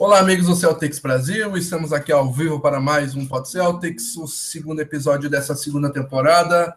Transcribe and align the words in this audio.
Olá, 0.00 0.20
amigos 0.20 0.46
do 0.46 0.54
Celtics 0.54 1.00
Brasil. 1.00 1.56
Estamos 1.56 1.92
aqui 1.92 2.12
ao 2.12 2.32
vivo 2.32 2.60
para 2.60 2.78
mais 2.80 3.16
um 3.16 3.26
Pod 3.26 3.48
Celtics, 3.48 4.16
o 4.16 4.28
segundo 4.28 4.78
episódio 4.80 5.28
dessa 5.28 5.56
segunda 5.56 5.92
temporada. 5.92 6.72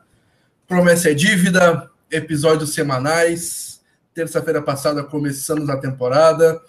Promessa 0.68 1.12
é 1.12 1.14
dívida, 1.14 1.88
episódios 2.10 2.74
semanais. 2.74 3.80
Terça-feira 4.12 4.60
passada 4.60 5.04
começamos 5.04 5.70
a 5.70 5.78
temporada 5.78 6.60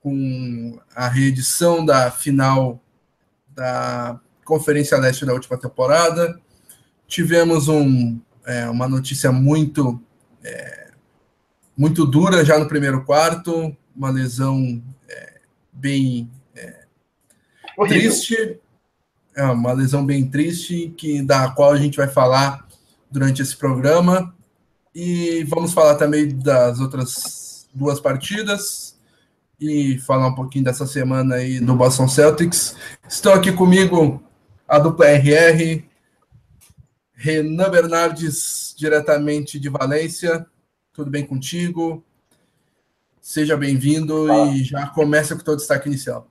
com 0.00 0.78
a 0.94 1.08
reedição 1.08 1.84
da 1.84 2.12
final 2.12 2.80
da 3.48 4.20
Conferência 4.44 4.96
Leste 4.98 5.26
da 5.26 5.32
última 5.32 5.58
temporada. 5.58 6.40
Tivemos 7.08 7.66
um, 7.66 8.20
é, 8.46 8.70
uma 8.70 8.86
notícia 8.86 9.32
muito, 9.32 10.00
é, 10.44 10.92
muito 11.76 12.06
dura 12.06 12.44
já 12.44 12.56
no 12.56 12.68
primeiro 12.68 13.04
quarto, 13.04 13.76
uma 13.96 14.10
lesão 14.10 14.80
bem 15.78 16.30
é, 16.54 16.84
triste, 17.86 18.58
é 19.36 19.44
uma 19.44 19.72
lesão 19.72 20.04
bem 20.04 20.28
triste, 20.28 20.92
que 20.96 21.22
da 21.22 21.50
qual 21.50 21.72
a 21.72 21.76
gente 21.76 21.96
vai 21.96 22.08
falar 22.08 22.66
durante 23.10 23.40
esse 23.40 23.56
programa. 23.56 24.34
E 24.94 25.44
vamos 25.44 25.72
falar 25.72 25.94
também 25.94 26.28
das 26.36 26.80
outras 26.80 27.68
duas 27.72 28.00
partidas 28.00 28.98
e 29.60 29.98
falar 29.98 30.28
um 30.28 30.34
pouquinho 30.34 30.64
dessa 30.64 30.86
semana 30.86 31.36
aí 31.36 31.60
do 31.60 31.74
Boston 31.74 32.08
Celtics. 32.08 32.76
Estão 33.08 33.32
aqui 33.32 33.52
comigo 33.52 34.22
a 34.66 34.78
dupla 34.78 35.06
RR, 35.08 35.84
Renan 37.12 37.70
Bernardes, 37.70 38.74
diretamente 38.76 39.58
de 39.58 39.68
Valência. 39.68 40.46
Tudo 40.92 41.10
bem 41.10 41.24
contigo? 41.24 42.04
Seja 43.28 43.58
bem-vindo 43.58 44.32
e 44.32 44.64
já 44.64 44.88
começa 44.88 45.34
com 45.34 45.42
o 45.42 45.44
teu 45.44 45.54
destaque 45.54 45.86
inicial. 45.86 46.26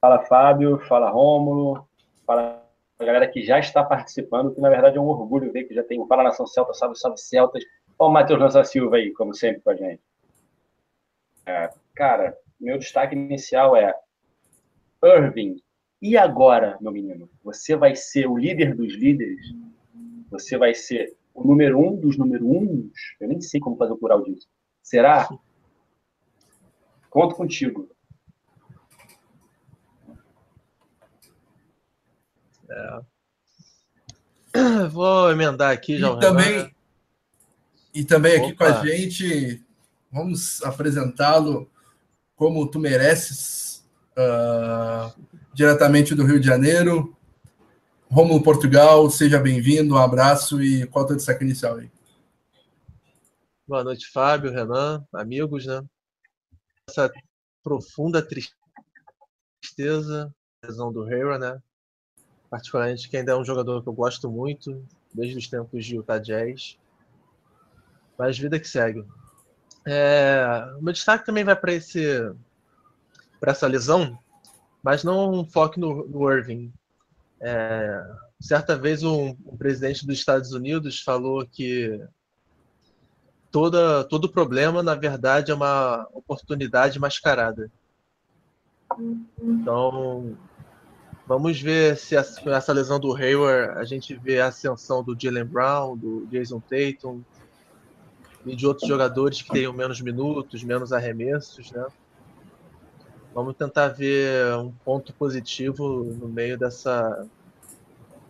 Fala, 0.00 0.24
Fábio. 0.24 0.78
Fala, 0.86 1.10
Rômulo. 1.10 1.84
Fala 2.24 2.64
a 2.96 3.04
galera 3.04 3.26
que 3.26 3.42
já 3.42 3.58
está 3.58 3.82
participando, 3.82 4.54
que 4.54 4.60
na 4.60 4.70
verdade 4.70 4.98
é 4.98 5.00
um 5.00 5.08
orgulho 5.08 5.50
ver 5.50 5.64
que 5.64 5.74
já 5.74 5.82
tem 5.82 6.00
o 6.00 6.06
Fala 6.06 6.22
Nação 6.22 6.46
Celta, 6.46 6.72
salve, 6.74 6.96
salve 6.96 7.18
Celtas. 7.18 7.64
Olha 7.98 8.08
o 8.08 8.12
Matheus 8.12 8.38
Lança 8.38 8.62
Silva 8.62 8.98
aí, 8.98 9.12
como 9.12 9.34
sempre, 9.34 9.60
com 9.60 9.70
a 9.70 9.74
gente. 9.74 10.00
É, 11.44 11.70
cara, 11.92 12.38
meu 12.60 12.78
destaque 12.78 13.16
inicial 13.16 13.74
é 13.74 13.92
Irving. 15.02 15.56
E 16.00 16.16
agora, 16.16 16.78
meu 16.80 16.92
menino? 16.92 17.28
Você 17.42 17.74
vai 17.74 17.96
ser 17.96 18.28
o 18.28 18.38
líder 18.38 18.76
dos 18.76 18.94
líderes? 18.94 19.44
Você 20.30 20.56
vai 20.56 20.72
ser 20.72 21.16
o 21.34 21.44
número 21.44 21.80
um 21.80 21.96
dos 21.96 22.16
número 22.16 22.48
uns? 22.48 22.92
Eu 23.18 23.26
nem 23.26 23.40
sei 23.40 23.58
como 23.58 23.76
fazer 23.76 23.94
o 23.94 23.98
plural 23.98 24.22
disso. 24.22 24.46
Será? 24.84 25.28
Conto 27.10 27.34
contigo. 27.34 27.88
É. 32.70 33.00
Vou 34.90 35.30
emendar 35.30 35.72
aqui, 35.72 35.98
já. 35.98 36.10
E 36.10 36.20
também, 36.20 36.74
e 37.94 38.04
também 38.04 38.36
aqui 38.36 38.54
com 38.54 38.64
a 38.64 38.84
gente, 38.84 39.64
vamos 40.10 40.62
apresentá-lo 40.62 41.70
como 42.36 42.70
tu 42.70 42.78
mereces, 42.78 43.84
uh, 44.16 45.12
diretamente 45.52 46.14
do 46.14 46.24
Rio 46.24 46.38
de 46.38 46.46
Janeiro. 46.46 47.16
Romulo 48.10 48.42
Portugal, 48.42 49.10
seja 49.10 49.38
bem-vindo, 49.38 49.94
um 49.94 49.98
abraço 49.98 50.62
e 50.62 50.86
qual 50.86 51.02
é 51.02 51.04
o 51.04 51.08
teu 51.08 51.16
destaque 51.16 51.44
inicial 51.44 51.76
aí? 51.76 51.90
Boa 53.66 53.84
noite, 53.84 54.10
Fábio, 54.10 54.50
Renan, 54.50 55.04
amigos, 55.12 55.66
né? 55.66 55.82
Essa 56.88 57.12
profunda 57.62 58.26
tristeza, 59.62 60.34
lesão 60.64 60.92
do 60.92 61.10
Hero, 61.10 61.38
né? 61.38 61.60
Particularmente 62.50 63.08
que 63.08 63.16
ainda 63.16 63.32
é 63.32 63.36
um 63.36 63.44
jogador 63.44 63.82
que 63.82 63.88
eu 63.88 63.92
gosto 63.92 64.30
muito, 64.30 64.82
desde 65.12 65.36
os 65.36 65.48
tempos 65.48 65.84
de 65.84 65.96
Utah 65.96 66.18
Jazz. 66.18 66.78
Mas 68.18 68.38
vida 68.38 68.58
que 68.58 68.66
segue. 68.66 69.04
É, 69.86 70.44
meu 70.80 70.92
destaque 70.92 71.24
também 71.24 71.44
vai 71.44 71.54
para 71.54 71.72
esse 71.72 72.34
para 73.38 73.52
essa 73.52 73.68
lesão, 73.68 74.18
mas 74.82 75.04
não 75.04 75.30
um 75.30 75.46
foco 75.46 75.78
no, 75.78 76.08
no 76.08 76.28
Irving. 76.30 76.72
É, 77.40 78.04
certa 78.40 78.76
vez 78.76 79.04
um, 79.04 79.36
um 79.46 79.56
presidente 79.56 80.04
dos 80.04 80.18
Estados 80.18 80.52
Unidos 80.52 81.00
falou 81.00 81.46
que 81.46 82.00
toda, 83.50 84.04
todo 84.04 84.28
problema, 84.28 84.82
na 84.82 84.94
verdade, 84.94 85.50
é 85.50 85.54
uma 85.54 86.06
oportunidade 86.12 86.98
mascarada. 86.98 87.70
Então, 89.38 90.36
vamos 91.26 91.60
ver 91.60 91.96
se 91.96 92.16
com 92.42 92.50
essa 92.50 92.72
lesão 92.72 92.98
do 92.98 93.14
Hayward 93.14 93.78
a 93.78 93.84
gente 93.84 94.14
vê 94.14 94.40
a 94.40 94.48
ascensão 94.48 95.02
do 95.02 95.16
Jalen 95.18 95.44
Brown, 95.44 95.96
do 95.96 96.26
Jason 96.26 96.60
Tatum 96.60 97.20
e 98.46 98.56
de 98.56 98.66
outros 98.66 98.88
jogadores 98.88 99.42
que 99.42 99.50
tenham 99.50 99.72
menos 99.72 100.00
minutos, 100.00 100.64
menos 100.64 100.92
arremessos, 100.92 101.70
né? 101.70 101.86
Vamos 103.34 103.56
tentar 103.56 103.88
ver 103.88 104.54
um 104.56 104.72
ponto 104.84 105.12
positivo 105.12 106.04
no 106.04 106.28
meio 106.28 106.58
dessa 106.58 107.26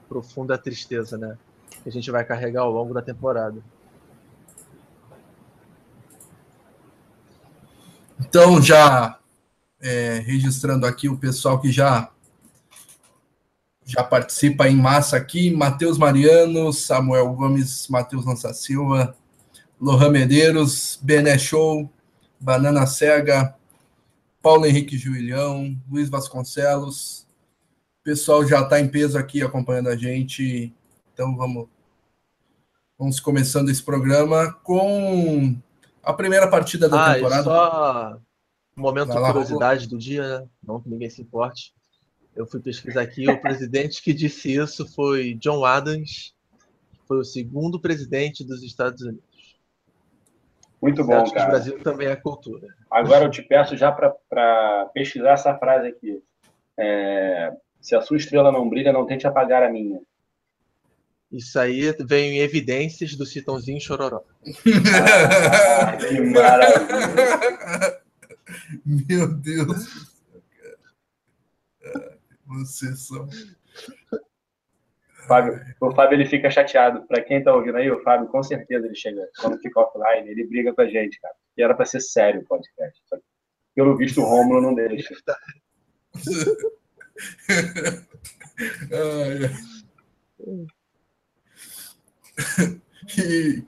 profunda 0.08 0.58
tristeza, 0.58 1.16
né? 1.16 1.38
Que 1.82 1.88
a 1.88 1.92
gente 1.92 2.10
vai 2.10 2.24
carregar 2.24 2.62
ao 2.62 2.72
longo 2.72 2.92
da 2.92 3.00
temporada. 3.00 3.62
Então, 8.20 8.60
já 8.60 9.18
é, 9.80 10.22
registrando 10.24 10.86
aqui 10.86 11.08
o 11.08 11.16
pessoal 11.16 11.60
que 11.60 11.70
já 11.70 12.10
já 13.84 14.04
participa 14.04 14.68
em 14.68 14.76
massa 14.76 15.16
aqui, 15.16 15.50
Matheus 15.50 15.96
Mariano, 15.96 16.74
Samuel 16.74 17.32
Gomes, 17.32 17.88
Matheus 17.88 18.26
Lança 18.26 18.52
Silva, 18.52 19.16
Lohan 19.80 20.10
Medeiros, 20.10 20.98
Bené 21.02 21.38
Show, 21.38 21.90
Banana 22.38 22.86
Cega, 22.86 23.56
Paulo 24.42 24.66
Henrique 24.66 24.98
Juilhão, 24.98 25.74
Luiz 25.90 26.10
Vasconcelos. 26.10 27.26
O 28.00 28.04
pessoal 28.04 28.46
já 28.46 28.60
está 28.60 28.78
em 28.78 28.88
peso 28.88 29.16
aqui 29.16 29.42
acompanhando 29.42 29.88
a 29.88 29.96
gente. 29.96 30.70
Então 31.14 31.34
vamos, 31.34 31.66
vamos 32.98 33.18
começando 33.18 33.70
esse 33.70 33.82
programa 33.82 34.52
com 34.62 35.56
a 36.08 36.14
primeira 36.14 36.48
partida 36.48 36.88
da 36.88 37.04
ah, 37.04 37.14
temporada. 37.14 37.42
Só 37.42 38.19
um 38.74 38.80
momento 38.80 39.10
de 39.12 39.20
curiosidade 39.20 39.86
do 39.86 39.98
dia, 39.98 40.41
né? 40.41 40.48
não 40.62 40.80
que 40.80 40.88
ninguém 40.88 41.10
se 41.10 41.20
importe. 41.20 41.74
Eu 42.34 42.46
fui 42.46 42.60
pesquisar 42.60 43.02
aqui, 43.02 43.28
o 43.28 43.38
presidente 43.42 44.02
que 44.02 44.14
disse 44.14 44.54
isso 44.54 44.91
foi 44.94 45.34
John 45.34 45.66
Adams, 45.66 46.34
que 46.92 47.06
foi 47.06 47.18
o 47.18 47.24
segundo 47.24 47.78
presidente 47.78 48.42
dos 48.42 48.62
Estados 48.62 49.02
Unidos. 49.02 49.58
Muito 50.80 51.04
bom, 51.04 51.30
cara. 51.30 51.48
o 51.48 51.50
Brasil 51.50 51.82
também 51.82 52.08
é 52.08 52.16
cultura. 52.16 52.68
Agora 52.91 53.24
eu 53.24 53.30
te 53.30 53.42
peço 53.42 53.76
já 53.76 53.92
para 53.92 54.86
pesquisar 54.94 55.32
essa 55.32 55.58
frase 55.58 55.88
aqui. 55.88 56.22
É, 56.78 57.52
se 57.82 57.94
a 57.94 58.00
sua 58.00 58.16
estrela 58.16 58.50
não 58.50 58.68
brilha, 58.68 58.92
não 58.92 59.04
tente 59.04 59.26
apagar 59.26 59.62
a 59.62 59.70
minha. 59.70 60.00
Isso 61.31 61.61
aí 61.61 61.94
vem 62.06 62.37
em 62.37 62.39
evidências 62.39 63.15
do 63.15 63.27
Citãozinho 63.27 63.81
Chororó. 63.81 64.22
Ah, 64.94 65.97
que 65.97 66.21
maravilha. 66.21 68.00
Meu 68.84 69.33
Deus. 69.34 70.19
Vocês 72.47 73.06
são. 73.06 73.28
Fábio, 75.27 75.61
o 75.78 75.94
Fábio 75.94 76.16
ele 76.16 76.25
fica 76.25 76.50
chateado. 76.50 77.06
Para 77.06 77.22
quem 77.22 77.45
tá 77.45 77.55
ouvindo 77.55 77.77
aí, 77.77 77.91
o 77.91 78.03
Fábio 78.03 78.28
com 78.28 78.43
certeza 78.43 78.87
ele 78.87 78.97
chega 78.97 79.28
quando 79.39 79.60
fica 79.60 79.81
offline, 79.81 80.31
ele 80.31 80.47
briga 80.47 80.75
com 80.75 80.81
a 80.81 80.89
gente, 80.89 81.21
cara. 81.21 81.34
E 81.56 81.62
era 81.62 81.75
para 81.75 81.84
ser 81.84 82.00
sério 82.00 82.41
o 82.41 82.47
podcast. 82.47 82.99
Pelo 83.75 83.98
visto, 83.98 84.22
o 84.22 84.24
Rômulo 84.24 84.63
não 84.63 84.74
deixa. 84.74 85.15
e 93.18 93.64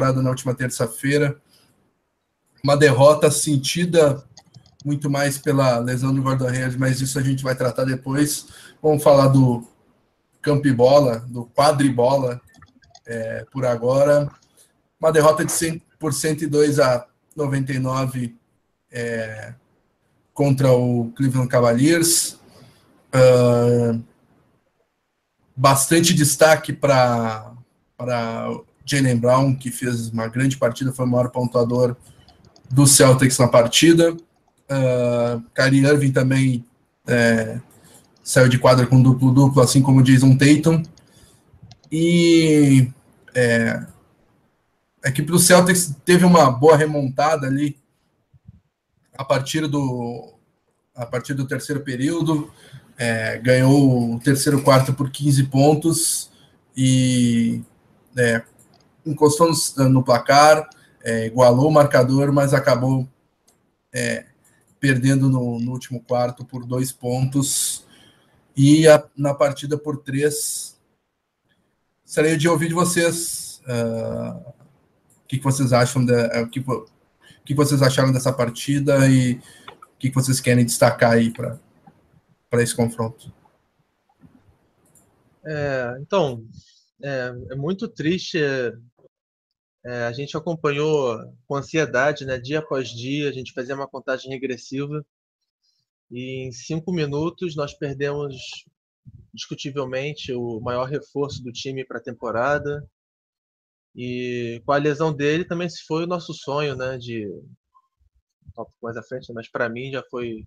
na 0.00 0.30
última 0.30 0.54
terça-feira. 0.54 1.40
Uma 2.64 2.76
derrota 2.76 3.30
sentida 3.30 4.24
muito 4.84 5.10
mais 5.10 5.36
pela 5.36 5.78
lesão 5.78 6.14
do 6.14 6.22
guarda-redes, 6.22 6.76
mas 6.76 7.00
isso 7.00 7.18
a 7.18 7.22
gente 7.22 7.42
vai 7.42 7.54
tratar 7.54 7.84
depois. 7.84 8.46
Vamos 8.82 9.02
falar 9.02 9.28
do 9.28 9.66
campibola, 10.40 11.20
do 11.28 11.46
quadribola, 11.46 12.40
é, 13.06 13.44
por 13.52 13.66
agora. 13.66 14.30
Uma 14.98 15.12
derrota 15.12 15.44
de 15.44 15.52
100 15.52 15.82
por 15.98 16.14
102 16.14 16.78
a 16.80 17.06
99 17.36 18.36
é, 18.90 19.54
contra 20.40 20.72
o 20.72 21.12
Cleveland 21.14 21.50
Cavaliers. 21.50 22.38
Uh, 23.14 24.02
bastante 25.54 26.14
destaque 26.14 26.72
para 26.72 27.52
Jalen 28.86 29.18
Brown, 29.18 29.54
que 29.54 29.70
fez 29.70 30.08
uma 30.08 30.28
grande 30.28 30.56
partida, 30.56 30.94
foi 30.94 31.04
o 31.04 31.08
maior 31.08 31.28
pontuador 31.28 31.94
do 32.70 32.86
Celtics 32.86 33.36
na 33.36 33.48
partida. 33.48 34.14
Uh, 34.14 35.42
Kyrie 35.54 35.84
Irving 35.84 36.12
também 36.12 36.64
é, 37.06 37.60
saiu 38.24 38.48
de 38.48 38.58
quadra 38.58 38.86
com 38.86 39.02
duplo-duplo, 39.02 39.60
assim 39.60 39.82
como 39.82 40.02
Jason 40.02 40.38
Tatum. 40.38 40.82
E 41.92 42.88
é, 43.34 43.84
a 45.04 45.10
equipe 45.10 45.30
do 45.30 45.38
Celtics 45.38 45.94
teve 46.02 46.24
uma 46.24 46.50
boa 46.50 46.78
remontada 46.78 47.46
ali 47.46 47.76
a 49.16 49.24
partir 49.24 49.66
do, 49.66 50.34
a 50.94 51.06
partir 51.06 51.34
do 51.34 51.46
terceiro 51.46 51.82
período. 51.82 52.50
É, 52.96 53.38
ganhou 53.38 54.14
o 54.14 54.20
terceiro 54.20 54.62
quarto 54.62 54.92
por 54.92 55.10
15 55.10 55.44
pontos 55.44 56.30
e 56.76 57.62
é, 58.16 58.42
encostou 59.06 59.50
no, 59.50 59.88
no 59.88 60.02
placar, 60.02 60.68
é, 61.02 61.26
igualou 61.26 61.68
o 61.68 61.72
marcador, 61.72 62.30
mas 62.30 62.52
acabou 62.52 63.08
é, 63.92 64.26
perdendo 64.78 65.28
no, 65.28 65.58
no, 65.58 65.72
último 65.72 66.02
quarto 66.02 66.44
por 66.44 66.66
dois 66.66 66.92
pontos 66.92 67.86
e 68.56 68.86
a, 68.88 69.02
na 69.16 69.34
partida 69.34 69.78
por 69.78 69.98
três. 69.98 70.78
Gostaria 72.04 72.36
de 72.36 72.48
ouvir 72.48 72.68
de 72.68 72.74
vocês 72.74 73.62
uh, 73.66 74.50
o 74.50 75.26
que, 75.28 75.38
que, 75.38 75.44
vocês 75.44 75.72
acham, 75.72 76.04
da, 76.04 76.46
que, 76.48 76.62
que 77.50 77.54
vocês 77.56 77.82
acharam 77.82 78.12
dessa 78.12 78.32
partida 78.32 79.10
e 79.10 79.32
o 79.34 79.98
que, 79.98 80.08
vocês 80.08 80.40
querem 80.40 80.64
destacar 80.64 81.10
aí 81.10 81.32
para 81.32 82.62
esse 82.62 82.76
confronto. 82.76 83.34
É, 85.44 85.98
então, 86.00 86.46
é, 87.02 87.34
é, 87.50 87.56
muito 87.56 87.88
triste. 87.88 88.38
É, 89.84 90.04
a 90.04 90.12
gente 90.12 90.36
acompanhou 90.36 91.18
com 91.48 91.56
ansiedade, 91.56 92.24
né, 92.24 92.38
dia 92.38 92.60
após 92.60 92.88
dia, 92.88 93.28
a 93.28 93.32
gente 93.32 93.52
fazia 93.52 93.74
uma 93.74 93.88
contagem 93.88 94.30
regressiva 94.30 95.04
e 96.08 96.46
em 96.46 96.52
cinco 96.52 96.92
minutos 96.92 97.56
nós 97.56 97.74
perdemos 97.74 98.64
discutivelmente 99.34 100.32
o 100.32 100.60
maior 100.60 100.84
reforço 100.84 101.42
do 101.42 101.50
time 101.50 101.84
para 101.84 101.98
a 101.98 102.02
temporada. 102.02 102.88
E 103.94 104.62
com 104.64 104.72
a 104.72 104.76
lesão 104.76 105.12
dele 105.12 105.44
também 105.44 105.68
foi 105.86 106.04
o 106.04 106.06
nosso 106.06 106.32
sonho, 106.32 106.76
né, 106.76 106.96
de 106.96 107.28
mais 108.82 108.96
à 108.96 109.02
frente, 109.02 109.32
mas 109.32 109.48
para 109.48 109.68
mim 109.68 109.90
já 109.90 110.02
foi 110.10 110.46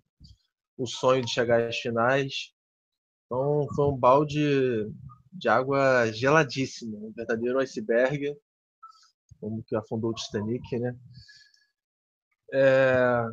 o 0.76 0.86
sonho 0.86 1.24
de 1.24 1.32
chegar 1.32 1.68
às 1.68 1.76
finais. 1.76 2.52
Então 3.26 3.66
foi 3.74 3.86
um 3.86 3.96
balde 3.96 4.88
de 5.32 5.48
água 5.48 6.10
geladíssima, 6.12 6.96
um 6.98 7.12
verdadeiro 7.12 7.58
iceberg, 7.58 8.36
como 9.40 9.62
que 9.64 9.74
afundou 9.76 10.10
o 10.10 10.14
Titanic, 10.14 10.78
né? 10.78 10.96
É... 12.52 13.24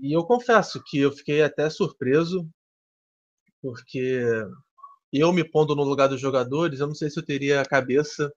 E 0.00 0.12
eu 0.12 0.24
confesso 0.24 0.82
que 0.84 0.98
eu 0.98 1.12
fiquei 1.12 1.42
até 1.42 1.70
surpreso, 1.70 2.48
porque 3.62 4.22
eu 5.12 5.32
me 5.32 5.44
pondo 5.48 5.74
no 5.74 5.84
lugar 5.84 6.08
dos 6.08 6.20
jogadores, 6.20 6.80
eu 6.80 6.86
não 6.86 6.94
sei 6.94 7.10
se 7.10 7.18
eu 7.18 7.24
teria 7.24 7.60
a 7.60 7.66
cabeça 7.66 8.32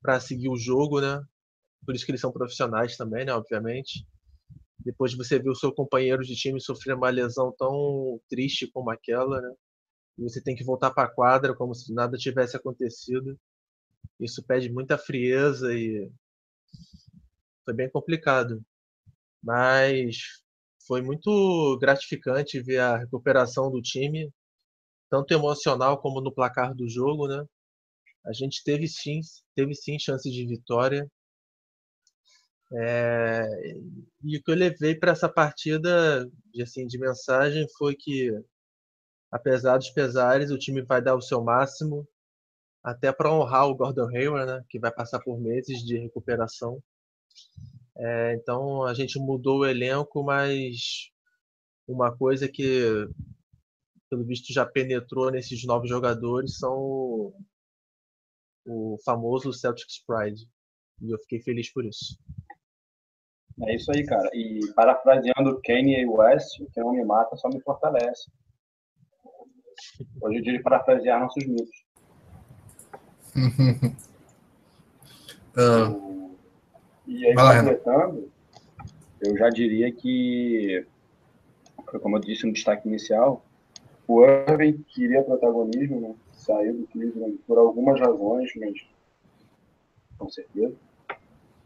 para 0.00 0.20
seguir 0.20 0.48
o 0.48 0.56
jogo, 0.56 1.00
né? 1.00 1.22
Por 1.84 1.94
isso 1.94 2.04
que 2.04 2.10
eles 2.12 2.20
são 2.20 2.32
profissionais 2.32 2.96
também, 2.96 3.24
né? 3.24 3.32
Obviamente. 3.32 4.06
Depois 4.78 5.10
de 5.12 5.16
você 5.16 5.38
ver 5.38 5.50
o 5.50 5.54
seu 5.54 5.72
companheiro 5.72 6.22
de 6.22 6.34
time 6.36 6.60
sofrer 6.60 6.94
uma 6.94 7.10
lesão 7.10 7.52
tão 7.58 8.20
triste 8.28 8.70
como 8.70 8.90
aquela, 8.90 9.40
né? 9.40 9.52
E 10.18 10.22
você 10.22 10.42
tem 10.42 10.56
que 10.56 10.64
voltar 10.64 10.90
para 10.90 11.08
a 11.08 11.12
quadra 11.12 11.54
como 11.54 11.74
se 11.74 11.92
nada 11.94 12.16
tivesse 12.16 12.56
acontecido. 12.56 13.38
Isso 14.20 14.42
pede 14.44 14.70
muita 14.72 14.98
frieza 14.98 15.72
e 15.74 16.10
foi 17.64 17.74
bem 17.74 17.90
complicado. 17.90 18.62
Mas 19.42 20.16
foi 20.86 21.02
muito 21.02 21.78
gratificante 21.80 22.60
ver 22.60 22.78
a 22.80 22.96
recuperação 22.98 23.70
do 23.70 23.80
time, 23.82 24.32
tanto 25.10 25.32
emocional 25.34 26.00
como 26.00 26.20
no 26.20 26.32
placar 26.32 26.74
do 26.74 26.88
jogo, 26.88 27.28
né? 27.28 27.44
A 28.28 28.32
gente 28.32 28.62
teve 28.62 28.86
sim, 28.86 29.20
teve 29.56 29.74
sim 29.74 29.98
chance 29.98 30.30
de 30.30 30.46
vitória. 30.46 31.10
É, 32.70 33.48
e 34.22 34.36
o 34.36 34.42
que 34.42 34.50
eu 34.50 34.54
levei 34.54 34.94
para 34.94 35.12
essa 35.12 35.28
partida 35.30 36.30
de, 36.52 36.62
assim, 36.62 36.86
de 36.86 36.98
mensagem 36.98 37.66
foi 37.78 37.96
que, 37.96 38.30
apesar 39.30 39.78
dos 39.78 39.88
pesares, 39.90 40.50
o 40.50 40.58
time 40.58 40.82
vai 40.82 41.00
dar 41.00 41.14
o 41.16 41.22
seu 41.22 41.42
máximo, 41.42 42.06
até 42.84 43.10
para 43.10 43.32
honrar 43.32 43.66
o 43.66 43.74
Gordon 43.74 44.08
Hayward, 44.08 44.52
né, 44.52 44.64
que 44.68 44.78
vai 44.78 44.92
passar 44.92 45.20
por 45.20 45.40
meses 45.40 45.82
de 45.82 45.96
recuperação. 45.96 46.82
É, 47.96 48.34
então 48.34 48.84
a 48.84 48.92
gente 48.92 49.18
mudou 49.18 49.60
o 49.60 49.66
elenco, 49.66 50.22
mas 50.22 51.10
uma 51.86 52.14
coisa 52.14 52.46
que, 52.46 53.08
pelo 54.10 54.24
visto, 54.26 54.52
já 54.52 54.66
penetrou 54.66 55.30
nesses 55.30 55.64
novos 55.64 55.88
jogadores 55.88 56.58
são 56.58 57.32
o, 58.68 58.94
o 58.94 58.98
famoso 59.04 59.52
Celtics 59.52 60.04
Pride. 60.06 60.46
E 61.00 61.10
eu 61.10 61.18
fiquei 61.20 61.40
feliz 61.40 61.72
por 61.72 61.84
isso. 61.84 62.18
É 63.66 63.74
isso 63.74 63.90
aí, 63.90 64.04
cara. 64.04 64.28
E 64.32 64.60
parafraseando 64.74 65.60
Kanye 65.64 66.06
West, 66.06 66.60
o 66.60 66.70
que 66.70 66.80
não 66.80 66.92
me 66.92 67.04
mata 67.04 67.36
só 67.36 67.48
me 67.48 67.60
fortalece. 67.60 68.30
Hoje 70.20 70.38
é 70.38 70.40
dia 70.40 70.52
de 70.52 70.62
parafrasear 70.62 71.20
nossos 71.20 71.44
mitos. 71.46 71.84
uh, 75.56 76.36
e 77.06 77.26
aí, 77.26 77.34
completando, 77.34 78.30
eu 79.20 79.36
já 79.36 79.48
diria 79.50 79.90
que, 79.92 80.86
como 82.00 82.16
eu 82.16 82.20
disse 82.20 82.46
no 82.46 82.52
destaque 82.52 82.88
inicial, 82.88 83.44
o 84.06 84.24
Irving 84.24 84.84
queria 84.88 85.22
protagonismo, 85.22 86.00
né? 86.00 86.14
Saiu 86.48 86.78
do 86.78 86.86
Cleveland 86.86 87.38
por 87.46 87.58
algumas 87.58 88.00
razões, 88.00 88.50
mas 88.56 88.72
com 90.16 90.30
certeza. 90.30 90.74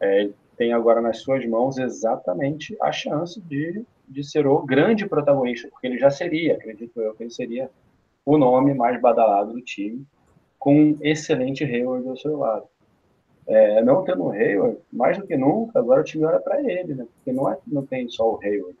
É, 0.01 0.29
tem 0.57 0.73
agora 0.73 1.01
nas 1.01 1.19
suas 1.19 1.45
mãos 1.45 1.77
exatamente 1.77 2.75
a 2.81 2.91
chance 2.91 3.39
de, 3.41 3.85
de 4.07 4.23
ser 4.23 4.45
o 4.45 4.61
grande 4.61 5.07
protagonista, 5.07 5.69
porque 5.69 5.87
ele 5.87 5.97
já 5.97 6.11
seria, 6.11 6.55
acredito 6.55 7.01
eu, 7.01 7.15
que 7.15 7.23
ele 7.23 7.31
seria 7.31 7.69
o 8.25 8.37
nome 8.37 8.73
mais 8.73 8.99
badalado 9.01 9.53
do 9.53 9.61
time, 9.61 10.05
com 10.59 10.75
um 10.75 10.97
excelente 11.01 11.63
Hayward 11.63 12.07
ao 12.07 12.17
seu 12.17 12.37
lado. 12.37 12.67
É, 13.47 13.81
não 13.83 14.03
tendo 14.03 14.23
o 14.23 14.31
Hayward, 14.31 14.77
mais 14.91 15.17
do 15.17 15.25
que 15.25 15.35
nunca, 15.35 15.79
agora 15.79 16.01
o 16.01 16.03
time 16.03 16.25
olha 16.25 16.39
para 16.39 16.61
ele, 16.61 16.93
né? 16.93 17.05
porque 17.15 17.33
não, 17.33 17.51
é, 17.51 17.57
não 17.65 17.85
tem 17.85 18.07
só 18.09 18.33
o 18.33 18.39
Hayward. 18.41 18.77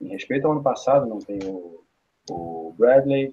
Em 0.00 0.08
respeito 0.08 0.46
ao 0.46 0.52
ano 0.52 0.62
passado, 0.62 1.06
não 1.06 1.18
tem 1.18 1.38
o, 1.44 1.84
o 2.30 2.74
Bradley, 2.76 3.32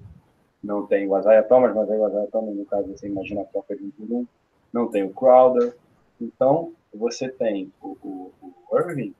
não 0.63 0.85
tem 0.85 1.07
o 1.07 1.17
Isaiah 1.17 1.43
Thomas, 1.43 1.75
mas 1.75 1.89
aí 1.89 1.97
o 1.97 2.07
Isaiah 2.07 2.27
Thomas, 2.31 2.55
no 2.55 2.65
caso, 2.65 2.87
você 2.87 3.07
imagina 3.07 3.41
a 3.41 3.45
troca 3.45 3.75
de 3.75 3.83
um 3.83 3.91
por 3.91 4.11
um, 4.11 4.27
não 4.73 4.87
tem 4.87 5.03
o 5.03 5.13
Crowder. 5.13 5.75
Então, 6.19 6.73
você 6.93 7.29
tem 7.29 7.71
o, 7.81 7.97
o, 8.01 8.31
o 8.41 8.77
Irving 8.77 9.13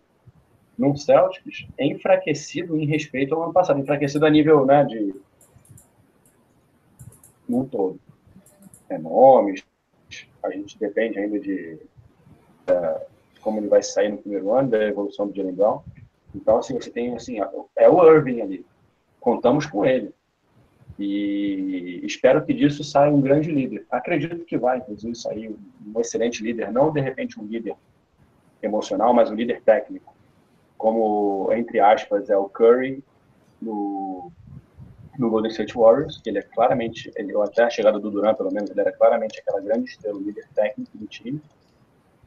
num 0.78 0.96
Celtics 0.96 1.68
enfraquecido 1.80 2.78
em 2.78 2.86
respeito 2.86 3.34
ao 3.34 3.44
ano 3.44 3.54
passado, 3.54 3.80
enfraquecido 3.80 4.26
a 4.26 4.30
nível 4.30 4.66
né, 4.66 4.84
de 4.84 5.16
no 7.48 7.66
todo. 7.66 8.00
É, 8.90 8.98
nomes, 8.98 9.64
a 10.44 10.52
gente 10.52 10.78
depende 10.78 11.20
ainda 11.20 11.40
de, 11.40 11.76
de 11.76 13.40
como 13.42 13.60
ele 13.60 13.68
vai 13.68 13.82
sair 13.82 14.10
no 14.10 14.18
primeiro 14.18 14.54
ano, 14.54 14.70
da 14.70 14.84
evolução 14.84 15.28
do 15.28 15.36
Jalen 15.36 15.56
Brown. 15.56 15.82
Então, 16.36 16.58
assim, 16.58 16.76
você 16.76 16.90
tem, 16.90 17.16
assim, 17.16 17.40
é 17.76 17.90
o 17.90 18.14
Irving 18.14 18.42
ali. 18.42 18.66
Contamos 19.20 19.66
com 19.66 19.86
ele. 19.86 20.14
E 21.00 22.02
espero 22.04 22.44
que 22.44 22.54
disso 22.54 22.84
saia 22.84 23.12
um 23.12 23.22
grande 23.22 23.52
líder. 23.52 23.86
Acredito 23.92 24.44
que 24.46 24.58
vai, 24.58 24.80
inclusive, 24.80 25.16
sair 25.16 25.56
um 25.86 26.00
excelente 26.00 26.42
líder, 26.44 26.72
não 26.72 26.92
de 26.92 27.00
repente 27.00 27.40
um 27.40 27.46
líder 27.46 27.76
emocional, 28.62 29.14
mas 29.14 29.30
um 29.30 29.36
líder 29.36 29.62
técnico, 29.62 30.14
como, 30.78 31.50
entre 31.54 31.80
aspas, 31.80 32.30
é 32.30 32.38
o 32.38 32.50
Curry 32.50 33.04
no, 33.62 34.32
no 35.18 35.30
Golden 35.30 35.52
State 35.52 35.76
Warriors, 35.76 36.20
que 36.22 36.30
ele 36.30 36.40
é 36.40 36.42
claramente, 36.42 37.12
ele, 37.16 37.36
até 37.42 37.64
a 37.64 37.70
chegada 37.70 38.00
do 38.00 38.10
Durant, 38.10 38.38
pelo 38.38 38.52
menos, 38.52 38.70
ele 38.70 38.80
era 38.80 38.92
claramente 38.92 39.40
aquela 39.40 39.62
grande 39.62 39.90
estrela, 39.90 40.20
líder 40.20 40.48
técnico 40.56 40.98
do 40.98 41.06
time, 41.08 41.42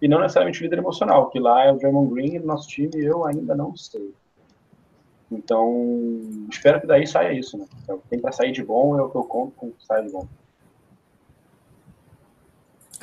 e 0.00 0.09
não 0.09 0.21
necessariamente 0.21 0.61
o 0.61 0.65
líder 0.65 0.79
emocional, 0.79 1.29
que 1.29 1.39
lá 1.39 1.65
é 1.65 1.73
o 1.73 1.77
Draymond 1.77 2.15
Green, 2.15 2.39
no 2.39 2.47
nosso 2.47 2.69
time 2.69 2.91
eu 2.95 3.27
ainda 3.27 3.55
não 3.55 3.77
sei. 3.77 4.15
Então, 5.31 6.47
espero 6.51 6.81
que 6.81 6.87
daí 6.87 7.07
saia 7.07 7.33
isso, 7.33 7.57
né? 7.57 7.67
Então, 7.83 8.03
tem 8.11 8.19
para 8.19 8.33
sair 8.33 8.53
de 8.53 8.65
bom 8.65 8.99
é 8.99 9.03
o 9.03 9.09
que 9.09 9.17
eu 9.17 9.25
conto 9.25 9.53
com 9.53 9.71
que 9.71 9.87
saia 9.87 10.05
de 10.05 10.11
bom. 10.11 10.27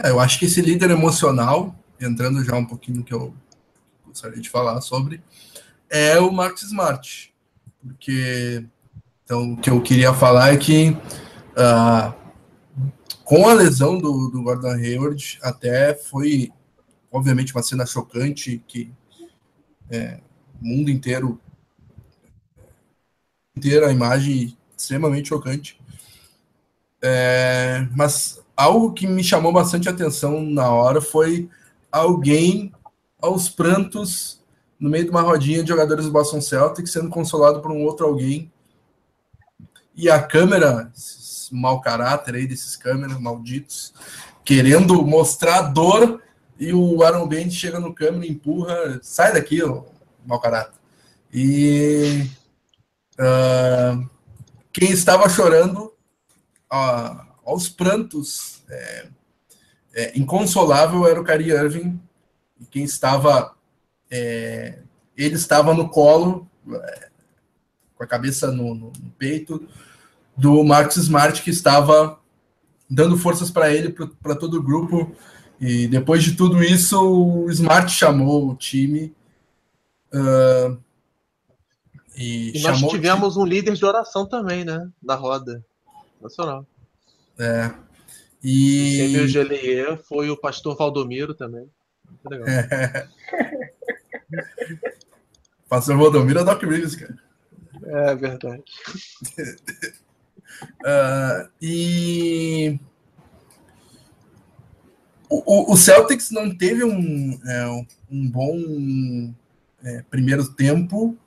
É, 0.04 0.10
eu 0.10 0.20
acho 0.20 0.38
que 0.38 0.46
esse 0.46 0.62
líder 0.62 0.92
emocional, 0.92 1.74
entrando 2.00 2.44
já 2.44 2.56
um 2.56 2.66
pouquinho 2.66 2.98
no 2.98 3.04
que 3.04 3.14
eu 3.14 3.34
gostaria 4.06 4.40
de 4.40 4.50
falar 4.50 4.82
sobre, 4.82 5.22
é 5.90 6.20
o 6.20 6.32
Max 6.32 6.64
Smart. 6.64 7.34
Porque 7.82 8.66
então, 9.28 9.54
o 9.54 9.58
que 9.58 9.70
eu 9.70 9.82
queria 9.82 10.14
falar 10.14 10.54
é 10.54 10.58
que 10.58 10.92
uh, 10.92 12.14
com 13.26 13.46
a 13.50 13.54
lesão 13.54 13.98
do, 13.98 14.30
do 14.30 14.42
Gordon 14.42 14.70
Hayward, 14.70 15.38
até 15.42 15.94
foi, 15.94 16.50
obviamente, 17.12 17.54
uma 17.54 17.62
cena 17.62 17.86
chocante 17.86 18.64
que 18.66 18.90
é, 19.90 20.22
o 20.62 20.66
mundo 20.66 20.90
inteiro 20.90 21.38
inteira 23.58 23.88
a 23.88 23.92
imagem 23.92 24.56
extremamente 24.78 25.30
chocante. 25.30 25.80
É, 27.02 27.88
mas 27.96 28.42
algo 28.56 28.94
que 28.94 29.08
me 29.08 29.24
chamou 29.24 29.52
bastante 29.52 29.90
atenção 29.90 30.42
na 30.42 30.70
hora 30.70 31.02
foi 31.02 31.50
alguém 31.92 32.72
aos 33.22 33.50
prantos 33.50 34.42
no 34.80 34.90
meio 34.90 35.06
de 35.06 35.10
uma 35.10 35.22
rodinha 35.22 35.64
de 35.64 35.70
jogadores 35.70 36.06
do 36.06 36.12
Boston 36.12 36.40
Celtics 36.40 36.92
sendo 36.92 37.10
consolado 37.10 37.62
por 37.62 37.72
um 37.72 37.84
outro 37.84 38.06
alguém. 38.06 38.52
E 39.96 40.10
a 40.10 40.22
câmera, 40.22 40.92
mau 41.52 41.82
caráter 41.82 42.36
aí 42.36 42.48
desses 42.48 42.76
câmeras 42.76 43.20
malditos, 43.20 43.94
querendo 44.46 45.02
mostrar 45.04 45.62
dor, 45.62 46.22
e 46.60 46.74
o 46.74 47.04
Aaron 47.04 47.28
Bend 47.28 47.54
chega 47.54 47.80
no 47.80 47.94
câmera 47.94 48.26
e 48.26 48.32
empurra, 48.32 49.00
sai 49.02 49.34
daqui, 49.34 49.60
mau 50.26 50.40
caráter. 50.40 50.78
E 51.34 52.28
uh, 53.20 54.10
quem 54.72 54.92
estava 54.92 55.28
chorando 55.30 55.94
uh, 56.72 57.28
aos 57.46 57.70
prantos, 57.70 58.64
é, 58.70 59.08
é, 59.96 60.20
inconsolável, 60.20 61.08
era 61.08 61.20
o 61.20 61.24
Kyrie 61.24 61.52
Irving, 61.52 62.00
e 62.60 62.66
quem 62.66 62.84
estava, 62.84 63.56
é, 64.12 64.80
ele 65.16 65.36
estava 65.36 65.74
no 65.74 65.90
colo, 65.90 66.48
é, 66.70 67.10
com 67.96 68.04
a 68.04 68.08
cabeça 68.08 68.52
no, 68.52 68.76
no, 68.76 68.88
no 68.88 69.12
peito, 69.18 69.68
do 70.36 70.64
Marcus 70.64 70.98
Smart, 70.98 71.42
que 71.42 71.50
estava 71.50 72.20
dando 72.90 73.18
forças 73.18 73.50
para 73.50 73.74
ele, 73.74 73.96
para 74.22 74.36
todo 74.36 74.60
o 74.60 74.64
grupo. 74.64 75.16
E 75.60 75.88
depois 75.88 76.24
de 76.24 76.36
tudo 76.36 76.64
isso, 76.64 77.00
o 77.02 77.50
Smart 77.50 77.92
chamou 77.92 78.50
o 78.50 78.56
time. 78.56 79.16
Uh, 80.14 80.78
e, 82.18 82.58
e 82.58 82.62
nós 82.62 82.82
tivemos 82.82 83.38
um 83.38 83.46
líder 83.46 83.74
de 83.74 83.86
oração 83.86 84.26
também, 84.26 84.66
né? 84.66 84.90
Da 85.02 85.16
roda. 85.16 85.64
Nacional. 86.22 86.66
É. 87.40 87.72
E. 88.44 89.18
O 89.24 89.28
Gelier 89.28 89.98
foi 89.98 90.30
o 90.30 90.38
pastor 90.38 90.76
Valdomiro 90.76 91.34
também. 91.34 91.70
Muito 92.10 92.30
legal. 92.30 92.48
É. 92.48 93.08
pastor 95.70 95.98
Valdomiro 95.98 96.40
é 96.40 96.44
Doc 96.44 96.62
Rivers, 96.64 96.96
cara. 96.96 97.18
É 97.84 98.16
verdade. 98.16 98.64
Uh, 100.82 101.50
e 101.62 102.80
o, 105.30 105.74
o, 105.74 105.78
Celtics 105.78 106.32
não 106.32 106.56
teve 106.56 106.84
um, 106.84 107.40
é, 107.46 107.86
um 108.10 108.30
bom 108.30 109.34
é, 109.84 110.02
primeiro 110.10 110.48
tempo, 110.54 111.18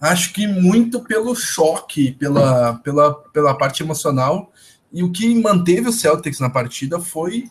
acho 0.00 0.32
que 0.32 0.46
muito 0.46 1.00
pelo 1.04 1.34
choque, 1.34 2.12
pela, 2.12 2.74
pela, 2.74 3.14
pela 3.14 3.54
parte 3.54 3.82
emocional. 3.82 4.50
E 4.92 5.02
o 5.02 5.12
que 5.12 5.34
manteve 5.40 5.88
o 5.88 5.92
Celtics 5.92 6.40
na 6.40 6.50
partida 6.50 6.98
foi 6.98 7.50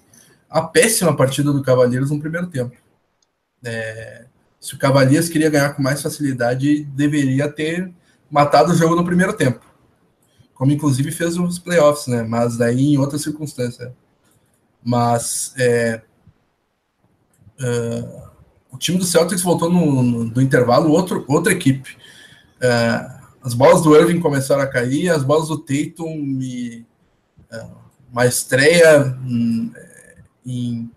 a 0.50 0.62
péssima 0.62 1.16
partida 1.16 1.54
do 1.54 1.62
Cavaleiros 1.62 2.12
no 2.12 2.20
primeiro 2.20 2.48
tempo. 2.48 2.76
É, 3.64 4.26
se 4.60 4.74
o 4.74 4.78
Cavaliers 4.78 5.30
queria 5.30 5.50
ganhar 5.50 5.74
com 5.74 5.82
mais 5.82 6.02
facilidade, 6.02 6.84
deveria 6.84 7.48
ter 7.50 7.94
matado 8.30 8.72
o 8.72 8.76
jogo 8.76 8.96
no 8.96 9.06
primeiro 9.06 9.34
tempo 9.34 9.70
como 10.60 10.74
inclusive 10.74 11.10
fez 11.10 11.38
os 11.38 11.58
playoffs, 11.58 12.08
né? 12.08 12.22
Mas 12.22 12.58
daí 12.58 12.94
em 12.94 12.98
outra 12.98 13.18
circunstância. 13.18 13.96
Mas 14.84 15.54
é, 15.58 16.02
uh, 17.62 18.30
o 18.70 18.78
time 18.78 18.98
do 18.98 19.06
Celtics 19.06 19.42
voltou 19.42 19.72
no, 19.72 20.04
no 20.04 20.42
intervalo 20.42 20.92
outro, 20.92 21.24
outra 21.30 21.54
equipe. 21.54 21.98
Uh, 22.60 23.20
as 23.42 23.54
bolas 23.54 23.82
do 23.82 23.96
Irving 23.96 24.20
começaram 24.20 24.62
a 24.62 24.68
cair, 24.68 25.10
as 25.10 25.24
bolas 25.24 25.48
do 25.48 25.58
Tatum 25.58 26.40
e 26.42 26.86
uh, 27.52 27.78
uma 28.12 28.26
estreia 28.26 29.18
hum, 29.24 29.72
em, 30.46 30.92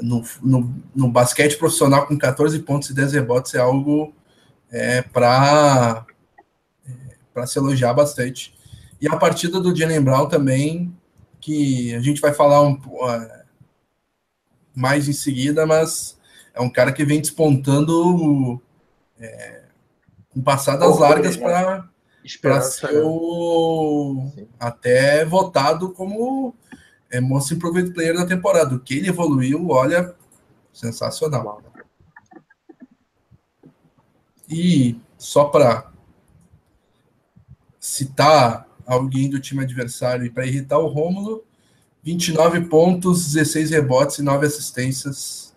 no, 0.00 0.22
no, 0.42 0.74
no, 0.94 1.08
basquete 1.08 1.56
profissional 1.56 2.06
com 2.06 2.18
14 2.18 2.58
pontos 2.60 2.90
e 2.90 2.94
10 2.94 3.14
rebotes 3.14 3.54
é 3.54 3.58
algo 3.58 4.12
é, 4.70 5.02
para 5.02 6.04
para 7.32 7.46
se 7.48 7.58
elogiar 7.58 7.92
bastante. 7.92 8.54
E 9.00 9.08
a 9.08 9.16
partida 9.16 9.60
do 9.60 9.74
Jalen 9.74 10.00
Brown 10.00 10.28
também, 10.28 10.96
que 11.40 11.92
a 11.94 12.00
gente 12.00 12.20
vai 12.20 12.32
falar 12.32 12.62
um, 12.62 12.74
uh, 12.74 13.44
mais 14.74 15.08
em 15.08 15.12
seguida, 15.12 15.66
mas 15.66 16.16
é 16.54 16.60
um 16.60 16.70
cara 16.70 16.92
que 16.92 17.04
vem 17.04 17.20
despontando 17.20 18.62
é, 19.18 19.63
com 20.34 20.42
passadas 20.42 20.98
largas 20.98 21.36
para 21.36 21.88
para 22.40 22.60
ser 22.62 22.92
né? 22.92 23.00
o, 23.04 24.30
até 24.58 25.24
votado 25.24 25.92
como 25.92 26.54
é, 27.10 27.20
Most 27.20 27.54
Improved 27.54 27.92
Player 27.92 28.14
da 28.14 28.26
temporada. 28.26 28.74
O 28.74 28.80
que 28.80 28.94
ele 28.94 29.08
evoluiu, 29.08 29.68
olha, 29.68 30.14
sensacional. 30.72 31.62
E 34.48 34.98
só 35.18 35.44
para 35.44 35.90
citar 37.78 38.66
alguém 38.86 39.28
do 39.28 39.40
time 39.40 39.62
adversário 39.62 40.24
e 40.24 40.30
para 40.30 40.46
irritar 40.46 40.78
o 40.78 40.86
Rômulo, 40.86 41.44
29 42.02 42.62
pontos, 42.62 43.32
16 43.32 43.70
rebotes 43.70 44.18
e 44.18 44.22
9 44.22 44.46
assistências 44.46 45.54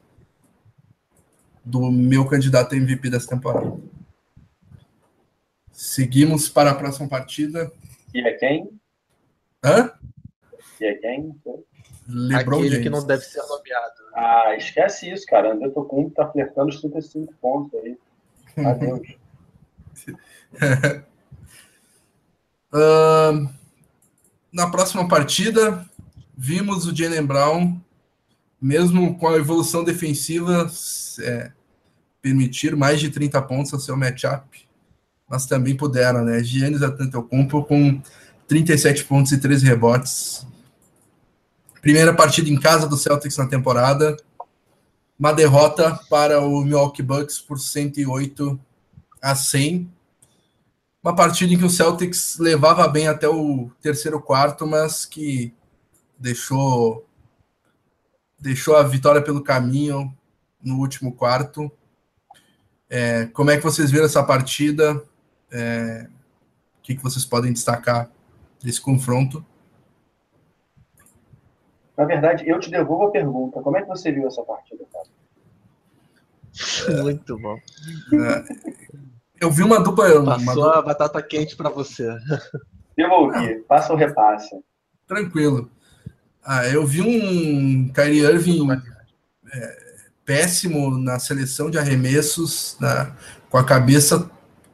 do 1.63 1.91
meu 1.91 2.25
candidato 2.25 2.73
a 2.73 2.77
MVP 2.77 3.09
dessa 3.09 3.27
temporada. 3.27 3.77
Seguimos 5.77 6.49
para 6.49 6.71
a 6.71 6.73
próxima 6.73 7.07
partida. 7.07 7.71
E 8.11 8.19
é 8.27 8.33
quem? 8.33 8.67
Hã? 9.63 9.91
E 10.81 10.85
é 10.85 10.95
quem? 10.95 11.39
LeBron 12.07 12.55
Aquele 12.57 12.69
James. 12.69 12.83
que 12.83 12.89
não 12.89 13.05
deve 13.05 13.21
ser 13.21 13.43
nomeado. 13.43 13.93
Ah, 14.15 14.55
esquece 14.57 15.07
isso, 15.11 15.23
cara. 15.27 15.53
André 15.53 15.69
Tocumbo 15.69 16.09
tá 16.09 16.27
flertando 16.31 16.69
os 16.69 16.81
35 16.81 17.31
pontos 17.39 17.79
aí. 17.79 17.95
Adeus. 18.65 19.07
Uh, 22.69 23.49
na 24.51 24.69
próxima 24.69 25.07
partida, 25.07 25.89
vimos 26.35 26.85
o 26.85 26.93
Jalen 26.93 27.25
Brown, 27.25 27.79
mesmo 28.61 29.17
com 29.17 29.29
a 29.29 29.37
evolução 29.37 29.85
defensiva, 29.85 30.69
é, 31.21 31.53
permitir 32.21 32.75
mais 32.75 32.99
de 32.99 33.09
30 33.09 33.41
pontos 33.43 33.73
ao 33.73 33.79
seu 33.79 33.95
matchup, 33.95 34.66
mas 35.29 35.45
também 35.45 35.75
puderam, 35.75 36.23
né? 36.23 36.43
Giannis 36.43 36.81
Antetokounmpo 36.81 37.63
com 37.65 38.01
37 38.47 39.03
pontos 39.05 39.31
e 39.31 39.37
13 39.37 39.65
rebotes. 39.65 40.45
Primeira 41.81 42.13
partida 42.13 42.49
em 42.49 42.59
casa 42.59 42.87
do 42.87 42.97
Celtics 42.97 43.37
na 43.37 43.47
temporada. 43.47 44.17
Uma 45.19 45.33
derrota 45.33 45.99
para 46.09 46.39
o 46.39 46.63
Milwaukee 46.63 47.01
Bucks 47.01 47.39
por 47.39 47.59
108 47.59 48.59
a 49.21 49.35
100 49.35 49.97
uma 51.07 51.15
partida 51.15 51.53
em 51.53 51.57
que 51.57 51.63
o 51.63 51.69
Celtics 51.69 52.37
levava 52.37 52.85
bem 52.85 53.07
até 53.07 53.29
o 53.29 53.71
terceiro 53.81 54.19
quarto, 54.19 54.67
mas 54.67 55.05
que 55.05 55.53
deixou 56.19 57.07
deixou 58.37 58.75
a 58.75 58.83
vitória 58.83 59.21
pelo 59.21 59.41
caminho 59.41 60.13
no 60.61 60.77
último 60.77 61.13
quarto. 61.13 61.71
É, 62.89 63.25
como 63.27 63.49
é 63.49 63.55
que 63.55 63.63
vocês 63.63 63.89
viram 63.89 64.05
essa 64.05 64.21
partida? 64.21 65.01
É, 65.51 66.07
o 66.79 66.81
que, 66.81 66.95
que 66.95 67.03
vocês 67.03 67.25
podem 67.25 67.53
destacar 67.53 68.09
desse 68.63 68.81
confronto? 68.81 69.45
Na 71.97 72.05
verdade, 72.05 72.47
eu 72.47 72.59
te 72.59 72.69
devolvo 72.69 73.05
a 73.05 73.11
pergunta. 73.11 73.61
Como 73.61 73.75
é 73.77 73.81
que 73.81 73.87
você 73.87 74.11
viu 74.11 74.27
essa 74.27 74.43
partida, 74.43 74.85
cara? 74.91 75.07
Muito 77.03 77.37
bom. 77.39 77.57
É, 78.13 78.43
eu 79.41 79.51
vi 79.51 79.63
uma 79.63 79.79
dupla. 79.79 80.23
Passou 80.23 80.41
uma 80.41 80.53
dupla... 80.53 80.79
a 80.79 80.81
batata 80.81 81.21
quente 81.21 81.55
para 81.55 81.69
você. 81.69 82.07
Devolvi, 82.95 83.59
passa 83.67 83.93
ou 83.93 83.97
repassa. 83.97 84.59
Tranquilo. 85.07 85.69
Ah, 86.43 86.67
eu 86.67 86.85
vi 86.85 87.01
um 87.01 87.91
Kyrie 87.93 88.21
Irving 88.21 88.67
é, 89.53 89.87
péssimo 90.25 90.97
na 90.97 91.19
seleção 91.19 91.69
de 91.69 91.77
arremessos, 91.77 92.77
na, 92.79 93.15
com 93.49 93.57
a 93.57 93.65
cabeça 93.65 94.29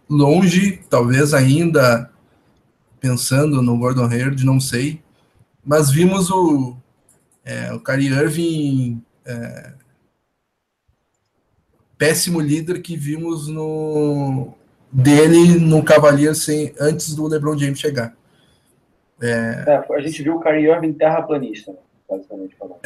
longe, 0.09 0.81
talvez 0.89 1.33
ainda 1.33 2.09
pensando 2.99 3.61
no 3.61 3.77
Gordon 3.77 4.05
Hayward, 4.05 4.45
não 4.45 4.59
sei. 4.59 5.01
Mas 5.63 5.89
vimos 5.89 6.29
o, 6.29 6.75
é, 7.43 7.73
o 7.73 7.79
Kyrie 7.79 8.09
Irving 8.09 9.03
é, 9.25 9.73
péssimo 11.97 12.39
líder 12.39 12.81
que 12.81 12.95
vimos 12.95 13.47
no 13.47 14.53
dele 14.91 15.59
no 15.59 15.83
Cavaliers 15.83 16.43
sem, 16.43 16.73
antes 16.79 17.15
do 17.15 17.27
LeBron 17.27 17.57
James 17.57 17.79
chegar. 17.79 18.15
É... 19.21 19.63
É, 19.67 19.93
a 19.95 20.01
gente 20.01 20.21
viu 20.21 20.35
o 20.35 20.39
Kyrie 20.39 20.69
Irving 20.69 20.93
terraplanista, 20.93 21.73
basicamente 22.09 22.55
falando. 22.55 22.79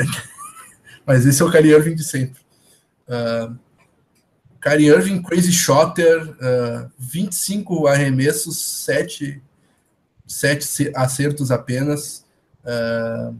Mas 1.05 1.25
esse 1.25 1.41
é 1.41 1.45
o 1.45 1.51
Kyrie 1.51 1.71
Irving 1.71 1.95
de 1.95 2.03
sempre. 2.03 2.41
Uh, 3.07 3.57
Kyrie 4.61 4.87
Irving, 4.87 5.21
crazy 5.21 5.51
shotter, 5.51 6.35
uh, 6.41 6.91
25 6.97 7.87
arremessos, 7.87 8.59
7, 8.85 9.41
7 10.25 10.91
acertos 10.95 11.51
apenas. 11.51 12.25
Uh, 12.63 13.35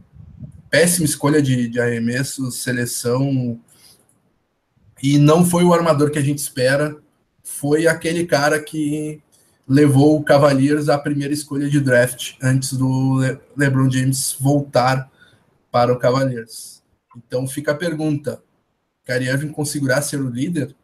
péssima 0.70 1.04
escolha 1.04 1.42
de, 1.42 1.68
de 1.68 1.80
arremessos, 1.80 2.62
seleção. 2.62 3.60
E 5.02 5.18
não 5.18 5.44
foi 5.44 5.64
o 5.64 5.72
armador 5.72 6.10
que 6.10 6.18
a 6.18 6.22
gente 6.22 6.38
espera. 6.38 6.96
Foi 7.42 7.86
aquele 7.86 8.26
cara 8.26 8.62
que 8.62 9.20
levou 9.66 10.18
o 10.18 10.24
Cavaliers 10.24 10.88
à 10.88 10.98
primeira 10.98 11.32
escolha 11.32 11.68
de 11.68 11.80
draft 11.80 12.34
antes 12.42 12.72
do 12.72 13.20
Le 13.20 13.38
LeBron 13.56 13.90
James 13.90 14.36
voltar 14.38 15.10
para 15.70 15.92
o 15.92 15.98
Cavaliers. 15.98 16.82
Então 17.16 17.46
fica 17.46 17.72
a 17.72 17.76
pergunta: 17.76 18.42
Kyrie 19.04 19.28
Irving 19.28 19.52
conseguirá 19.52 20.00
ser 20.00 20.20
o 20.20 20.30
líder? 20.30 20.74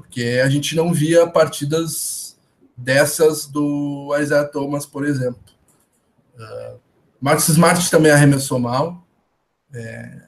Porque 0.00 0.40
a 0.42 0.48
gente 0.48 0.74
não 0.74 0.94
via 0.94 1.26
partidas 1.26 2.38
dessas 2.74 3.46
do 3.46 4.16
Isaiah 4.18 4.46
Thomas, 4.46 4.86
por 4.86 5.04
exemplo. 5.04 5.40
Uh, 6.34 6.80
Marcus 7.20 7.48
Smart 7.50 7.90
também 7.90 8.10
arremessou 8.10 8.58
mal. 8.58 9.06
É, 9.72 10.22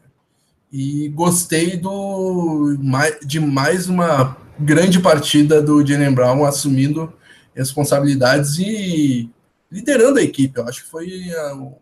e 0.71 1.09
gostei 1.09 1.77
do, 1.79 2.77
de 3.25 3.41
mais 3.41 3.89
uma 3.89 4.37
grande 4.59 5.01
partida 5.01 5.63
do 5.63 5.85
Jalen 5.85 6.15
Brown 6.15 6.45
assumindo 6.45 7.13
responsabilidades 7.55 8.59
e 8.59 9.31
liderando 9.71 10.19
a 10.19 10.23
equipe. 10.23 10.61
Eu 10.61 10.69
acho 10.69 10.85
que 10.85 10.91
foi 10.91 11.35
a, 11.35 11.55
o 11.55 11.79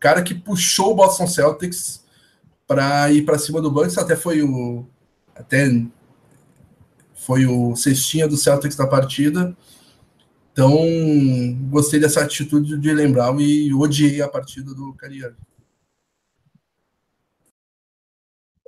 cara 0.00 0.22
que 0.22 0.34
puxou 0.34 0.90
o 0.90 0.96
Boston 0.96 1.28
Celtics 1.28 2.04
para 2.66 3.12
ir 3.12 3.22
para 3.22 3.38
cima 3.38 3.62
do 3.62 3.70
Bucks. 3.70 3.96
Até 3.96 4.16
foi 4.16 4.42
o 4.42 4.84
até 5.34 5.68
foi 7.22 7.46
o 7.46 7.76
cestinha 7.76 8.26
do 8.26 8.36
Celtics 8.36 8.76
na 8.76 8.86
partida. 8.86 9.56
Então, 10.52 10.76
gostei 11.70 12.00
dessa 12.00 12.22
atitude 12.22 12.78
de 12.78 12.92
lembrar 12.92 13.32
e 13.40 13.72
odiei 13.72 14.20
a 14.20 14.28
partida 14.28 14.74
do 14.74 14.92
Cariano. 14.94 15.36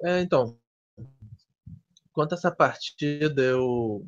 É, 0.03 0.21
então, 0.21 0.57
quanto 2.13 2.35
a 2.35 2.39
essa 2.39 2.51
partida, 2.51 3.43
eu 3.43 4.05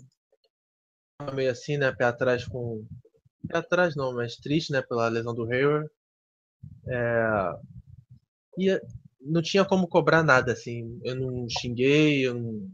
meio 1.35 1.51
assim, 1.51 1.77
né, 1.77 1.91
pé 1.93 2.05
atrás 2.05 2.45
com 2.45 2.87
pé 3.49 3.59
atrás 3.59 3.97
não, 3.97 4.15
mas 4.15 4.37
triste, 4.37 4.71
né, 4.71 4.81
pela 4.81 5.09
lesão 5.09 5.35
do 5.35 5.51
Hayward. 5.51 5.91
É... 6.87 7.53
E 8.59 8.81
não 9.21 9.43
tinha 9.43 9.65
como 9.65 9.89
cobrar 9.89 10.23
nada, 10.23 10.53
assim. 10.53 11.01
Eu 11.03 11.17
não 11.17 11.49
xinguei, 11.49 12.27
eu 12.27 12.35
não 12.35 12.71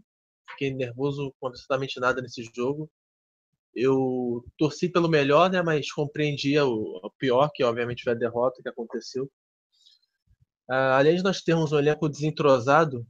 fiquei 0.62 0.72
nervoso 0.72 1.34
com 1.40 1.48
absolutamente 1.48 1.98
nada 1.98 2.22
nesse 2.22 2.42
jogo. 2.54 2.90
Eu 3.74 4.44
torci 4.56 4.88
pelo 4.88 5.08
melhor, 5.08 5.50
né, 5.50 5.62
mas 5.62 5.90
compreendia 5.90 6.64
o, 6.64 7.10
pior, 7.18 7.50
que 7.52 7.64
obviamente 7.64 8.04
foi 8.04 8.12
a 8.12 8.16
derrota 8.16 8.62
que 8.62 8.68
aconteceu. 8.68 9.24
Uh, 10.70 10.94
além 10.96 11.16
de 11.16 11.22
nós 11.22 11.42
termos 11.42 11.72
um 11.72 11.78
elenco 11.78 12.08
desentrosado, 12.08 13.06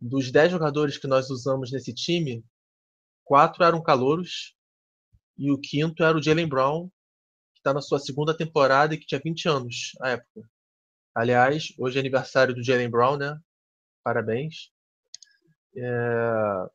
dos 0.00 0.30
10 0.30 0.52
jogadores 0.52 0.96
que 0.96 1.06
nós 1.06 1.30
usamos 1.30 1.70
nesse 1.72 1.92
time, 1.92 2.44
quatro 3.24 3.64
eram 3.64 3.82
calouros 3.82 4.54
e 5.36 5.50
o 5.50 5.58
quinto 5.58 6.04
era 6.04 6.16
o 6.16 6.22
Jalen 6.22 6.48
Brown, 6.48 6.88
que 7.54 7.60
está 7.60 7.74
na 7.74 7.80
sua 7.80 7.98
segunda 7.98 8.36
temporada 8.36 8.94
e 8.94 8.98
que 8.98 9.06
tinha 9.06 9.20
20 9.22 9.48
anos 9.48 9.92
na 9.98 10.10
época. 10.10 10.48
Aliás, 11.14 11.72
hoje 11.78 11.96
é 11.98 12.00
aniversário 12.00 12.54
do 12.54 12.62
Jalen 12.62 12.90
Brown, 12.90 13.16
né? 13.16 13.38
Parabéns. 14.02 14.73
É... 15.76 16.66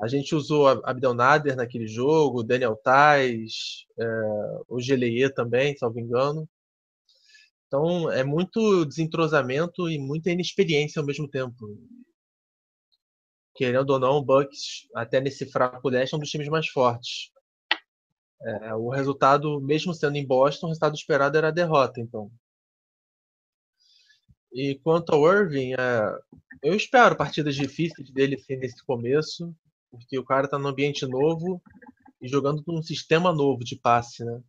A 0.00 0.08
gente 0.08 0.34
usou 0.34 0.68
Abdel 0.68 1.14
Nader 1.14 1.56
naquele 1.56 1.86
jogo, 1.86 2.42
Daniel 2.42 2.76
Tais, 2.76 3.86
é... 3.98 4.04
o 4.68 4.80
Geleier 4.80 5.32
também, 5.34 5.74
me 5.92 6.02
engano. 6.02 6.48
Então 7.66 8.10
é 8.10 8.22
muito 8.22 8.84
desentrosamento 8.84 9.88
e 9.90 9.98
muita 9.98 10.30
inexperiência 10.30 11.00
ao 11.00 11.06
mesmo 11.06 11.28
tempo 11.28 11.66
querendo 13.56 13.90
ou 13.90 13.98
não, 13.98 14.18
o 14.18 14.22
Bucks, 14.22 14.86
até 14.94 15.20
nesse 15.20 15.46
fraco 15.46 15.88
leste, 15.88 16.12
é 16.12 16.16
um 16.16 16.20
dos 16.20 16.30
times 16.30 16.48
mais 16.48 16.68
fortes. 16.68 17.30
É, 18.42 18.74
o 18.74 18.90
resultado, 18.90 19.60
mesmo 19.60 19.94
sendo 19.94 20.16
em 20.16 20.26
Boston, 20.26 20.66
o 20.66 20.68
resultado 20.68 20.94
esperado 20.94 21.36
era 21.38 21.48
a 21.48 21.52
derrota, 21.52 22.00
então. 22.00 22.30
E 24.56 24.76
quanto 24.76 25.12
ao 25.12 25.30
Irving, 25.30 25.74
é, 25.74 26.18
eu 26.62 26.74
espero 26.74 27.14
partidas 27.14 27.54
difíceis 27.54 28.10
dele 28.10 28.36
assim, 28.36 28.56
nesse 28.56 28.82
começo, 28.82 29.54
porque 29.90 30.18
o 30.18 30.24
cara 30.24 30.46
está 30.46 30.58
num 30.58 30.68
ambiente 30.68 31.04
novo 31.04 31.60
e 32.22 32.26
jogando 32.26 32.64
num 32.66 32.82
sistema 32.82 33.34
novo 33.34 33.62
de 33.62 33.76
passe, 33.76 34.24
né? 34.24 34.40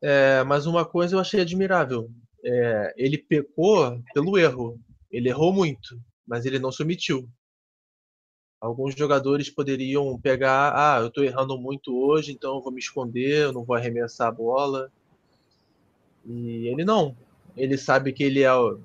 É, 0.00 0.44
mas 0.44 0.66
uma 0.66 0.84
coisa 0.84 1.16
eu 1.16 1.18
achei 1.18 1.40
admirável. 1.40 2.12
É, 2.44 2.94
ele 2.96 3.18
pecou 3.18 4.00
pelo 4.14 4.38
erro. 4.38 4.80
Ele 5.10 5.28
errou 5.28 5.52
muito, 5.52 6.00
mas 6.24 6.46
ele 6.46 6.60
não 6.60 6.70
se 6.70 6.80
omitiu. 6.80 7.28
Alguns 8.60 8.94
jogadores 8.94 9.50
poderiam 9.50 10.16
pegar, 10.20 10.74
ah, 10.76 11.00
eu 11.00 11.08
estou 11.08 11.24
errando 11.24 11.58
muito 11.58 11.92
hoje, 11.92 12.30
então 12.30 12.54
eu 12.54 12.62
vou 12.62 12.70
me 12.70 12.78
esconder, 12.78 13.46
eu 13.46 13.52
não 13.52 13.64
vou 13.64 13.74
arremessar 13.74 14.28
a 14.28 14.32
bola. 14.32 14.92
E 16.24 16.68
ele 16.68 16.84
não. 16.84 17.16
Ele 17.56 17.76
sabe 17.76 18.12
que 18.12 18.22
ele 18.22 18.42
é 18.42 18.52
o, 18.52 18.80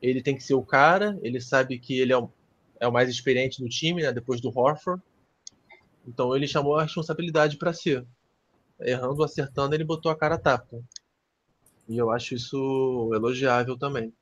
ele 0.00 0.22
tem 0.22 0.36
que 0.36 0.42
ser 0.42 0.54
o 0.54 0.62
cara, 0.62 1.18
ele 1.22 1.40
sabe 1.40 1.78
que 1.78 1.98
ele 1.98 2.12
é 2.12 2.18
o, 2.18 2.30
é 2.80 2.86
o 2.86 2.92
mais 2.92 3.08
experiente 3.08 3.60
do 3.62 3.68
time, 3.68 4.02
né, 4.02 4.12
depois 4.12 4.40
do 4.40 4.56
Horford. 4.56 5.02
Então 6.06 6.34
ele 6.34 6.46
chamou 6.46 6.76
a 6.76 6.82
responsabilidade 6.82 7.56
para 7.56 7.72
si. 7.72 8.02
Errando, 8.80 9.24
acertando, 9.24 9.74
ele 9.74 9.84
botou 9.84 10.10
a 10.10 10.16
cara 10.16 10.36
a 10.36 10.38
tapa. 10.38 10.80
E 11.88 11.98
eu 11.98 12.10
acho 12.10 12.34
isso 12.34 13.10
elogiável 13.12 13.76
também. 13.76 14.12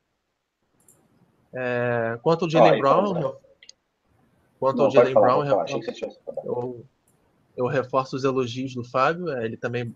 É, 1.52 2.18
quanto 2.22 2.44
ao 2.44 2.50
Jalen 2.50 2.80
Brown, 2.80 3.36
Quanto 4.58 4.82
ao 4.82 4.90
Jalen 4.90 5.14
Brown, 5.14 5.44
eu, 6.44 6.86
eu, 7.56 7.66
reforço 7.66 8.16
os 8.16 8.24
elogios 8.24 8.74
do 8.74 8.82
Fábio. 8.82 9.30
É, 9.30 9.44
ele 9.44 9.56
também 9.56 9.94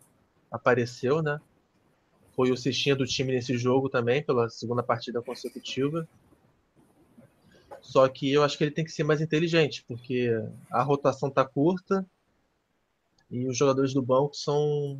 apareceu, 0.51 1.23
né? 1.23 1.41
Foi 2.41 2.51
o 2.51 2.57
cestinha 2.57 2.97
do 2.97 3.05
time 3.05 3.35
nesse 3.35 3.55
jogo 3.59 3.91
também, 3.91 4.25
pela 4.25 4.49
segunda 4.49 4.83
partida 4.83 5.21
consecutiva. 5.21 6.09
Só 7.83 8.09
que 8.09 8.33
eu 8.33 8.43
acho 8.43 8.57
que 8.57 8.65
ele 8.65 8.71
tem 8.71 8.83
que 8.83 8.91
ser 8.91 9.05
mais 9.05 9.21
inteligente, 9.21 9.85
porque 9.87 10.31
a 10.71 10.83
rotação 10.83 11.29
está 11.29 11.45
curta 11.45 12.03
e 13.31 13.47
os 13.47 13.59
jogadores 13.59 13.93
do 13.93 14.01
banco 14.01 14.35
são 14.35 14.99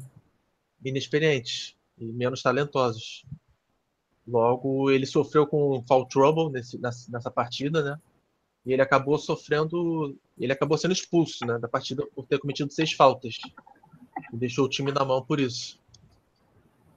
inexperientes 0.85 1.75
e 1.97 2.05
menos 2.05 2.43
talentosos. 2.43 3.25
Logo, 4.29 4.91
ele 4.91 5.07
sofreu 5.07 5.47
com 5.47 5.83
foul 5.89 6.05
trouble 6.05 6.51
nesse, 6.51 6.79
nessa 6.79 7.31
partida, 7.31 7.83
né? 7.83 7.99
e 8.67 8.73
ele 8.75 8.83
acabou 8.83 9.19
sofrendo, 9.19 10.15
ele 10.39 10.53
acabou 10.53 10.77
sendo 10.77 10.93
expulso 10.93 11.47
né, 11.47 11.59
da 11.59 11.69
partida 11.69 12.07
por 12.15 12.27
ter 12.27 12.39
cometido 12.39 12.71
seis 12.71 12.93
faltas 12.93 13.39
e 14.31 14.37
deixou 14.37 14.67
o 14.67 14.69
time 14.69 14.93
na 14.93 15.07
mão 15.07 15.25
por 15.25 15.41
isso. 15.41 15.80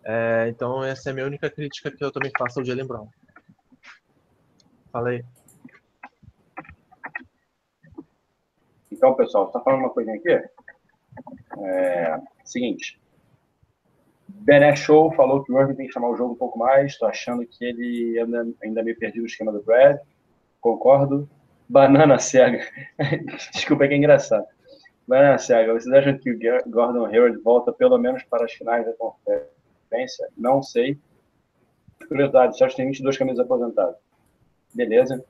É, 0.06 0.48
então 0.50 0.84
essa 0.84 1.10
é 1.10 1.12
a 1.12 1.14
minha 1.14 1.26
única 1.26 1.50
crítica 1.50 1.90
que 1.90 2.04
eu 2.04 2.12
também 2.12 2.32
faço 2.38 2.60
ao 2.60 2.66
Jalen 2.66 2.86
Brown. 2.86 3.08
Falei. 4.92 5.24
Então, 8.92 9.16
pessoal, 9.16 9.48
tá 9.48 9.60
falando 9.60 9.82
uma 9.82 9.90
coisinha 9.90 10.18
aqui? 10.18 10.30
É, 11.60 12.22
seguinte. 12.44 13.00
Bené 14.28 14.76
Show 14.76 15.12
falou 15.14 15.44
que 15.44 15.52
o 15.52 15.60
Irving 15.60 15.76
tem 15.76 15.88
que 15.88 15.94
chamar 15.94 16.10
o 16.10 16.16
jogo 16.16 16.34
um 16.34 16.38
pouco 16.38 16.60
mais. 16.60 16.92
Estou 16.92 17.08
achando 17.08 17.46
que 17.46 17.64
ele 17.64 18.20
ainda, 18.20 18.48
ainda 18.64 18.84
me 18.84 18.94
perdi 18.94 19.20
no 19.20 19.26
esquema 19.26 19.52
do 19.52 19.64
Brad. 19.64 19.98
Concordo. 20.60 21.30
Banana 21.68 22.20
cega. 22.20 22.60
Desculpa, 23.54 23.86
é 23.86 23.88
que 23.88 23.94
é 23.94 23.98
engraçado. 23.98 24.46
Banana 25.08 25.38
cega, 25.38 25.74
vocês 25.74 25.94
acham 25.94 26.18
que 26.18 26.32
o 26.32 26.40
Gordon 26.70 27.06
Hayward 27.06 27.38
volta 27.42 27.74
pelo 27.74 27.98
menos 27.98 28.24
para 28.24 28.46
as 28.46 28.54
finais 28.54 28.86
da 28.86 28.94
conferência? 28.94 29.63
Não 30.38 30.62
sei. 30.62 30.98
Curiosidade, 32.08 32.58
só 32.58 32.68
tem 32.68 32.88
22 32.88 33.18
camisas 33.18 33.46
aposentadas. 33.46 33.96
Beleza. 34.74 35.24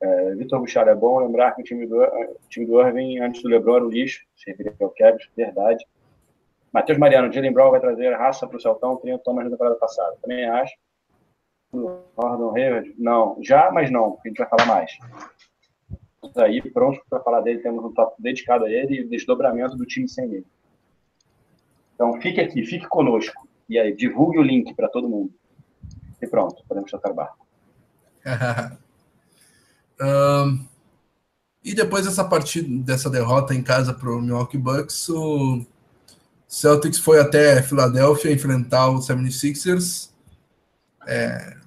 É, 0.00 0.34
Vitor 0.34 0.60
Bouchard 0.60 0.90
é 0.90 0.94
bom 0.94 1.18
lembrar 1.18 1.52
que 1.52 1.62
o 1.62 1.64
time 1.64 1.86
do, 1.86 2.00
o 2.02 2.48
time 2.48 2.66
do 2.66 2.80
Irving, 2.80 3.18
antes 3.20 3.42
do 3.42 3.48
LeBron, 3.48 3.76
era 3.76 3.84
o 3.86 3.90
lixo. 3.90 4.24
Se 4.36 4.50
referir 4.50 4.74
ao 4.80 4.90
Kevin, 4.90 5.18
verdade. 5.36 5.84
Matheus 6.72 6.98
Mariano, 6.98 7.32
Jalen 7.32 7.52
Brown 7.52 7.70
vai 7.70 7.80
trazer 7.80 8.14
raça 8.14 8.46
para 8.46 8.56
o 8.56 8.60
Celtão, 8.60 8.96
tem 8.96 9.14
o 9.14 9.18
Thomas 9.18 9.44
na 9.44 9.50
temporada 9.50 9.76
passada. 9.76 10.16
Também 10.20 10.44
acho. 10.44 10.74
Gordon 11.72 12.56
Hayward? 12.56 12.94
Não. 12.98 13.38
Já, 13.42 13.70
mas 13.72 13.90
não, 13.90 14.18
a 14.24 14.28
gente 14.28 14.38
vai 14.38 14.48
falar 14.48 14.66
mais 14.66 14.98
aí 16.36 16.62
prontos 16.70 17.00
para 17.08 17.20
falar 17.20 17.40
dele. 17.40 17.60
Temos 17.60 17.84
um 17.84 17.92
tópico 17.92 18.22
dedicado 18.22 18.64
a 18.64 18.70
ele 18.70 18.96
e 18.96 19.00
o 19.02 19.08
desdobramento 19.08 19.76
do 19.76 19.86
time 19.86 20.08
sem 20.08 20.24
ele. 20.26 20.46
Então 21.94 22.20
fique 22.20 22.40
aqui, 22.40 22.64
fique 22.64 22.86
conosco. 22.88 23.47
E 23.68 23.78
aí, 23.78 23.94
divulgue 23.94 24.38
o 24.38 24.42
link 24.42 24.74
para 24.74 24.88
todo 24.88 25.08
mundo. 25.08 25.32
E 26.20 26.26
pronto, 26.26 26.62
podemos 26.66 26.90
tocar 26.90 27.12
barco. 27.12 27.46
um, 30.00 30.66
e 31.64 31.74
depois 31.74 32.04
dessa 32.04 32.24
partida, 32.24 32.68
dessa 32.84 33.10
derrota 33.10 33.54
em 33.54 33.62
casa 33.62 33.92
para 33.92 34.10
o 34.10 34.20
Milwaukee 34.20 34.58
Bucks, 34.58 35.08
o 35.08 35.64
Celtics 36.46 36.98
foi 36.98 37.20
até 37.20 37.62
Filadélfia 37.62 38.32
enfrentar 38.32 38.88
o 38.90 38.98
76ers. 38.98 40.10
É, 41.06 41.58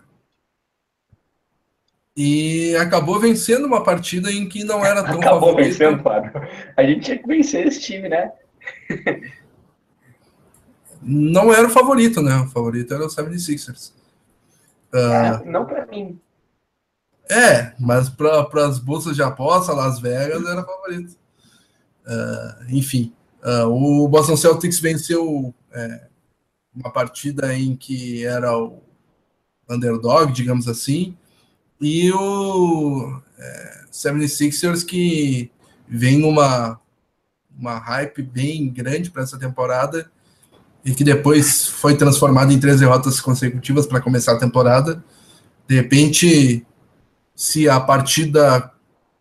e 2.15 2.75
acabou 2.75 3.19
vencendo 3.19 3.65
uma 3.65 3.83
partida 3.83 4.31
em 4.31 4.47
que 4.47 4.63
não 4.63 4.85
era 4.85 5.03
tão 5.03 5.19
Acabou 5.19 5.49
favorito. 5.49 5.69
vencendo, 5.69 6.03
Fábio. 6.03 6.31
A 6.75 6.83
gente 6.83 7.01
tinha 7.01 7.17
que 7.17 7.27
vencer 7.27 7.65
esse 7.65 7.79
time, 7.79 8.09
né? 8.09 8.31
não 11.01 11.53
era 11.53 11.67
o 11.67 11.71
favorito, 11.71 12.21
né? 12.21 12.35
O 12.37 12.47
favorito 12.47 12.93
era 12.93 13.05
o 13.05 13.09
76ers. 13.09 13.91
Uh, 14.93 14.97
é, 14.97 15.45
não 15.45 15.65
para 15.65 15.85
mim. 15.87 16.19
É, 17.29 17.73
mas 17.79 18.09
para 18.09 18.65
as 18.65 18.77
bolsas 18.77 19.15
de 19.15 19.23
aposta, 19.23 19.73
Las 19.73 19.99
Vegas 19.99 20.45
era 20.45 20.63
favorito. 20.63 21.15
Uh, 22.05 22.65
enfim, 22.75 23.13
uh, 23.43 23.67
o 23.67 24.07
Boston 24.07 24.35
Celtics 24.35 24.79
venceu 24.79 25.53
é, 25.71 26.07
uma 26.75 26.91
partida 26.91 27.55
em 27.55 27.75
que 27.75 28.25
era 28.25 28.57
o 28.57 28.81
underdog, 29.69 30.33
digamos 30.33 30.67
assim, 30.67 31.15
e 31.79 32.11
o 32.11 33.21
é, 33.37 33.85
76ers 33.91 34.85
que 34.85 35.51
vem 35.87 36.19
numa 36.19 36.79
uma 37.57 37.77
hype 37.77 38.23
bem 38.23 38.69
grande 38.69 39.11
para 39.11 39.23
essa 39.23 39.37
temporada 39.37 40.11
e 40.83 40.93
que 40.93 41.03
depois 41.03 41.67
foi 41.67 41.95
transformado 41.95 42.51
em 42.51 42.59
três 42.59 42.79
derrotas 42.79 43.19
consecutivas 43.19 43.85
para 43.85 44.01
começar 44.01 44.33
a 44.33 44.39
temporada. 44.39 45.03
De 45.67 45.75
repente, 45.75 46.65
se 47.35 47.69
a 47.69 47.79
partida 47.79 48.71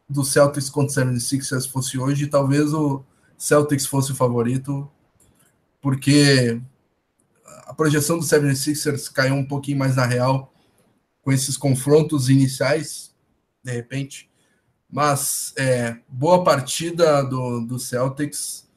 do 0.09 0.25
Celtics 0.25 0.69
contra 0.69 1.05
o 1.05 1.15
76ers 1.15 1.71
fosse 1.71 1.99
hoje, 1.99 2.27
talvez 2.27 2.73
o 2.73 3.05
Celtics 3.39 3.87
fosse 3.87 4.13
o 4.13 4.15
favorito, 4.17 4.91
porque 5.81 6.61
a 7.67 7.75
projeção 7.75 8.19
do 8.19 8.25
76ers 8.25 9.11
caiu 9.13 9.35
um 9.35 9.47
pouquinho 9.47 9.79
mais 9.79 9.97
na 9.97 10.05
real 10.05 10.53
com 11.23 11.31
esses 11.31 11.57
confrontos 11.57 12.29
iniciais, 12.29 13.15
de 13.63 13.73
repente. 13.73 14.29
Mas 14.91 15.53
é, 15.57 15.97
boa 16.09 16.43
partida 16.43 17.23
do, 17.23 17.61
do 17.61 17.79
Celtics, 17.79 18.69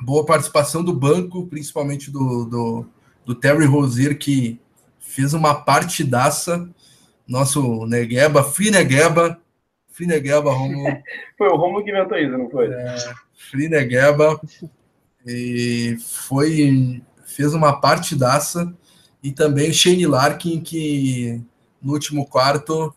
boa 0.00 0.24
participação 0.24 0.82
do 0.82 0.92
banco, 0.92 1.46
principalmente 1.46 2.10
do, 2.10 2.44
do, 2.44 2.86
do 3.24 3.34
Terry 3.34 3.66
Rozier, 3.66 4.18
que 4.18 4.60
fez 4.98 5.34
uma 5.34 5.54
partidaça. 5.54 6.68
Nosso 7.26 7.84
Negueba, 7.86 8.42
Free 8.42 8.70
Negueba, 8.70 9.38
Free 9.90 10.06
Negueba, 10.06 10.52
Romulo. 10.52 10.96
foi 11.36 11.48
o 11.48 11.56
Romulo 11.56 11.84
que 11.84 11.90
inventou 11.90 12.16
isso, 12.18 12.38
não 12.38 12.48
foi? 12.48 12.68
É, 12.68 13.14
Free 13.50 13.68
Negueba. 13.68 14.40
E 15.26 15.98
foi, 16.00 17.02
fez 17.26 17.52
uma 17.52 17.80
partidaça 17.80 18.72
e 19.22 19.32
também 19.32 19.72
Shane 19.72 20.06
Larkin, 20.06 20.60
que 20.60 21.42
no 21.82 21.92
último 21.92 22.26
quarto 22.26 22.94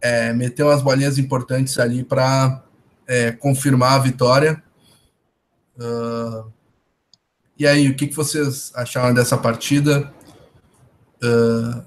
é, 0.00 0.32
meteu 0.32 0.66
umas 0.66 0.82
bolinhas 0.82 1.18
importantes 1.18 1.78
ali 1.78 2.02
para 2.02 2.64
é, 3.06 3.32
confirmar 3.32 3.92
a 3.92 3.98
vitória. 3.98 4.62
Uh, 5.80 6.52
e 7.58 7.66
aí, 7.66 7.88
o 7.88 7.96
que, 7.96 8.06
que 8.06 8.14
vocês 8.14 8.72
acharam 8.74 9.14
dessa 9.14 9.36
partida? 9.38 10.12
Uh, 11.22 11.82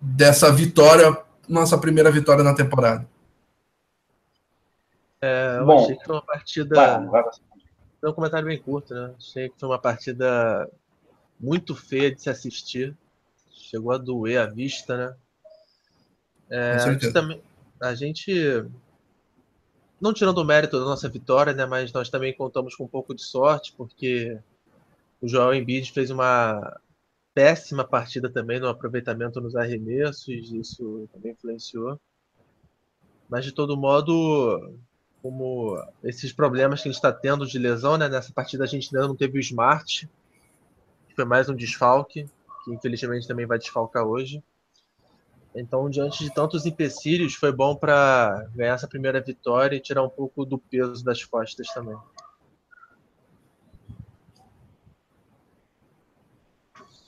dessa 0.00 0.52
vitória, 0.52 1.16
nossa 1.48 1.78
primeira 1.78 2.10
vitória 2.10 2.42
na 2.42 2.54
temporada? 2.54 3.06
É, 5.20 5.58
eu 5.58 5.66
Bom, 5.66 5.84
achei 5.84 5.96
que 5.96 6.04
foi 6.04 6.14
uma 6.14 6.22
partida. 6.22 6.74
Vai, 6.74 7.06
vai. 7.06 7.24
Foi 8.00 8.10
um 8.10 8.14
comentário 8.14 8.46
bem 8.46 8.58
curto, 8.58 8.94
né? 8.94 9.14
Achei 9.16 9.48
que 9.48 9.58
foi 9.58 9.68
uma 9.68 9.78
partida 9.78 10.68
muito 11.40 11.74
feia 11.74 12.14
de 12.14 12.20
se 12.20 12.30
assistir. 12.30 12.96
Chegou 13.50 13.92
a 13.92 13.98
doer 13.98 14.40
a 14.40 14.46
vista, 14.46 14.96
né? 14.96 15.16
É, 16.48 16.72
a, 16.72 16.78
gente 16.78 17.12
também, 17.12 17.42
a 17.80 17.94
gente, 17.94 18.64
não 20.00 20.12
tirando 20.12 20.38
o 20.38 20.44
mérito 20.44 20.78
da 20.78 20.84
nossa 20.84 21.08
vitória, 21.08 21.52
né? 21.52 21.66
Mas 21.66 21.92
nós 21.92 22.08
também 22.08 22.34
contamos 22.34 22.74
com 22.74 22.84
um 22.84 22.88
pouco 22.88 23.14
de 23.14 23.22
sorte, 23.22 23.74
porque 23.76 24.38
o 25.20 25.28
Joel 25.28 25.54
Embiid 25.54 25.92
fez 25.92 26.10
uma 26.10 26.78
péssima 27.34 27.84
partida 27.84 28.30
também 28.30 28.58
no 28.58 28.68
aproveitamento 28.68 29.40
nos 29.40 29.56
arremessos, 29.56 30.50
isso 30.52 31.08
também 31.12 31.32
influenciou. 31.32 32.00
Mas 33.28 33.44
de 33.44 33.52
todo 33.52 33.76
modo, 33.76 34.74
como 35.22 35.82
esses 36.02 36.32
problemas 36.32 36.80
que 36.80 36.88
a 36.88 36.92
gente 36.92 36.98
está 36.98 37.12
tendo 37.12 37.46
de 37.46 37.58
lesão, 37.58 37.96
né? 37.96 38.08
Nessa 38.08 38.32
partida 38.32 38.64
a 38.64 38.66
gente 38.66 38.94
ainda 38.94 39.08
não 39.08 39.16
teve 39.16 39.38
o 39.38 39.40
Smart, 39.40 40.08
foi 41.16 41.24
mais 41.24 41.48
um 41.48 41.56
desfalque, 41.56 42.28
que 42.64 42.74
infelizmente 42.74 43.26
também 43.26 43.46
vai 43.46 43.58
desfalcar 43.58 44.04
hoje. 44.04 44.42
Então, 45.56 45.88
diante 45.88 46.22
de 46.22 46.32
tantos 46.32 46.66
empecilhos, 46.66 47.34
foi 47.34 47.50
bom 47.50 47.74
para 47.74 48.46
ganhar 48.54 48.74
essa 48.74 48.86
primeira 48.86 49.20
vitória 49.20 49.76
e 49.76 49.80
tirar 49.80 50.02
um 50.02 50.08
pouco 50.08 50.44
do 50.44 50.58
peso 50.58 51.02
das 51.02 51.24
costas 51.24 51.66
também. 51.68 51.96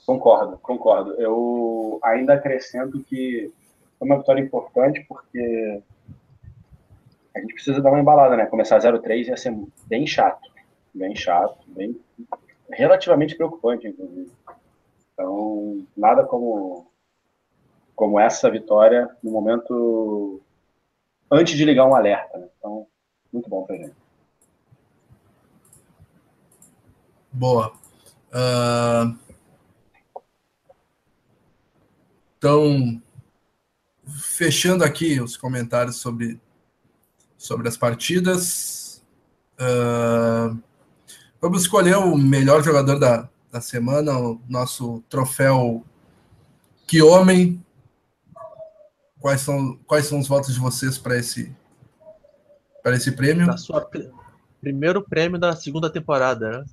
Concordo, 0.05 0.57
concordo. 0.57 1.13
Eu 1.21 1.99
ainda 2.03 2.33
acrescento 2.33 2.99
que 3.03 3.51
foi 3.99 4.07
uma 4.07 4.17
vitória 4.17 4.41
importante 4.41 5.05
porque 5.07 5.83
a 7.35 7.39
gente 7.39 7.53
precisa 7.53 7.79
dar 7.79 7.91
uma 7.91 7.99
embalada, 7.99 8.35
né? 8.35 8.47
Começar 8.47 8.79
0-3 8.79 9.27
ia 9.27 9.37
ser 9.37 9.55
bem 9.85 10.07
chato. 10.07 10.49
Bem 10.91 11.15
chato, 11.15 11.59
bem 11.67 11.95
relativamente 12.71 13.35
preocupante, 13.35 13.87
inclusive. 13.87 14.31
Então, 15.13 15.85
nada 15.95 16.23
como, 16.23 16.88
como 17.99 18.17
essa 18.17 18.49
vitória 18.49 19.09
no 19.21 19.29
momento 19.29 20.41
antes 21.29 21.57
de 21.57 21.65
ligar 21.65 21.85
um 21.85 21.93
alerta. 21.93 22.37
Né? 22.37 22.47
Então, 22.57 22.87
muito 23.31 23.49
bom 23.49 23.65
pra 23.65 23.75
gente. 23.75 23.93
Boa. 27.29 27.73
Uh... 28.31 29.19
Então, 32.37 33.01
fechando 34.07 34.85
aqui 34.85 35.19
os 35.19 35.35
comentários 35.35 35.97
sobre, 35.97 36.39
sobre 37.37 37.67
as 37.67 37.75
partidas. 37.75 39.03
Uh... 39.59 40.57
Vamos 41.41 41.63
escolher 41.63 41.97
o 41.97 42.17
melhor 42.17 42.63
jogador 42.63 42.97
da, 42.97 43.29
da 43.51 43.59
semana, 43.59 44.17
o 44.17 44.39
nosso 44.47 45.03
troféu 45.09 45.83
Que 46.87 47.01
Homem. 47.01 47.61
Quais 49.19 49.41
são, 49.41 49.77
quais 49.85 50.05
são 50.05 50.19
os 50.19 50.27
votos 50.27 50.53
de 50.53 50.59
vocês 50.59 50.97
para 50.97 51.17
esse, 51.17 51.53
para 52.81 52.95
esse 52.95 53.11
prêmio? 53.11 53.47
Da 53.47 53.57
sua 53.57 53.89
primeiro 54.61 55.03
prêmio 55.03 55.39
da 55.39 55.55
segunda 55.55 55.89
temporada, 55.89 56.59
né? 56.59 56.65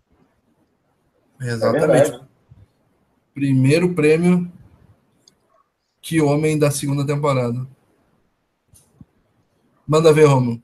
Exatamente. 1.41 2.13
É 2.13 2.21
primeiro 3.35 3.95
prêmio 3.95 4.51
Que 6.01 6.21
Homem 6.21 6.59
da 6.59 6.71
segunda 6.71 7.07
temporada. 7.07 7.67
Manda 9.87 10.13
ver, 10.13 10.25
Romulo. 10.25 10.63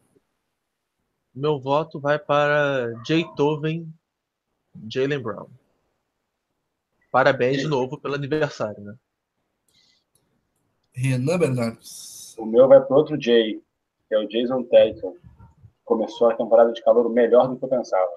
Meu 1.34 1.58
voto 1.60 2.00
vai 2.00 2.18
para 2.18 2.92
Jay 3.06 3.24
Toven, 3.36 3.92
Jalen 4.88 5.20
Brown. 5.20 5.48
Parabéns 7.10 7.58
de 7.58 7.68
novo 7.68 7.98
pelo 7.98 8.14
aniversário, 8.14 8.82
né? 8.82 8.94
Renan 10.92 11.38
Bernardes. 11.38 12.34
O 12.38 12.46
meu 12.46 12.68
vai 12.68 12.80
para 12.80 12.96
outro 12.96 13.20
Jay, 13.20 13.60
que 14.08 14.14
é 14.14 14.18
o 14.18 14.28
Jason 14.28 14.62
Tatum. 14.64 15.16
Começou 15.84 16.30
a 16.30 16.36
temporada 16.36 16.72
de 16.72 16.82
calor 16.82 17.08
melhor 17.10 17.48
do 17.48 17.56
que 17.56 17.64
eu 17.64 17.68
pensava. 17.68 18.10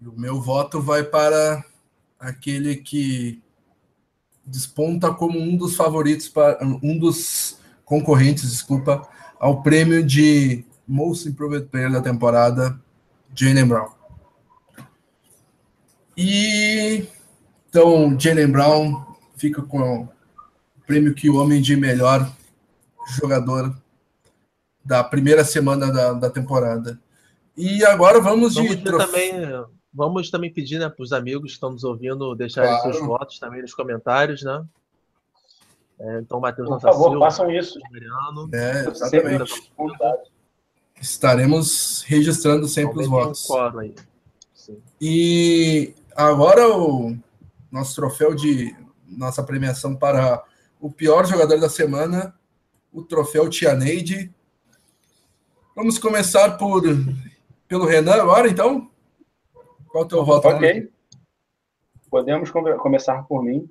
o 0.00 0.12
meu 0.20 0.40
voto 0.40 0.80
vai 0.82 1.02
para 1.02 1.64
aquele 2.18 2.76
que 2.76 3.42
desponta 4.44 5.12
como 5.12 5.38
um 5.38 5.56
dos 5.56 5.74
favoritos, 5.76 6.28
para, 6.28 6.58
um 6.82 6.98
dos 6.98 7.58
concorrentes, 7.84 8.50
desculpa, 8.50 9.08
ao 9.38 9.62
prêmio 9.62 10.04
de 10.04 10.64
Most 10.86 11.28
Improved 11.28 11.68
Player 11.68 11.90
da 11.90 12.02
temporada, 12.02 12.78
Jalen 13.34 13.66
Brown. 13.66 13.90
E 16.16 17.06
então, 17.68 18.18
Jalen 18.18 18.52
Brown 18.52 19.13
fica 19.36 19.62
com 19.62 20.02
o 20.02 20.08
prêmio 20.86 21.14
que 21.14 21.30
o 21.30 21.36
homem 21.36 21.60
de 21.60 21.76
melhor 21.76 22.30
jogador 23.20 23.74
da 24.84 25.02
primeira 25.02 25.44
semana 25.44 25.92
da, 25.92 26.12
da 26.12 26.30
temporada. 26.30 27.00
E 27.56 27.84
agora 27.84 28.20
vamos, 28.20 28.54
vamos 28.54 28.76
de 28.76 28.82
trof... 28.82 29.06
também 29.06 29.32
Vamos 29.94 30.28
também 30.28 30.52
pedir 30.52 30.80
né, 30.80 30.88
para 30.88 31.04
os 31.04 31.12
amigos 31.12 31.52
que 31.52 31.54
estão 31.54 31.70
nos 31.70 31.84
ouvindo 31.84 32.34
deixarem 32.34 32.68
claro. 32.68 32.92
seus 32.92 33.06
votos 33.06 33.38
também 33.38 33.62
nos 33.62 33.72
comentários, 33.72 34.42
né? 34.42 34.64
É, 36.00 36.18
então, 36.18 36.40
Matheus 36.40 36.68
Por 36.68 36.80
favor, 36.80 37.10
Silva, 37.10 37.24
façam 37.26 37.48
isso. 37.48 37.78
Mariano, 37.92 38.50
é, 38.52 38.88
exatamente. 38.88 39.72
Estaremos 41.00 42.02
registrando 42.08 42.66
sempre 42.66 43.02
os 43.02 43.08
votos. 43.08 43.46
E 45.00 45.94
agora 46.16 46.76
o 46.76 47.16
nosso 47.70 47.94
troféu 47.94 48.34
de 48.34 48.74
nossa 49.16 49.42
premiação 49.42 49.94
para 49.96 50.42
o 50.80 50.90
pior 50.90 51.24
jogador 51.26 51.58
da 51.58 51.68
semana, 51.68 52.34
o 52.92 53.02
troféu 53.02 53.48
Tianeide. 53.48 54.32
Vamos 55.74 55.98
começar 55.98 56.56
por 56.56 56.82
pelo 57.66 57.86
Renan 57.86 58.14
agora, 58.14 58.48
então? 58.48 58.90
Qual 59.88 60.04
o 60.04 60.08
teu 60.08 60.24
voto? 60.24 60.48
Ok. 60.48 60.90
Podemos 62.10 62.50
começar 62.50 63.22
por 63.24 63.42
mim. 63.42 63.68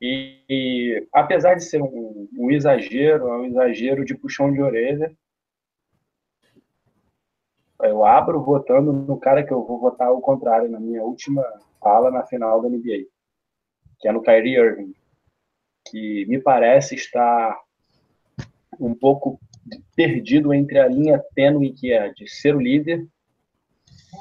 E, 0.00 0.40
e 0.48 1.08
apesar 1.12 1.54
de 1.54 1.64
ser 1.64 1.80
um, 1.80 2.28
um, 2.36 2.50
exagero, 2.50 3.28
é 3.28 3.36
um 3.36 3.44
exagero 3.44 4.04
de 4.04 4.16
puxão 4.16 4.52
de 4.52 4.60
orelha, 4.60 5.16
eu 7.80 8.04
abro 8.04 8.42
votando 8.42 8.92
no 8.92 9.16
cara 9.18 9.44
que 9.44 9.52
eu 9.52 9.64
vou 9.64 9.78
votar 9.78 10.08
ao 10.08 10.20
contrário 10.20 10.68
na 10.68 10.78
minha 10.80 11.02
última 11.02 11.44
fala 11.80 12.10
na 12.10 12.24
final 12.24 12.60
da 12.60 12.68
NBA, 12.68 13.06
que 14.02 14.08
é 14.08 14.12
no 14.12 14.20
Kyrie 14.20 14.56
Irving, 14.56 14.92
que 15.88 16.26
me 16.26 16.40
parece 16.40 16.96
estar 16.96 17.56
um 18.80 18.92
pouco 18.92 19.40
perdido 19.94 20.52
entre 20.52 20.80
a 20.80 20.88
linha 20.88 21.22
tênue 21.36 21.72
que 21.72 21.92
é 21.92 22.12
de 22.12 22.28
ser 22.28 22.56
o 22.56 22.60
líder 22.60 23.06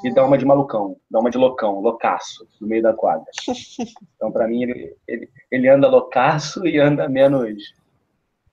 e 0.04 0.14
dá 0.14 0.24
uma 0.24 0.38
de 0.38 0.46
malucão, 0.46 1.00
dá 1.10 1.20
uma 1.20 1.32
de 1.32 1.38
loucão, 1.38 1.82
loucaço, 1.82 2.48
no 2.62 2.68
meio 2.68 2.84
da 2.84 2.94
quadra. 2.94 3.26
Então, 4.16 4.32
para 4.32 4.48
mim, 4.48 4.62
ele, 4.62 4.96
ele, 5.08 5.32
ele 5.50 5.68
anda 5.68 5.90
loucaço 5.90 6.68
e 6.68 6.78
anda 6.78 7.10
menos, 7.10 7.74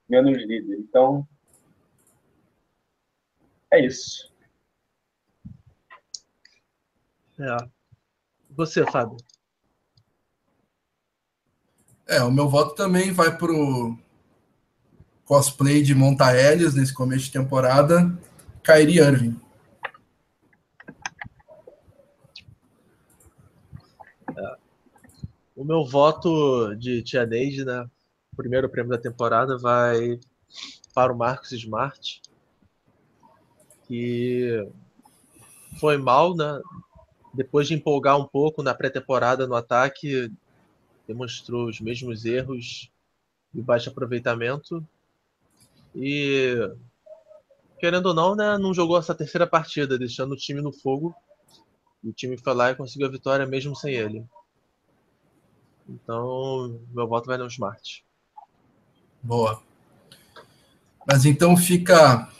menos 0.08 0.38
líder. 0.38 0.78
Então, 0.78 1.28
é 3.70 3.84
isso. 3.84 4.32
É. 7.38 7.68
Você, 8.48 8.82
Fábio? 8.90 9.18
É, 12.08 12.22
o 12.22 12.30
meu 12.30 12.48
voto 12.48 12.74
também 12.74 13.12
vai 13.12 13.36
pro 13.36 13.94
cosplay 15.26 15.82
de 15.82 15.94
Montaélios 15.94 16.74
nesse 16.74 16.94
começo 16.94 17.26
de 17.26 17.32
temporada, 17.32 18.18
Kyrie 18.64 18.98
Irving. 18.98 19.38
O 25.54 25.64
meu 25.64 25.84
voto 25.84 26.74
de 26.76 27.02
Tia 27.02 27.26
Neide, 27.26 27.64
né? 27.64 27.84
Primeiro 28.36 28.70
prêmio 28.70 28.92
da 28.92 28.96
temporada 28.96 29.58
vai 29.58 30.18
para 30.94 31.12
o 31.12 31.18
Marcos 31.18 31.52
Smart, 31.52 32.22
que 33.86 34.66
foi 35.78 35.98
mal, 35.98 36.34
né? 36.34 36.62
Depois 37.34 37.68
de 37.68 37.74
empolgar 37.74 38.16
um 38.16 38.24
pouco 38.24 38.62
na 38.62 38.72
pré-temporada 38.72 39.46
no 39.46 39.56
ataque, 39.56 40.32
demonstrou 41.08 41.66
os 41.66 41.80
mesmos 41.80 42.26
erros 42.26 42.92
e 43.54 43.62
baixo 43.62 43.88
aproveitamento. 43.88 44.86
E 45.96 46.54
querendo 47.80 48.06
ou 48.06 48.14
não, 48.14 48.36
né, 48.36 48.58
não 48.58 48.74
jogou 48.74 48.98
essa 48.98 49.14
terceira 49.14 49.46
partida, 49.46 49.98
deixando 49.98 50.32
o 50.32 50.36
time 50.36 50.60
no 50.60 50.70
fogo. 50.70 51.14
E 52.04 52.10
o 52.10 52.12
time 52.12 52.36
foi 52.36 52.54
lá 52.54 52.70
e 52.70 52.76
conseguiu 52.76 53.08
a 53.08 53.10
vitória 53.10 53.46
mesmo 53.46 53.74
sem 53.74 53.94
ele. 53.94 54.24
Então, 55.88 56.78
meu 56.92 57.08
voto 57.08 57.26
vai 57.26 57.38
no 57.38 57.46
Smart. 57.46 58.04
Boa. 59.22 59.62
Mas 61.06 61.24
então 61.24 61.56
fica 61.56 62.30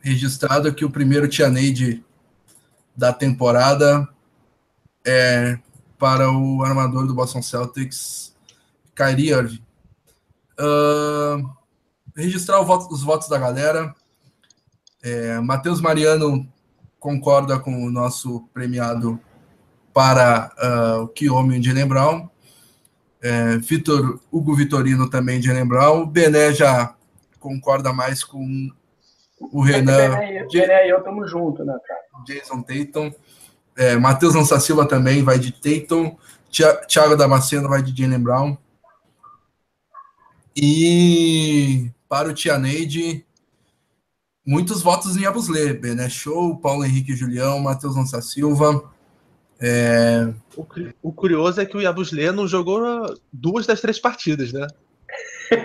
registrado 0.00 0.74
que 0.74 0.84
o 0.84 0.90
primeiro 0.90 1.26
Tianeide 1.26 2.04
da 2.94 3.12
temporada 3.12 4.06
é 5.04 5.58
para 6.00 6.32
o 6.32 6.64
armador 6.64 7.06
do 7.06 7.14
Boston 7.14 7.42
Celtics, 7.42 8.34
Kyrie 8.96 9.30
Irving. 9.30 9.62
Uh, 10.58 11.48
registrar 12.16 12.60
voto, 12.64 12.92
os 12.92 13.04
votos 13.04 13.28
da 13.28 13.38
galera. 13.38 13.94
É, 15.02 15.38
Matheus 15.38 15.80
Mariano 15.80 16.46
concorda 16.98 17.58
com 17.58 17.84
o 17.84 17.90
nosso 17.90 18.48
premiado 18.52 19.20
para 19.94 20.50
uh, 20.58 21.02
o 21.02 21.08
Kiyomi 21.08 21.60
de 21.60 21.72
Brown 21.84 22.28
é, 23.22 23.58
Vitor, 23.58 24.18
Hugo 24.32 24.54
Vitorino 24.54 25.08
também 25.08 25.40
de. 25.40 26.02
O 26.02 26.06
Bené 26.06 26.52
já 26.52 26.94
concorda 27.38 27.92
mais 27.92 28.24
com 28.24 28.68
o 29.38 29.60
Renan. 29.60 30.16
É 30.16 30.46
Bené, 30.46 30.86
e 30.86 30.90
eu 30.90 30.98
estamos 30.98 31.30
juntos, 31.30 31.66
né, 31.66 31.76
cara? 31.86 32.00
Jason 32.24 32.62
Tatum. 32.62 33.12
É, 33.76 33.96
Matheus 33.96 34.34
Lança 34.34 34.58
Silva 34.60 34.86
também 34.86 35.22
vai 35.22 35.38
de 35.38 35.52
Tatum. 35.52 36.16
Thiago 36.50 37.16
Damasceno 37.16 37.68
vai 37.68 37.82
de 37.82 37.96
Jalen 37.96 38.20
Brown. 38.20 38.56
E 40.56 41.90
para 42.08 42.28
o 42.28 42.34
Tianeide, 42.34 43.24
muitos 44.44 44.82
votos 44.82 45.16
em 45.16 45.24
Abusle. 45.24 45.74
Bené 45.74 46.08
Show, 46.08 46.56
Paulo 46.58 46.84
Henrique 46.84 47.14
Julião, 47.14 47.60
Matheus 47.60 47.96
Lança 47.96 48.20
Silva. 48.20 48.90
É... 49.60 50.32
O, 50.56 50.66
o, 51.02 51.12
curioso 51.12 51.60
é 51.60 51.66
que 51.66 51.76
o 51.76 51.80
Yabusle 51.80 52.32
não 52.32 52.48
jogou 52.48 52.80
duas 53.32 53.66
das 53.66 53.80
três 53.80 53.98
partidas, 53.98 54.52
né? 54.52 54.66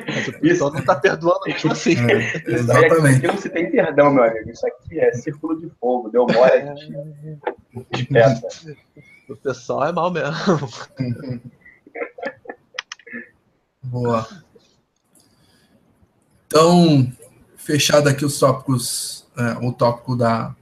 Mas 0.08 0.28
o 0.28 0.40
pessoal 0.40 0.74
não 0.74 0.84
tá 0.84 0.96
perdoando 0.96 1.42
mesmo 1.46 1.72
assim. 1.72 1.96
É, 2.10 2.44
exatamente. 2.52 3.18
Aqui 3.18 3.28
não 3.28 3.38
se 3.38 3.50
tem 3.50 3.70
perdão, 3.70 4.12
meu 4.12 4.24
amigo. 4.24 4.50
Isso 4.50 4.66
aqui 4.68 5.00
é 5.00 5.14
círculo 5.14 5.60
de 5.60 5.70
fogo, 5.80 6.10
deu 6.10 6.26
mole 6.26 6.74
de, 6.76 7.98
de 7.98 8.06
peça. 8.06 8.76
O 9.30 9.36
pessoal 9.36 9.86
é 9.86 9.92
mal 9.92 10.12
mesmo. 10.12 10.36
Boa. 13.84 14.28
Então, 16.48 17.12
fechado 17.58 18.08
aqui 18.08 18.26
os 18.26 18.40
tópicos, 18.40 19.28
é, 19.38 19.66
o 19.66 19.72
tópico 19.74 20.16
da, 20.16 20.56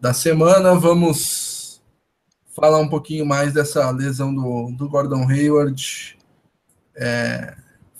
da 0.00 0.12
semana, 0.12 0.74
vamos 0.74 1.82
falar 2.54 2.78
um 2.78 2.88
pouquinho 2.88 3.26
mais 3.26 3.52
dessa 3.52 3.90
lesão 3.90 4.34
do, 4.34 4.70
do 4.76 4.88
Gordon 4.88 5.28
Hayward. 5.28 6.16
É, 6.96 7.56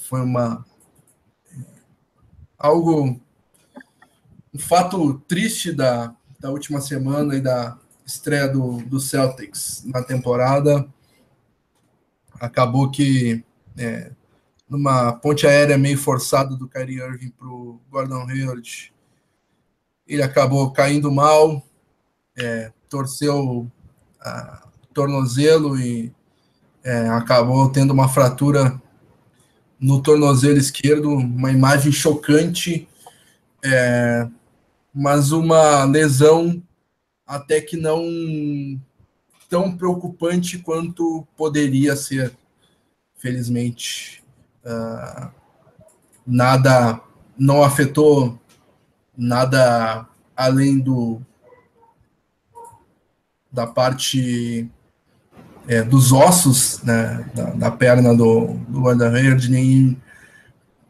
foi 0.08 0.20
uma 0.20 0.64
algo 2.58 3.20
um 4.52 4.58
fato 4.58 5.18
triste 5.26 5.72
da, 5.72 6.14
da 6.38 6.50
última 6.50 6.80
semana 6.80 7.34
e 7.34 7.40
da 7.40 7.76
estreia 8.06 8.48
do, 8.48 8.78
do 8.82 9.00
Celtics 9.00 9.82
na 9.86 10.02
temporada. 10.02 10.86
Acabou 12.38 12.90
que 12.90 13.44
é, 13.76 14.12
numa 14.68 15.12
ponte 15.12 15.46
aérea 15.46 15.76
meio 15.76 15.98
forçada 15.98 16.54
do 16.56 16.68
Kyrie 16.68 17.00
Irving 17.00 17.30
para 17.30 17.48
o 17.48 17.80
Gordon 17.90 18.28
Hayward, 18.28 18.92
ele 20.06 20.22
acabou 20.22 20.70
caindo 20.70 21.10
mal, 21.10 21.62
é, 22.36 22.72
torceu 22.88 23.70
tornozelo 24.92 25.78
e 25.78 26.12
é, 26.82 27.08
acabou 27.08 27.70
tendo 27.70 27.92
uma 27.92 28.08
fratura 28.08 28.80
no 29.84 30.00
tornozelo 30.02 30.56
esquerdo, 30.56 31.10
uma 31.10 31.52
imagem 31.52 31.92
chocante, 31.92 32.88
é, 33.62 34.26
mas 34.94 35.30
uma 35.30 35.84
lesão 35.84 36.62
até 37.26 37.60
que 37.60 37.76
não 37.76 38.02
tão 39.46 39.76
preocupante 39.76 40.58
quanto 40.58 41.28
poderia 41.36 41.94
ser, 41.96 42.34
felizmente. 43.18 44.24
Uh, 44.64 45.30
nada, 46.26 46.98
não 47.38 47.62
afetou 47.62 48.40
nada 49.14 50.08
além 50.34 50.78
do 50.78 51.20
da 53.52 53.66
parte 53.66 54.66
é, 55.66 55.82
dos 55.82 56.12
ossos 56.12 56.82
né, 56.82 57.28
da, 57.34 57.50
da, 57.50 57.70
perna 57.70 58.14
do, 58.14 58.54
do 58.68 58.88
Hayward, 58.88 59.50
nem 59.50 60.00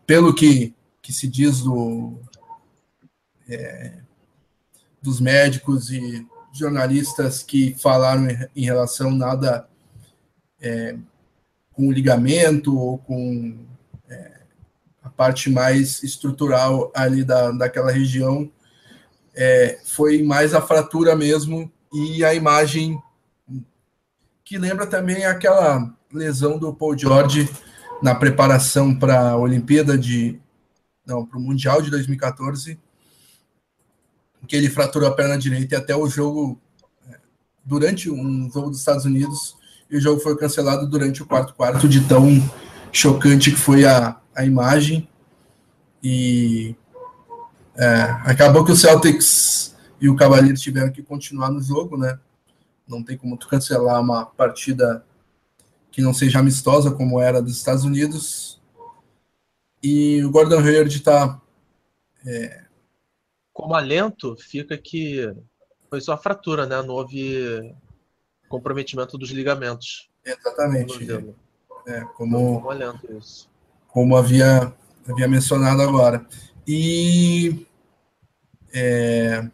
pelo 0.07 0.35
que, 0.35 0.75
que 1.01 1.13
se 1.13 1.29
diz 1.29 1.61
do, 1.61 2.19
é, 3.49 3.99
dos 5.01 5.21
médicos 5.21 5.91
e 5.91 6.27
jornalistas 6.53 7.43
que 7.43 7.75
falaram 7.81 8.29
em, 8.29 8.49
em 8.57 8.65
relação 8.65 9.11
nada 9.11 9.69
é, 10.61 10.97
com 11.73 11.89
o 11.89 11.93
ligamento 11.93 12.77
ou 12.77 12.99
com 12.99 13.59
é, 14.09 14.41
a 15.03 15.11
parte 15.11 15.51
mais 15.51 16.03
estrutural 16.03 16.91
ali 16.95 17.25
da, 17.25 17.51
daquela 17.51 17.91
região, 17.91 18.51
é, 19.35 19.79
foi 19.85 20.23
mais 20.23 20.55
a 20.55 20.63
fratura 20.63 21.17
mesmo 21.17 21.71
e 21.93 22.25
a 22.25 22.35
imagem 22.35 22.99
que 24.45 24.59
lembra 24.59 24.87
também 24.87 25.25
aquela 25.25 25.91
lesão 26.13 26.59
do 26.59 26.75
Paul 26.75 26.97
George 26.97 27.49
na 28.03 28.15
preparação 28.15 28.95
para 28.95 29.31
a 29.31 29.37
Olimpíada 29.37 29.97
de 29.97 30.39
não, 31.07 31.25
para 31.25 31.39
o 31.39 31.41
Mundial 31.41 31.83
de 31.83 31.91
2014, 31.91 32.79
que 34.47 34.57
ele 34.57 34.69
fraturou 34.69 35.09
a 35.09 35.15
perna 35.15 35.39
direita 35.39 35.75
e 35.75 35.79
até 35.79 35.97
o 35.97 36.09
jogo 36.09 36.61
é, 37.09 37.17
durante 37.65 38.11
um 38.11 38.51
jogo 38.53 38.71
dos 38.71 38.79
Estados 38.79 39.05
Unidos 39.05 39.57
e 39.91 39.97
o 39.97 40.01
jogo 40.01 40.21
foi 40.21 40.37
cancelado 40.37 40.89
durante 40.89 41.23
o 41.23 41.27
quarto 41.27 41.55
quarto 41.55 41.89
de 41.89 42.07
tão 42.07 42.29
chocante 42.93 43.51
que 43.51 43.57
foi 43.57 43.85
a, 43.85 44.19
a 44.35 44.45
imagem 44.45 45.09
e 46.03 46.75
é, 47.77 48.03
acabou 48.25 48.65
que 48.65 48.73
o 48.73 48.77
Celtics 48.77 49.75
e 50.01 50.09
o 50.09 50.17
Cavaliers 50.17 50.61
tiveram 50.61 50.93
que 50.93 51.03
continuar 51.03 51.51
no 51.51 51.63
jogo, 51.63 51.97
né? 51.97 52.19
Não 52.87 53.03
tem 53.03 53.17
como 53.17 53.37
tu 53.37 53.49
cancelar 53.49 54.01
uma 54.01 54.27
partida 54.27 55.05
que 55.91 56.03
não 56.03 56.13
seja 56.13 56.41
amistosa 56.41 56.91
como 56.91 57.21
era 57.21 57.41
dos 57.41 57.57
Estados 57.57 57.85
Unidos. 57.85 58.61
E 59.83 60.23
o 60.25 60.31
Gordon 60.31 60.59
Hayward 60.59 60.95
está 60.95 61.41
é... 62.27 62.65
como 63.53 63.75
alento 63.75 64.37
fica 64.37 64.77
que 64.77 65.33
foi 65.89 66.01
só 66.01 66.17
fratura, 66.19 66.67
né? 66.67 66.83
Não 66.83 66.95
houve 66.95 67.75
comprometimento 68.49 69.17
dos 69.17 69.31
ligamentos. 69.31 70.11
Exatamente. 70.25 71.07
É, 71.87 72.01
como, 72.17 72.61
como, 72.61 72.71
alento 72.71 73.13
isso. 73.17 73.49
como 73.89 74.17
havia, 74.17 74.75
havia 75.09 75.29
mencionado 75.29 75.83
agora. 75.83 76.27
E 76.67 77.67
é, 78.73 79.49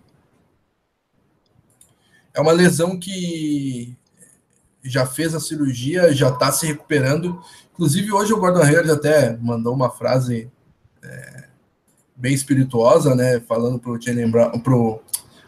é 2.41 2.43
uma 2.43 2.53
lesão 2.53 2.99
que 2.99 3.97
já 4.83 5.05
fez 5.05 5.35
a 5.35 5.41
cirurgia, 5.41 6.13
já 6.15 6.31
está 6.31 6.51
se 6.51 6.67
recuperando. 6.67 7.41
Inclusive, 7.73 8.11
hoje 8.13 8.33
o 8.33 8.39
Gordon 8.39 8.63
Hayward 8.63 8.91
até 8.91 9.37
mandou 9.37 9.75
uma 9.75 9.91
frase 9.91 10.51
é, 11.03 11.45
bem 12.17 12.35
espirituosa, 12.35 13.15
né? 13.15 13.41
Falando 13.41 13.79
para 13.79 14.75
o 14.75 15.01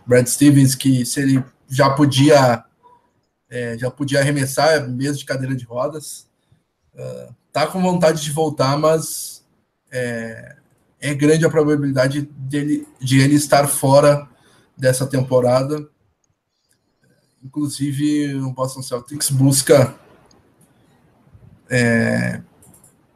Brad 0.06 0.26
Stevens 0.26 0.74
que 0.74 1.04
se 1.06 1.20
ele 1.20 1.42
já 1.66 1.90
podia 1.90 2.64
é, 3.48 3.76
já 3.76 3.90
podia 3.90 4.20
arremessar 4.20 4.88
mesmo 4.88 5.18
de 5.18 5.24
cadeira 5.24 5.54
de 5.54 5.64
rodas. 5.64 6.26
Uh, 6.94 7.34
tá 7.52 7.66
com 7.66 7.80
vontade 7.82 8.22
de 8.22 8.30
voltar, 8.30 8.78
mas 8.78 9.44
é, 9.90 10.56
é 11.00 11.14
grande 11.14 11.44
a 11.44 11.50
probabilidade 11.50 12.22
dele, 12.22 12.86
de 12.98 13.20
ele 13.20 13.34
estar 13.34 13.66
fora 13.66 14.28
dessa 14.76 15.06
temporada. 15.06 15.86
Inclusive, 17.42 18.36
o 18.36 18.52
Boston 18.52 18.82
Celtics 18.82 19.30
busca 19.30 19.96
é, 21.68 22.40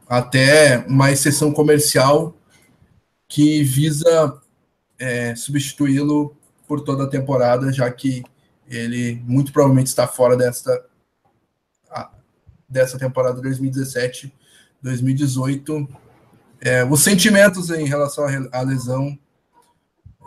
até 0.09 0.85
uma 0.89 1.13
exceção 1.13 1.53
comercial 1.53 2.37
que 3.29 3.63
visa 3.63 4.37
é, 4.99 5.37
substituí-lo 5.37 6.37
por 6.67 6.81
toda 6.81 7.05
a 7.05 7.09
temporada, 7.09 7.73
já 7.73 7.89
que 7.91 8.25
ele 8.69 9.23
muito 9.25 9.53
provavelmente 9.53 9.87
está 9.87 10.09
fora 10.09 10.37
desta, 10.37 10.85
dessa 12.69 12.99
temporada 12.99 13.41
2017-2018 13.43 15.89
é, 16.61 16.85
os 16.85 17.03
sentimentos 17.03 17.71
em 17.71 17.85
relação 17.85 18.27
à 18.53 18.61
lesão, 18.63 19.19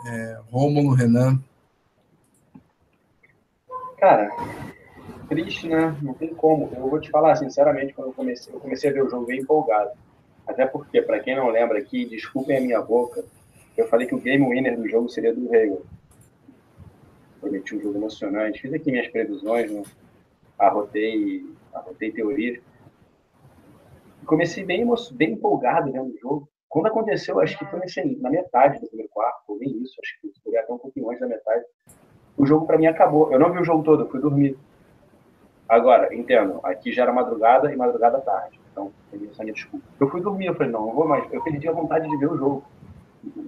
é, 0.06 0.38
Rômulo, 0.50 0.94
Renan. 0.94 1.42
Cara, 4.00 4.30
triste, 5.28 5.68
né? 5.68 5.96
Não 6.02 6.14
tem 6.14 6.34
como. 6.34 6.70
Eu 6.74 6.88
vou 6.88 6.98
te 6.98 7.10
falar, 7.10 7.36
sinceramente, 7.36 7.92
quando 7.92 8.08
eu 8.08 8.14
comecei, 8.14 8.52
eu 8.52 8.58
comecei 8.58 8.90
a 8.90 8.92
ver 8.92 9.04
o 9.04 9.10
jogo 9.10 9.26
bem 9.26 9.40
empolgado. 9.40 9.90
Até 10.46 10.66
porque, 10.66 11.02
para 11.02 11.20
quem 11.20 11.36
não 11.36 11.48
lembra 11.48 11.78
aqui, 11.78 12.06
desculpem 12.06 12.56
a 12.56 12.60
minha 12.60 12.80
boca, 12.80 13.22
eu 13.76 13.86
falei 13.88 14.06
que 14.06 14.14
o 14.14 14.20
game 14.20 14.48
winner 14.48 14.76
do 14.76 14.88
jogo 14.88 15.08
seria 15.08 15.34
do 15.34 15.52
Hayward. 15.54 15.84
Prometi 17.40 17.76
um 17.76 17.80
jogo 17.80 17.98
emocionante. 17.98 18.60
Fiz 18.60 18.72
aqui 18.72 18.90
minhas 18.90 19.08
previsões, 19.08 19.70
né? 19.70 19.82
arrotei, 20.58 21.46
arrotei 21.72 22.10
teorias 22.10 22.60
comecei 24.30 24.64
bem, 24.64 24.86
bem 25.14 25.32
empolgado 25.32 25.90
vendo 25.90 26.14
o 26.14 26.18
jogo. 26.18 26.48
Quando 26.68 26.86
aconteceu, 26.86 27.40
acho 27.40 27.58
que 27.58 27.64
foi 27.64 27.80
nesse, 27.80 28.04
na 28.20 28.30
metade 28.30 28.78
do 28.78 28.86
primeiro 28.86 29.10
quarto, 29.10 29.42
ou 29.48 29.58
nem 29.58 29.82
isso, 29.82 29.96
acho 30.00 30.20
que 30.20 30.40
foi 30.40 30.56
até 30.56 30.72
um 30.72 30.78
pouquinho 30.78 31.10
antes 31.10 31.20
da 31.20 31.26
metade, 31.26 31.64
o 32.40 32.46
jogo 32.46 32.66
para 32.66 32.78
mim 32.78 32.86
acabou. 32.86 33.30
Eu 33.30 33.38
não 33.38 33.52
vi 33.52 33.60
o 33.60 33.64
jogo 33.64 33.82
todo, 33.82 34.04
eu 34.04 34.08
fui 34.08 34.18
dormir. 34.18 34.56
Agora, 35.68 36.14
entendo, 36.14 36.58
aqui 36.64 36.90
já 36.90 37.02
era 37.02 37.12
madrugada 37.12 37.70
e 37.70 37.76
madrugada 37.76 38.18
tarde, 38.18 38.58
então 38.72 38.90
essa 39.30 39.42
minha 39.42 39.52
desculpa. 39.52 39.84
Eu 40.00 40.08
fui 40.08 40.22
dormir, 40.22 40.46
eu 40.46 40.54
falei, 40.54 40.72
não, 40.72 40.86
não 40.86 40.94
vou 40.94 41.06
mais. 41.06 41.30
Eu 41.30 41.42
perdi 41.42 41.68
a 41.68 41.72
vontade 41.72 42.08
de 42.08 42.16
ver 42.16 42.30
o 42.30 42.38
jogo. 42.38 42.64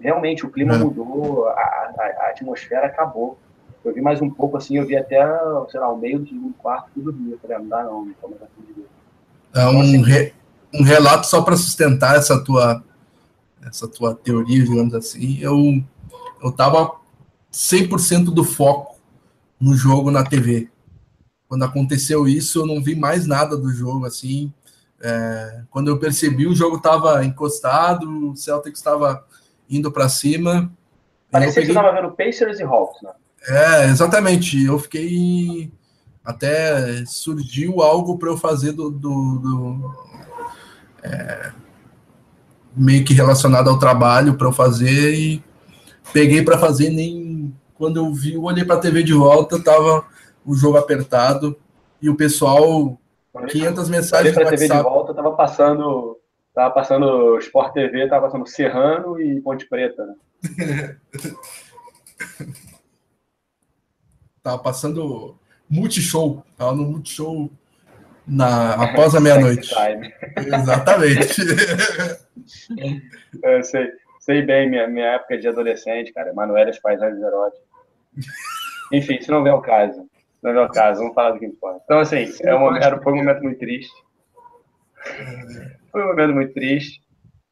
Realmente, 0.01 0.45
o 0.45 0.51
clima 0.51 0.75
é. 0.75 0.79
mudou, 0.79 1.49
a, 1.49 1.53
a, 1.53 2.05
a, 2.19 2.29
atmosfera 2.29 2.87
acabou. 2.87 3.39
Eu 3.83 3.95
vi 3.95 4.03
mais 4.03 4.21
um 4.21 4.29
pouco 4.29 4.59
assim, 4.59 4.77
eu 4.77 4.87
vi 4.87 4.95
até, 4.95 5.21
sei 5.71 5.81
lá, 5.81 5.91
o 5.91 5.97
meio 5.97 6.19
do 6.19 6.29
segundo 6.29 6.55
quarto 6.59 6.91
e 6.95 7.01
dormia. 7.01 7.35
Eu 7.35 7.39
falei, 7.39 7.57
ah, 7.57 7.61
não 7.61 7.69
dá 7.69 7.85
não, 7.85 8.05
não 8.05 8.13
tô 8.21 8.29
mais 8.29 8.41
de 8.41 8.73
ver. 8.75 8.87
É 9.55 9.67
um, 9.67 9.71
então, 9.71 9.81
assim, 9.81 10.03
re 10.03 10.33
um 10.75 10.83
relato 10.85 11.27
só 11.27 11.43
para 11.43 11.57
sustentar 11.57 12.17
essa 12.17 12.43
tua 12.45 12.83
essa 13.67 13.89
tua 13.89 14.15
teoria, 14.15 14.63
digamos 14.63 14.95
assim. 14.95 15.39
Eu 15.41 15.83
eu 16.43 16.53
tava 16.53 17.02
100% 17.53 18.27
do 18.33 18.45
foco 18.45 19.01
no 19.61 19.75
jogo 19.75 20.11
na 20.11 20.25
TV. 20.25 20.69
Quando 21.47 21.65
aconteceu 21.65 22.27
isso, 22.27 22.61
eu 22.61 22.67
não 22.67 22.83
vi 22.83 22.95
mais 22.95 23.27
nada 23.27 23.57
do 23.57 23.71
jogo 23.71 24.07
assim. 24.07 24.53
É, 25.03 25.63
quando 25.71 25.89
eu 25.89 25.99
percebi, 25.99 26.47
o 26.47 26.55
jogo 26.55 26.77
estava 26.77 27.25
encostado, 27.25 28.31
o 28.31 28.37
Celtics 28.37 28.79
estava 28.79 29.25
indo 29.69 29.93
para 29.93 30.09
cima. 30.09 30.73
Parecia 31.31 31.63
peguei... 31.63 31.69
que 31.69 31.73
você 31.73 31.87
estava 31.87 32.01
vendo 32.01 32.15
Pacers 32.15 32.59
e 32.59 32.63
Hawks, 32.63 33.03
né? 33.03 33.11
É, 33.47 33.85
exatamente. 33.87 34.65
Eu 34.65 34.79
fiquei. 34.79 35.73
Até 36.25 37.05
surgiu 37.05 37.83
algo 37.83 38.17
para 38.17 38.31
eu 38.31 38.37
fazer 38.37 38.73
do, 38.73 38.91
do, 38.91 39.39
do, 39.39 39.95
é, 41.03 41.53
meio 42.77 43.05
que 43.05 43.13
relacionado 43.13 43.69
ao 43.69 43.79
trabalho 43.79 44.35
para 44.35 44.47
eu 44.47 44.53
fazer 44.53 45.15
e 45.15 45.45
peguei 46.13 46.43
para 46.43 46.59
fazer 46.59 46.91
nem 46.91 47.22
quando 47.83 47.97
eu 47.97 48.15
vi, 48.15 48.35
eu 48.35 48.45
olhei 48.45 48.65
para 48.65 48.77
a 48.77 48.81
TV 48.81 49.03
de 49.03 49.13
volta, 49.13 49.61
tava 49.61 50.07
o 50.47 50.55
jogo 50.55 50.79
apertado 50.79 51.59
e 52.01 52.09
o 52.09 52.17
pessoal 52.17 52.97
500 53.49 53.89
mensagens 53.89 54.33
para 54.33 54.51
TV 54.51 54.69
de 54.69 54.81
volta, 54.81 55.13
tava 55.13 55.33
passando 55.33 56.17
tava 56.55 56.73
passando 56.73 57.37
Sport 57.39 57.73
TV, 57.73 58.07
tava 58.07 58.27
passando 58.27 58.47
Serrano 58.47 59.21
e 59.21 59.41
Ponte 59.41 59.69
Preta, 59.69 60.07
né? 60.07 60.15
tava 64.45 64.59
passando 64.59 65.37
Multishow, 65.69 66.45
tava 66.57 66.77
no 66.77 66.85
Multishow 66.85 67.51
na, 68.25 68.75
após 68.75 69.13
a 69.17 69.21
meia-noite. 69.21 69.75
Exatamente. 70.39 71.43
Eu 73.43 73.65
sei, 73.65 73.91
sei 74.21 74.43
bem 74.43 74.71
minha, 74.71 74.87
minha 74.87 75.15
época 75.15 75.37
de 75.37 75.49
adolescente, 75.49 76.13
cara. 76.13 76.31
Emanuel 76.31 76.69
as 76.69 76.79
paisagens 76.79 77.21
eróticas. 77.21 77.72
Enfim, 78.93 79.17
isso 79.17 79.31
não 79.31 79.43
vem 79.43 79.53
ao 79.53 79.63
caso. 79.63 80.09
Não 80.43 80.53
vem 80.53 80.63
ao 80.63 80.71
caso, 80.71 81.01
vamos 81.01 81.15
falar 81.15 81.33
do 81.33 81.39
que 81.39 81.47
importa. 81.47 81.81
Então, 81.85 81.99
assim, 82.01 82.25
é 82.43 82.55
um, 82.55 82.77
era, 82.77 83.01
foi 83.01 83.13
um 83.13 83.17
momento 83.17 83.43
muito 83.43 83.59
triste. 83.59 83.93
Foi 85.91 86.03
um 86.03 86.09
momento 86.09 86.35
muito 86.35 86.53
triste. 86.53 87.03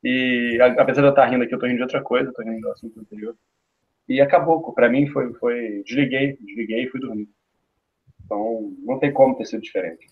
E 0.03 0.59
apesar 0.79 1.03
de 1.03 1.09
eu 1.09 1.11
estar 1.11 1.27
rindo 1.27 1.45
aqui, 1.45 1.53
eu 1.53 1.57
estou 1.57 1.69
rindo 1.69 1.79
de 1.79 1.83
outra 1.83 2.03
coisa, 2.03 2.31
estou 2.31 2.45
rindo 2.45 2.61
do 2.61 2.71
assunto 2.71 3.01
anterior. 3.01 3.37
E 4.09 4.21
acabou, 4.21 4.73
para 4.73 4.89
mim 4.89 5.07
foi, 5.09 5.33
foi. 5.35 5.83
Desliguei, 5.85 6.37
desliguei 6.41 6.85
e 6.85 6.89
fui 6.89 7.01
dormir. 7.01 7.29
Então, 8.25 8.75
não 8.79 8.99
tem 8.99 9.13
como 9.13 9.37
ter 9.37 9.45
sido 9.45 9.63
diferente. 9.63 10.07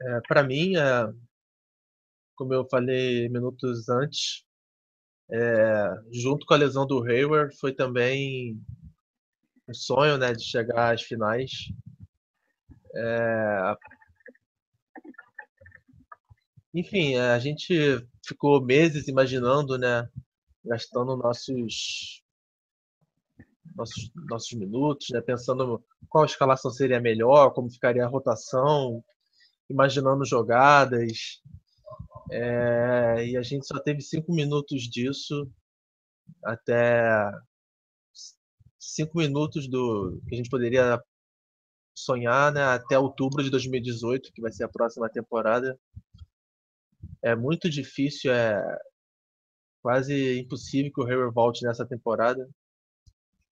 É, 0.00 0.20
para 0.28 0.42
mim, 0.42 0.76
é, 0.76 1.12
como 2.34 2.54
eu 2.54 2.64
falei 2.68 3.28
minutos 3.28 3.88
antes, 3.88 4.44
é, 5.30 5.90
junto 6.12 6.46
com 6.46 6.54
a 6.54 6.56
lesão 6.56 6.86
do 6.86 7.02
Hayward, 7.04 7.56
foi 7.58 7.74
também 7.74 8.60
um 9.68 9.74
sonho 9.74 10.16
né, 10.16 10.32
de 10.32 10.42
chegar 10.42 10.94
às 10.94 11.02
finais. 11.02 11.50
É, 12.94 13.76
enfim, 16.74 17.16
a 17.16 17.38
gente 17.38 17.74
ficou 18.26 18.64
meses 18.64 19.08
imaginando, 19.08 19.76
né, 19.78 20.08
gastando 20.64 21.16
nossos 21.16 22.22
nossos, 23.76 24.10
nossos 24.28 24.52
minutos, 24.52 25.06
né, 25.10 25.20
pensando 25.20 25.82
qual 26.08 26.24
escalação 26.24 26.70
seria 26.70 27.00
melhor, 27.00 27.52
como 27.52 27.70
ficaria 27.70 28.04
a 28.04 28.08
rotação, 28.08 29.04
imaginando 29.70 30.24
jogadas. 30.24 31.40
É, 32.30 33.26
e 33.26 33.36
a 33.36 33.42
gente 33.42 33.66
só 33.66 33.78
teve 33.80 34.00
cinco 34.02 34.34
minutos 34.34 34.82
disso 34.82 35.50
até 36.44 37.30
cinco 38.78 39.18
minutos 39.18 39.68
do 39.68 40.20
que 40.28 40.34
a 40.34 40.38
gente 40.38 40.50
poderia 40.50 41.02
sonhar 41.94 42.52
né, 42.52 42.62
até 42.62 42.98
outubro 42.98 43.42
de 43.42 43.50
2018, 43.50 44.32
que 44.32 44.40
vai 44.40 44.52
ser 44.52 44.64
a 44.64 44.68
próxima 44.68 45.08
temporada. 45.08 45.78
É 47.22 47.34
muito 47.34 47.68
difícil, 47.68 48.32
é 48.32 48.62
quase 49.82 50.40
impossível 50.40 50.92
que 50.92 51.00
o 51.00 51.06
Hayward 51.06 51.34
volte 51.34 51.64
nessa 51.64 51.86
temporada. 51.86 52.48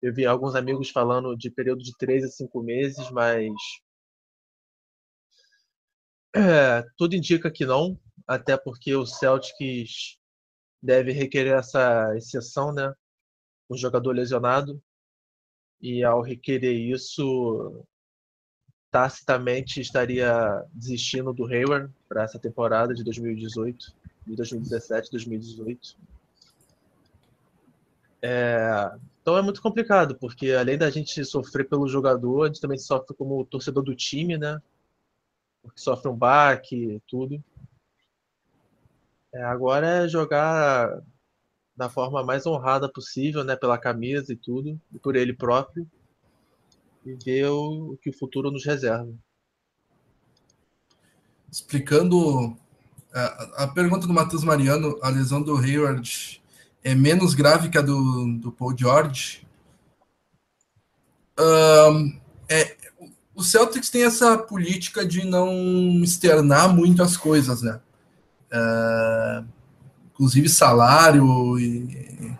Eu 0.01 0.13
vi 0.13 0.25
alguns 0.25 0.55
amigos 0.55 0.89
falando 0.89 1.35
de 1.37 1.49
período 1.49 1.81
de 1.81 1.95
3 1.97 2.25
a 2.25 2.27
5 2.27 2.61
meses, 2.61 3.09
mas 3.11 3.53
é, 6.35 6.83
tudo 6.97 7.15
indica 7.15 7.49
que 7.49 7.65
não, 7.65 7.97
até 8.27 8.57
porque 8.57 8.95
o 8.95 9.05
Celtics 9.05 10.17
deve 10.81 11.11
requerer 11.11 11.57
essa 11.57 12.15
exceção, 12.15 12.73
né? 12.73 12.93
O 13.69 13.77
jogador 13.77 14.11
lesionado. 14.11 14.81
E 15.81 16.03
ao 16.03 16.21
requerer 16.21 16.73
isso, 16.73 17.85
tacitamente 18.89 19.81
estaria 19.81 20.63
desistindo 20.71 21.33
do 21.33 21.45
Hayward 21.45 21.91
para 22.07 22.23
essa 22.23 22.37
temporada 22.37 22.93
de 22.93 23.03
2018, 23.03 23.93
de 24.27 24.35
2017, 24.35 25.09
2018. 25.11 25.97
É, 28.21 28.91
então 29.21 29.37
é 29.37 29.41
muito 29.41 29.61
complicado, 29.61 30.15
porque 30.15 30.51
além 30.51 30.77
da 30.77 30.89
gente 30.89 31.25
sofrer 31.25 31.67
pelo 31.67 31.87
jogador, 31.87 32.43
a 32.43 32.47
gente 32.47 32.61
também 32.61 32.77
sofre 32.77 33.15
como 33.15 33.43
torcedor 33.45 33.83
do 33.83 33.95
time, 33.95 34.37
né? 34.37 34.61
Porque 35.61 35.81
sofre 35.81 36.09
um 36.09 36.15
baque 36.15 37.01
tudo. 37.07 37.43
É, 39.33 39.43
agora 39.43 39.87
é 39.87 40.07
jogar 40.07 41.01
da 41.75 41.89
forma 41.89 42.23
mais 42.23 42.45
honrada 42.45 42.87
possível, 42.87 43.43
né? 43.43 43.55
Pela 43.55 43.77
camisa 43.77 44.31
e 44.31 44.35
tudo, 44.35 44.79
e 44.93 44.99
por 44.99 45.15
ele 45.15 45.33
próprio. 45.33 45.89
E 47.05 47.15
ver 47.15 47.47
o, 47.47 47.93
o 47.93 47.97
que 47.97 48.09
o 48.09 48.17
futuro 48.17 48.51
nos 48.51 48.65
reserva. 48.65 49.11
Explicando 51.51 52.55
a, 53.13 53.63
a 53.63 53.67
pergunta 53.67 54.07
do 54.07 54.13
Matheus 54.13 54.43
Mariano, 54.43 54.97
a 55.01 55.09
lesão 55.09 55.41
do 55.41 55.57
Hayward 55.57 56.41
é 56.83 56.95
menos 56.95 57.33
grave 57.33 57.69
que 57.69 57.77
a 57.77 57.81
do, 57.81 58.37
do 58.37 58.51
Paul 58.51 58.75
George. 58.77 59.45
Um, 61.39 62.19
é, 62.47 62.75
o 63.33 63.43
Celtics 63.43 63.89
tem 63.89 64.03
essa 64.03 64.37
política 64.37 65.05
de 65.05 65.25
não 65.25 65.51
externar 66.03 66.73
muito 66.73 67.01
as 67.01 67.17
coisas, 67.17 67.61
né? 67.61 67.81
Uh, 68.53 69.45
inclusive 70.13 70.47
salário 70.47 71.57
e 71.57 72.37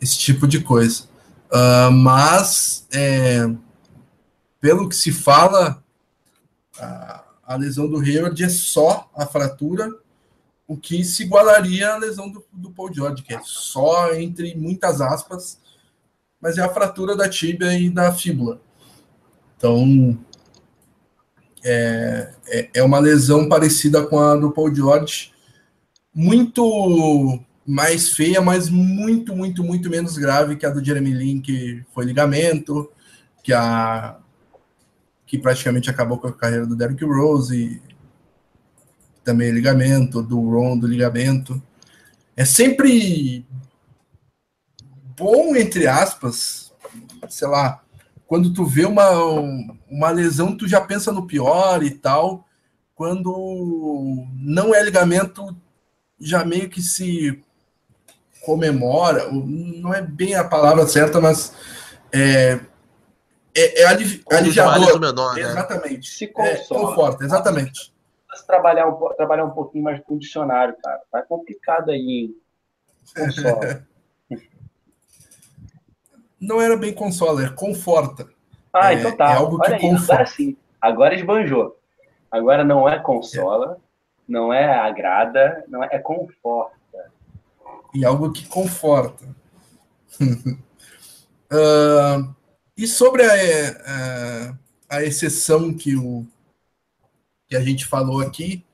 esse 0.00 0.18
tipo 0.18 0.48
de 0.48 0.60
coisa. 0.60 1.04
Uh, 1.50 1.92
mas, 1.92 2.86
é, 2.92 3.46
pelo 4.60 4.88
que 4.88 4.96
se 4.96 5.12
fala, 5.12 5.82
a, 6.78 7.24
a 7.44 7.56
lesão 7.56 7.86
do 7.88 8.00
Hayward 8.00 8.42
é 8.42 8.48
só 8.48 9.10
a 9.14 9.26
fratura 9.26 9.90
o 10.72 10.76
que 10.76 11.04
se 11.04 11.24
igualaria 11.24 11.92
à 11.92 11.98
lesão 11.98 12.30
do, 12.30 12.42
do 12.50 12.70
Paul 12.70 12.92
George, 12.94 13.22
que 13.22 13.34
é 13.34 13.40
só 13.44 14.14
entre 14.14 14.54
muitas 14.54 15.02
aspas, 15.02 15.60
mas 16.40 16.56
é 16.56 16.62
a 16.62 16.72
fratura 16.72 17.14
da 17.14 17.28
tíbia 17.28 17.78
e 17.78 17.90
da 17.90 18.10
fíbula. 18.12 18.58
Então, 19.56 20.18
é, 21.64 22.30
é, 22.46 22.70
é 22.74 22.82
uma 22.82 22.98
lesão 22.98 23.48
parecida 23.48 24.04
com 24.06 24.18
a 24.18 24.36
do 24.36 24.52
Paul 24.52 24.74
George, 24.74 25.32
muito 26.14 27.40
mais 27.66 28.10
feia, 28.10 28.40
mas 28.40 28.68
muito, 28.68 29.34
muito, 29.34 29.62
muito 29.62 29.88
menos 29.88 30.18
grave 30.18 30.56
que 30.56 30.66
a 30.66 30.70
do 30.70 30.84
Jeremy 30.84 31.12
Lin, 31.12 31.40
que 31.40 31.84
foi 31.94 32.04
ligamento, 32.04 32.90
que 33.42 33.52
a 33.52 34.18
que 35.32 35.38
praticamente 35.38 35.88
acabou 35.88 36.18
com 36.18 36.28
a 36.28 36.32
carreira 36.32 36.66
do 36.66 36.76
Derrick 36.76 37.02
Rose, 37.06 37.80
também 39.24 39.48
é 39.48 39.50
ligamento, 39.50 40.22
do 40.22 40.38
ROM 40.38 40.78
do 40.78 40.86
ligamento. 40.86 41.62
É 42.36 42.44
sempre 42.44 43.46
bom, 45.16 45.56
entre 45.56 45.86
aspas, 45.86 46.70
sei 47.30 47.48
lá, 47.48 47.81
quando 48.32 48.50
tu 48.50 48.64
vê 48.64 48.86
uma, 48.86 49.10
uma 49.90 50.08
lesão, 50.08 50.56
tu 50.56 50.66
já 50.66 50.80
pensa 50.80 51.12
no 51.12 51.26
pior 51.26 51.82
e 51.82 51.90
tal. 51.90 52.46
Quando 52.94 54.24
não 54.38 54.74
é 54.74 54.82
ligamento, 54.82 55.54
já 56.18 56.42
meio 56.42 56.70
que 56.70 56.80
se 56.80 57.44
comemora, 58.40 59.30
não 59.30 59.92
é 59.92 60.00
bem 60.00 60.34
a 60.34 60.42
palavra 60.42 60.86
certa, 60.86 61.20
mas 61.20 61.54
é, 62.10 62.58
é, 63.54 63.82
é 63.82 63.86
aliviador. 63.86 64.98
Menor, 64.98 65.34
né? 65.34 65.42
Exatamente. 65.42 66.08
Se 66.08 66.26
conforta. 66.26 66.58
É, 66.58 66.66
conforta, 66.68 67.24
exatamente 67.24 67.92
trabalhar 68.46 68.88
um, 68.88 69.14
trabalhar 69.14 69.44
um 69.44 69.50
pouquinho 69.50 69.84
mais 69.84 70.02
com 70.04 70.14
o 70.14 70.18
dicionário, 70.18 70.74
cara. 70.82 71.02
Tá 71.12 71.20
complicado 71.20 71.90
aí. 71.90 72.34
Console. 73.14 73.82
Não 76.42 76.60
era 76.60 76.76
bem 76.76 76.92
console, 76.92 77.44
era 77.44 77.52
conforta. 77.52 78.28
Ah, 78.72 78.92
é, 78.92 78.98
então 78.98 79.16
tá. 79.16 79.30
É 79.30 79.36
algo 79.36 79.58
Olha 79.60 79.68
que 79.68 79.74
aí, 79.74 79.80
conforta. 79.80 80.14
Agora 80.14 80.26
sim. 80.26 80.56
Agora 80.80 81.14
esbanjou. 81.14 81.78
Agora 82.28 82.64
não 82.64 82.88
é 82.88 82.98
consola, 82.98 83.78
é. 83.78 83.82
não 84.26 84.52
é 84.52 84.74
agrada, 84.74 85.64
não 85.68 85.84
é, 85.84 85.88
é 85.92 85.98
conforta. 85.98 86.74
E 87.94 88.04
algo 88.04 88.32
que 88.32 88.48
conforta. 88.48 89.24
uh, 90.20 90.58
e 92.76 92.88
sobre 92.88 93.22
a, 93.22 93.32
a, 93.32 93.36
é, 93.36 94.52
a 94.88 95.04
exceção 95.04 95.72
que 95.72 95.94
o 95.94 96.26
que 97.46 97.54
a 97.54 97.60
gente 97.60 97.86
falou 97.86 98.20
aqui, 98.20 98.64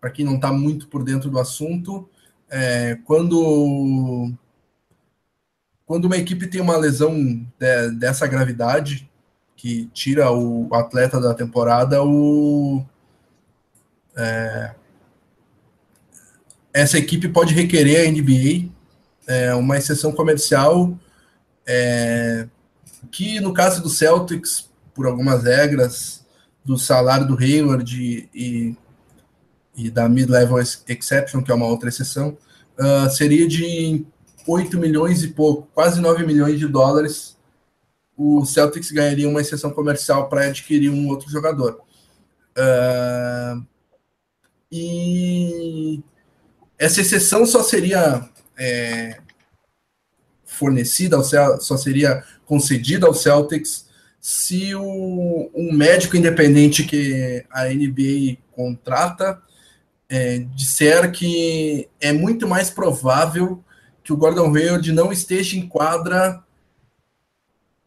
para 0.00 0.10
quem 0.10 0.24
não 0.24 0.36
está 0.36 0.50
muito 0.52 0.88
por 0.88 1.02
dentro 1.02 1.28
do 1.28 1.38
assunto, 1.38 2.08
é, 2.48 2.96
quando, 3.04 4.32
quando 5.90 6.04
uma 6.04 6.16
equipe 6.16 6.46
tem 6.46 6.60
uma 6.60 6.76
lesão 6.76 7.12
de, 7.58 7.90
dessa 7.98 8.24
gravidade, 8.24 9.10
que 9.56 9.90
tira 9.92 10.30
o 10.30 10.72
atleta 10.72 11.20
da 11.20 11.34
temporada, 11.34 12.00
o, 12.00 12.80
é, 14.16 14.72
essa 16.72 16.96
equipe 16.96 17.28
pode 17.28 17.52
requerer 17.54 18.06
a 18.06 18.12
NBA 18.12 18.70
é, 19.26 19.52
uma 19.56 19.76
exceção 19.76 20.12
comercial 20.12 20.96
é, 21.66 22.46
que, 23.10 23.40
no 23.40 23.52
caso 23.52 23.82
do 23.82 23.88
Celtics, 23.88 24.70
por 24.94 25.08
algumas 25.08 25.42
regras, 25.42 26.24
do 26.64 26.78
salário 26.78 27.26
do 27.26 27.36
Hayward 27.36 28.28
e, 28.32 28.76
e, 29.76 29.90
da 29.90 30.08
mid-level 30.08 30.60
exception, 30.60 31.42
que 31.42 31.50
é 31.50 31.54
uma 31.56 31.66
outra 31.66 31.88
exceção, 31.88 32.38
uh, 32.78 33.10
seria 33.10 33.48
de 33.48 34.06
8 34.46 34.78
milhões 34.78 35.22
e 35.22 35.28
pouco, 35.28 35.68
quase 35.74 36.00
9 36.00 36.26
milhões 36.26 36.58
de 36.58 36.66
dólares. 36.66 37.36
O 38.16 38.44
Celtics 38.44 38.90
ganharia 38.90 39.28
uma 39.28 39.40
exceção 39.40 39.70
comercial 39.70 40.28
para 40.28 40.46
adquirir 40.46 40.90
um 40.90 41.08
outro 41.08 41.30
jogador. 41.30 41.80
Uh, 42.56 43.64
e 44.70 46.02
essa 46.78 47.00
exceção 47.00 47.44
só 47.46 47.62
seria 47.62 48.28
é, 48.58 49.18
fornecida, 50.44 51.18
só 51.22 51.76
seria 51.76 52.22
concedida 52.44 53.06
ao 53.06 53.14
Celtics 53.14 53.88
se 54.20 54.74
o, 54.74 55.50
um 55.54 55.72
médico 55.72 56.16
independente 56.16 56.84
que 56.84 57.44
a 57.50 57.64
NBA 57.64 58.36
contrata 58.52 59.40
é, 60.08 60.38
disser 60.54 61.10
que 61.10 61.88
é 62.00 62.12
muito 62.12 62.46
mais 62.46 62.68
provável 62.68 63.64
que 64.10 64.14
o 64.14 64.16
Gordon 64.16 64.52
Hayward 64.56 64.90
não 64.90 65.12
esteja 65.12 65.56
em 65.56 65.68
quadra 65.68 66.42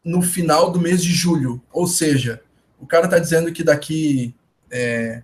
no 0.02 0.22
final 0.22 0.70
do 0.70 0.80
mês 0.80 1.04
de 1.04 1.12
julho. 1.12 1.62
Ou 1.70 1.86
seja, 1.86 2.42
o 2.80 2.86
cara 2.86 3.04
está 3.04 3.18
dizendo 3.18 3.52
que 3.52 3.62
daqui 3.62 4.34
é, 4.70 5.22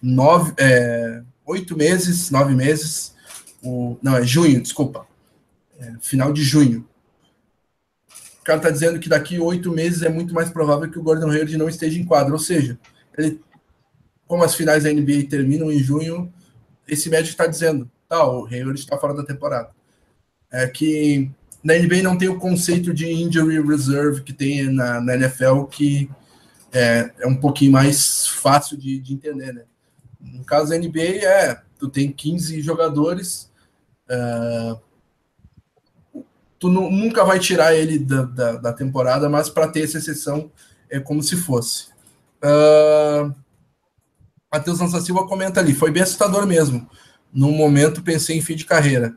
nove, 0.00 0.54
é, 0.56 1.22
oito 1.44 1.76
meses, 1.76 2.30
nove 2.30 2.54
meses, 2.54 3.14
o, 3.62 3.98
não, 4.02 4.16
é 4.16 4.24
junho, 4.24 4.62
desculpa, 4.62 5.06
é, 5.78 5.92
final 6.00 6.32
de 6.32 6.42
junho, 6.42 6.88
o 8.40 8.44
cara 8.44 8.58
está 8.58 8.70
dizendo 8.70 8.98
que 8.98 9.10
daqui 9.10 9.38
oito 9.38 9.70
meses 9.72 10.02
é 10.02 10.08
muito 10.08 10.32
mais 10.32 10.48
provável 10.48 10.90
que 10.90 10.98
o 10.98 11.02
Gordon 11.02 11.30
Hayward 11.30 11.56
não 11.58 11.68
esteja 11.68 11.98
em 11.98 12.04
quadro. 12.04 12.32
Ou 12.32 12.38
seja, 12.38 12.78
ele, 13.18 13.42
como 14.26 14.42
as 14.42 14.54
finais 14.54 14.84
da 14.84 14.92
NBA 14.92 15.28
terminam 15.28 15.70
em 15.70 15.80
junho, 15.80 16.32
esse 16.88 17.10
médico 17.10 17.32
está 17.32 17.46
dizendo, 17.46 17.90
tá, 18.08 18.26
o 18.26 18.46
Hayward 18.46 18.80
está 18.80 18.96
fora 18.96 19.12
da 19.12 19.22
temporada. 19.22 19.70
É 20.56 20.68
que 20.68 21.30
na 21.62 21.74
NBA 21.74 22.02
não 22.02 22.16
tem 22.16 22.28
o 22.28 22.38
conceito 22.38 22.94
de 22.94 23.10
injury 23.10 23.60
reserve 23.60 24.22
que 24.22 24.32
tem 24.32 24.70
na, 24.70 25.00
na 25.00 25.14
NFL, 25.14 25.64
que 25.64 26.08
é, 26.72 27.10
é 27.20 27.26
um 27.26 27.34
pouquinho 27.34 27.72
mais 27.72 28.26
fácil 28.26 28.76
de, 28.76 29.00
de 29.00 29.14
entender, 29.14 29.52
né? 29.52 29.64
No 30.20 30.44
caso 30.44 30.70
da 30.70 30.78
NBA, 30.78 31.24
é, 31.24 31.60
tu 31.78 31.88
tem 31.88 32.12
15 32.12 32.60
jogadores, 32.60 33.50
uh, 34.10 34.80
tu 36.58 36.68
nunca 36.68 37.24
vai 37.24 37.38
tirar 37.38 37.74
ele 37.74 37.98
da, 37.98 38.22
da, 38.22 38.52
da 38.56 38.72
temporada, 38.72 39.28
mas 39.28 39.48
para 39.48 39.68
ter 39.68 39.82
essa 39.82 39.98
exceção 39.98 40.50
é 40.90 41.00
como 41.00 41.22
se 41.22 41.36
fosse. 41.36 41.88
Uh, 42.42 43.34
Matheus 44.52 44.80
Lança 44.80 45.00
Silva 45.00 45.26
comenta 45.26 45.60
ali, 45.60 45.74
foi 45.74 45.90
bem 45.90 46.02
assustador 46.02 46.46
mesmo. 46.46 46.88
No 47.32 47.50
momento 47.50 48.02
pensei 48.02 48.36
em 48.36 48.42
fim 48.42 48.54
de 48.54 48.64
carreira. 48.64 49.16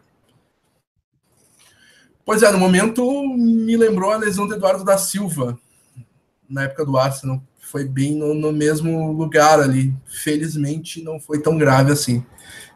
Pois 2.27 2.43
é, 2.43 2.51
no 2.51 2.57
momento 2.57 3.25
me 3.37 3.77
lembrou 3.77 4.11
a 4.11 4.17
lesão 4.17 4.45
do 4.45 4.53
Eduardo 4.53 4.83
da 4.83 4.97
Silva, 4.97 5.57
na 6.49 6.63
época 6.63 6.83
do 6.83 6.97
Arsenal. 6.97 7.41
Foi 7.57 7.85
bem 7.85 8.15
no, 8.15 8.33
no 8.33 8.51
mesmo 8.51 9.13
lugar 9.13 9.61
ali. 9.61 9.95
Felizmente 10.05 11.01
não 11.01 11.21
foi 11.21 11.41
tão 11.41 11.57
grave 11.57 11.93
assim. 11.93 12.25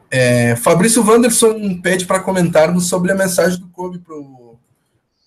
É, 0.10 0.56
Fabrício 0.56 1.06
Wanderson 1.06 1.82
pede 1.82 2.06
para 2.06 2.22
comentarmos 2.22 2.88
sobre 2.88 3.12
a 3.12 3.16
mensagem 3.16 3.60
do 3.60 3.68
Kobe 3.68 4.00
para 4.00 4.16
o 4.16 4.58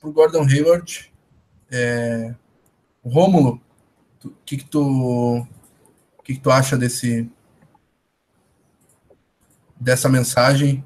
Gordon 0.05 0.47
Hayward. 0.47 1.12
É, 1.70 2.35
Rômulo, 3.05 3.61
o 4.25 4.31
que, 4.47 4.57
que 4.57 4.64
tu 4.64 5.47
que, 6.25 6.33
que 6.33 6.41
tu 6.41 6.51
acha 6.51 6.79
desse 6.79 7.31
dessa 9.79 10.09
mensagem? 10.09 10.83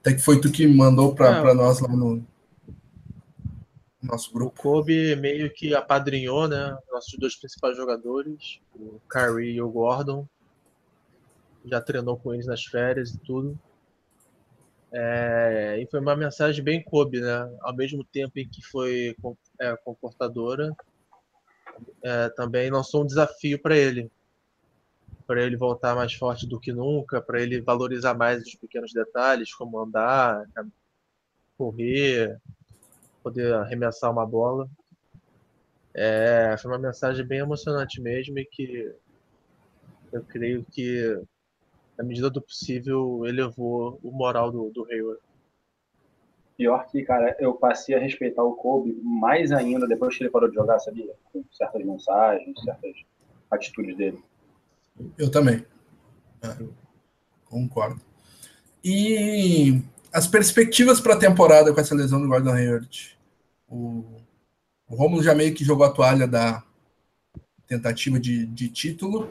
Até 0.00 0.14
que 0.14 0.20
foi 0.20 0.40
tu 0.40 0.50
que 0.50 0.66
mandou 0.66 1.14
para 1.14 1.54
nós 1.54 1.80
lá 1.80 1.88
no 1.88 2.26
nosso 4.02 4.32
grupo. 4.32 4.58
O 4.58 4.62
Kobe 4.62 5.14
meio 5.16 5.52
que 5.52 5.74
apadrinhou, 5.74 6.48
né? 6.48 6.76
Nossos 6.90 7.18
dois 7.18 7.36
principais 7.36 7.76
jogadores, 7.76 8.60
o 8.74 8.98
Curry 9.08 9.52
e 9.52 9.62
o 9.62 9.68
Gordon. 9.68 10.26
Já 11.66 11.80
treinou 11.80 12.16
com 12.16 12.32
eles 12.32 12.46
nas 12.46 12.64
férias 12.64 13.10
e 13.10 13.18
tudo. 13.18 13.58
É, 14.92 15.78
e 15.80 15.86
foi 15.86 16.00
uma 16.00 16.16
mensagem 16.16 16.64
bem 16.64 16.82
Kobe, 16.82 17.20
né? 17.20 17.58
Ao 17.60 17.76
mesmo 17.76 18.02
tempo 18.02 18.38
em 18.38 18.48
que 18.48 18.62
foi 18.62 19.14
é, 19.60 19.76
comportadora, 19.84 20.74
é, 22.02 22.28
também 22.30 22.70
lançou 22.70 23.02
um 23.02 23.06
desafio 23.06 23.60
para 23.60 23.76
ele. 23.76 24.10
Para 25.30 25.44
ele 25.44 25.56
voltar 25.56 25.94
mais 25.94 26.12
forte 26.12 26.44
do 26.44 26.58
que 26.58 26.72
nunca, 26.72 27.22
para 27.22 27.40
ele 27.40 27.60
valorizar 27.60 28.14
mais 28.14 28.42
os 28.42 28.56
pequenos 28.56 28.92
detalhes, 28.92 29.54
como 29.54 29.78
andar, 29.78 30.44
correr, 31.56 32.36
poder 33.22 33.54
arremessar 33.54 34.10
uma 34.10 34.26
bola. 34.26 34.68
É, 35.94 36.56
foi 36.60 36.68
uma 36.68 36.80
mensagem 36.80 37.24
bem 37.24 37.38
emocionante 37.38 38.00
mesmo 38.00 38.40
e 38.40 38.44
que 38.44 38.92
eu 40.12 40.24
creio 40.24 40.66
que, 40.68 41.22
na 41.96 42.02
medida 42.02 42.28
do 42.28 42.42
possível, 42.42 43.24
elevou 43.24 44.00
o 44.02 44.10
moral 44.10 44.50
do, 44.50 44.68
do 44.70 44.84
Hayward. 44.86 45.22
Pior 46.56 46.88
que, 46.88 47.04
cara, 47.04 47.36
eu 47.38 47.54
passei 47.54 47.94
a 47.94 48.00
respeitar 48.00 48.42
o 48.42 48.56
Kobe 48.56 49.00
mais 49.00 49.52
ainda 49.52 49.86
depois 49.86 50.16
que 50.16 50.24
ele 50.24 50.30
parou 50.30 50.48
de 50.48 50.56
jogar, 50.56 50.80
sabia? 50.80 51.14
Com 51.32 51.44
certas 51.52 51.84
mensagens, 51.84 52.60
certas 52.64 52.96
atitudes 53.48 53.96
dele. 53.96 54.20
Eu 55.18 55.30
também. 55.30 55.64
É, 56.42 56.56
concordo. 57.44 58.00
E 58.82 59.82
as 60.12 60.26
perspectivas 60.26 61.00
para 61.00 61.14
a 61.14 61.18
temporada 61.18 61.72
com 61.72 61.80
essa 61.80 61.94
lesão 61.94 62.20
do 62.20 62.28
Gordon 62.28 62.52
Hayward? 62.52 63.18
O, 63.68 64.04
o 64.88 64.94
Romulo 64.94 65.22
já 65.22 65.34
meio 65.34 65.54
que 65.54 65.64
jogou 65.64 65.84
a 65.84 65.90
toalha 65.90 66.26
da 66.26 66.62
tentativa 67.66 68.18
de, 68.18 68.46
de 68.46 68.68
título. 68.68 69.30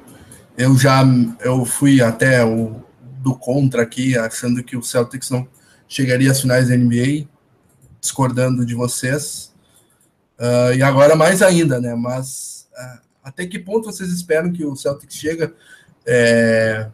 Eu 0.58 0.78
já 0.78 1.04
eu 1.42 1.66
fui 1.66 2.02
até 2.02 2.44
o 2.46 2.84
do 3.22 3.36
contra 3.36 3.82
aqui, 3.82 4.18
achando 4.18 4.64
que 4.64 4.78
o 4.78 4.84
Celtics 4.84 5.30
não 5.30 5.48
chegaria 5.88 6.32
às 6.32 6.40
finais 6.40 6.70
da 6.70 6.78
NBA, 6.78 7.28
discordando 8.00 8.66
de 8.66 8.76
vocês. 8.76 9.54
Uh, 10.40 10.74
e 10.74 10.82
agora 10.82 11.18
mais 11.18 11.42
ainda, 11.42 11.82
né? 11.82 11.94
Mas 11.96 12.70
uh, 12.74 13.09
até 13.24 13.46
que 13.46 13.60
ponto 13.60 13.86
vocês 13.86 14.10
esperam 14.10 14.52
que 14.52 14.66
o 14.66 14.76
Celtics 14.76 15.16
chega? 15.16 15.54
É, 16.06 16.90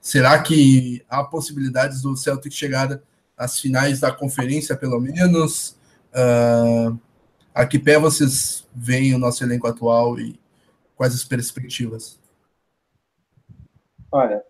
será 0.00 0.40
que 0.42 1.04
há 1.08 1.22
possibilidades 1.24 2.02
do 2.02 2.16
Celtics 2.16 2.56
chegar 2.56 3.00
às 3.36 3.58
finais 3.60 4.00
da 4.00 4.12
conferência, 4.12 4.76
pelo 4.76 5.00
menos? 5.00 5.76
Uh, 6.12 6.98
a 7.54 7.66
que 7.66 7.78
pé 7.78 7.98
vocês 7.98 8.66
veem 8.74 9.14
o 9.14 9.18
nosso 9.18 9.44
elenco 9.44 9.66
atual 9.66 10.18
e 10.18 10.38
quais 10.96 11.14
as 11.14 11.24
perspectivas? 11.24 12.20
Olha, 14.10 14.42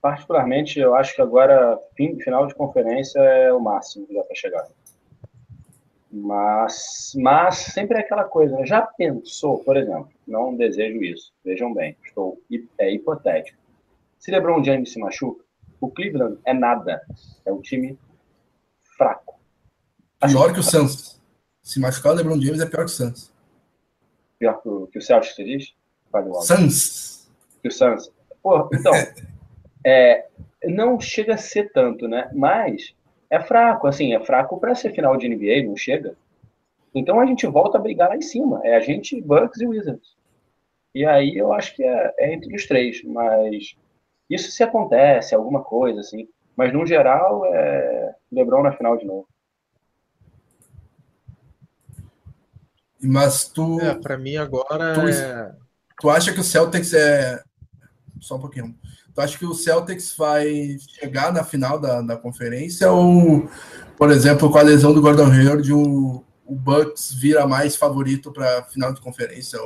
particularmente, 0.00 0.78
eu 0.78 0.94
acho 0.94 1.14
que 1.14 1.22
agora, 1.22 1.78
fim, 1.96 2.18
final 2.20 2.46
de 2.46 2.54
conferência 2.54 3.18
é 3.18 3.52
o 3.52 3.60
máximo 3.60 4.06
que 4.06 4.14
dá 4.14 4.22
para 4.22 4.34
chegar. 4.34 4.66
Mas, 6.12 7.12
mas 7.16 7.56
sempre 7.56 7.96
é 7.96 8.00
aquela 8.00 8.24
coisa, 8.24 8.54
né? 8.56 8.66
já 8.66 8.82
pensou, 8.82 9.64
por 9.64 9.78
exemplo, 9.78 10.10
não 10.26 10.54
desejo 10.54 11.02
isso, 11.02 11.32
vejam 11.42 11.72
bem, 11.72 11.96
estou 12.04 12.38
é 12.78 12.92
hipotético. 12.92 13.58
Se 14.18 14.30
LeBron 14.30 14.62
James 14.62 14.92
se 14.92 14.98
machuca, 14.98 15.42
o 15.80 15.90
Cleveland 15.90 16.38
é 16.44 16.52
nada, 16.52 17.00
é 17.46 17.52
um 17.52 17.62
time 17.62 17.98
fraco. 18.96 19.40
Assim, 20.20 20.34
pior 20.34 20.52
que 20.52 20.60
o 20.60 20.62
Suns. 20.62 21.20
Se 21.62 21.80
machucar 21.80 22.12
o 22.12 22.16
LeBron 22.16 22.40
James 22.40 22.60
é 22.60 22.66
pior 22.66 22.84
que 22.84 22.92
o 22.92 22.94
Suns. 22.94 23.32
Pior 24.38 24.60
que 24.60 24.68
o, 24.68 24.86
que 24.88 24.98
o 24.98 25.02
Celtics, 25.02 25.34
você 25.34 25.44
diz? 25.44 25.74
Suns. 26.42 27.30
Que 27.62 27.68
o 27.68 27.72
Suns. 27.72 28.12
Porra, 28.42 28.68
então, 28.72 28.92
É, 29.84 30.28
não 30.64 31.00
chega 31.00 31.34
a 31.34 31.38
ser 31.38 31.72
tanto, 31.72 32.06
né? 32.06 32.30
Mas 32.32 32.94
é 33.32 33.40
fraco, 33.40 33.86
assim, 33.86 34.14
é 34.14 34.20
fraco 34.20 34.60
para 34.60 34.74
ser 34.74 34.92
final 34.92 35.16
de 35.16 35.26
NBA, 35.26 35.66
não 35.66 35.74
chega. 35.74 36.14
Então 36.94 37.18
a 37.18 37.24
gente 37.24 37.46
volta 37.46 37.78
a 37.78 37.80
brigar 37.80 38.10
lá 38.10 38.16
em 38.16 38.20
cima. 38.20 38.60
É 38.62 38.76
a 38.76 38.80
gente, 38.80 39.18
Bucks 39.22 39.58
e 39.58 39.66
Wizards. 39.66 40.14
E 40.94 41.06
aí 41.06 41.34
eu 41.34 41.50
acho 41.50 41.74
que 41.74 41.82
é, 41.82 42.14
é 42.18 42.34
entre 42.34 42.54
os 42.54 42.66
três, 42.66 43.02
mas 43.02 43.74
isso 44.28 44.50
se 44.50 44.62
acontece, 44.62 45.34
alguma 45.34 45.64
coisa, 45.64 46.00
assim. 46.00 46.28
Mas 46.54 46.74
no 46.74 46.84
geral 46.84 47.46
é 47.46 48.14
LeBron 48.30 48.64
na 48.64 48.72
final 48.72 48.98
de 48.98 49.06
novo. 49.06 49.26
Mas 53.02 53.48
tu. 53.48 53.80
É, 53.80 53.94
para 53.94 54.18
mim 54.18 54.36
agora. 54.36 54.92
Tu, 54.92 55.08
é... 55.08 55.54
tu 55.98 56.10
acha 56.10 56.34
que 56.34 56.40
o 56.40 56.44
Celtics 56.44 56.92
é. 56.92 57.42
Só 58.20 58.36
um 58.36 58.40
pouquinho. 58.40 58.76
Tu 59.14 59.20
acha 59.20 59.38
que 59.38 59.44
o 59.44 59.54
Celtics 59.54 60.16
vai 60.16 60.76
chegar 61.00 61.32
na 61.32 61.44
final 61.44 61.78
da, 61.78 62.00
da 62.00 62.16
conferência 62.16 62.90
ou, 62.90 63.48
por 63.96 64.10
exemplo, 64.10 64.50
com 64.50 64.58
a 64.58 64.62
lesão 64.62 64.94
do 64.94 65.02
Gordon 65.02 65.30
Hayward, 65.30 65.72
o, 65.72 66.24
o 66.46 66.54
Bucks 66.54 67.12
vira 67.14 67.46
mais 67.46 67.76
favorito 67.76 68.32
para 68.32 68.62
final 68.64 68.92
de 68.92 69.00
conferência? 69.00 69.58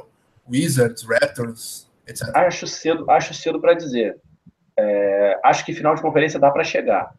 Wizards, 0.49 1.03
Raptors, 1.03 1.90
etc. 2.07 2.30
Acho 2.34 2.66
cedo, 2.66 3.11
acho 3.11 3.34
cedo 3.34 3.61
para 3.61 3.74
dizer. 3.74 4.20
É, 4.78 5.40
acho 5.44 5.64
que 5.64 5.74
final 5.74 5.94
de 5.94 6.03
conferência 6.03 6.38
dá 6.38 6.51
para 6.51 6.64
chegar. 6.64 7.14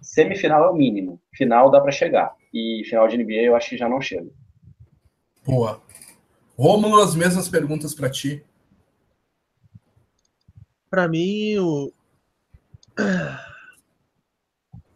Semifinal 0.00 0.64
é 0.64 0.70
o 0.70 0.74
mínimo. 0.74 1.20
Final 1.34 1.70
dá 1.70 1.80
para 1.80 1.92
chegar. 1.92 2.34
E 2.52 2.82
final 2.88 3.06
de 3.06 3.18
NBA 3.18 3.42
eu 3.42 3.56
acho 3.56 3.70
que 3.70 3.76
já 3.76 3.88
não 3.88 4.00
chega. 4.00 4.30
Boa. 5.44 5.80
Rômulo, 6.58 7.00
as 7.00 7.14
mesmas 7.14 7.48
perguntas 7.48 7.94
para 7.94 8.10
ti. 8.10 8.44
Para 10.90 11.06
mim, 11.06 11.56
o... 11.58 11.92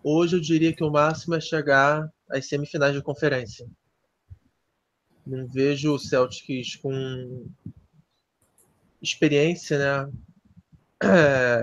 hoje 0.02 0.36
eu 0.36 0.40
diria 0.40 0.74
que 0.74 0.82
o 0.82 0.90
máximo 0.90 1.36
é 1.36 1.40
chegar 1.40 2.12
às 2.28 2.48
semifinais 2.48 2.92
de 2.92 3.00
conferência. 3.00 3.64
Não 5.24 5.46
vejo 5.46 5.94
o 5.94 5.98
Celtics 5.98 6.74
com 6.76 7.46
experiência, 9.00 9.78
né? 9.78 10.12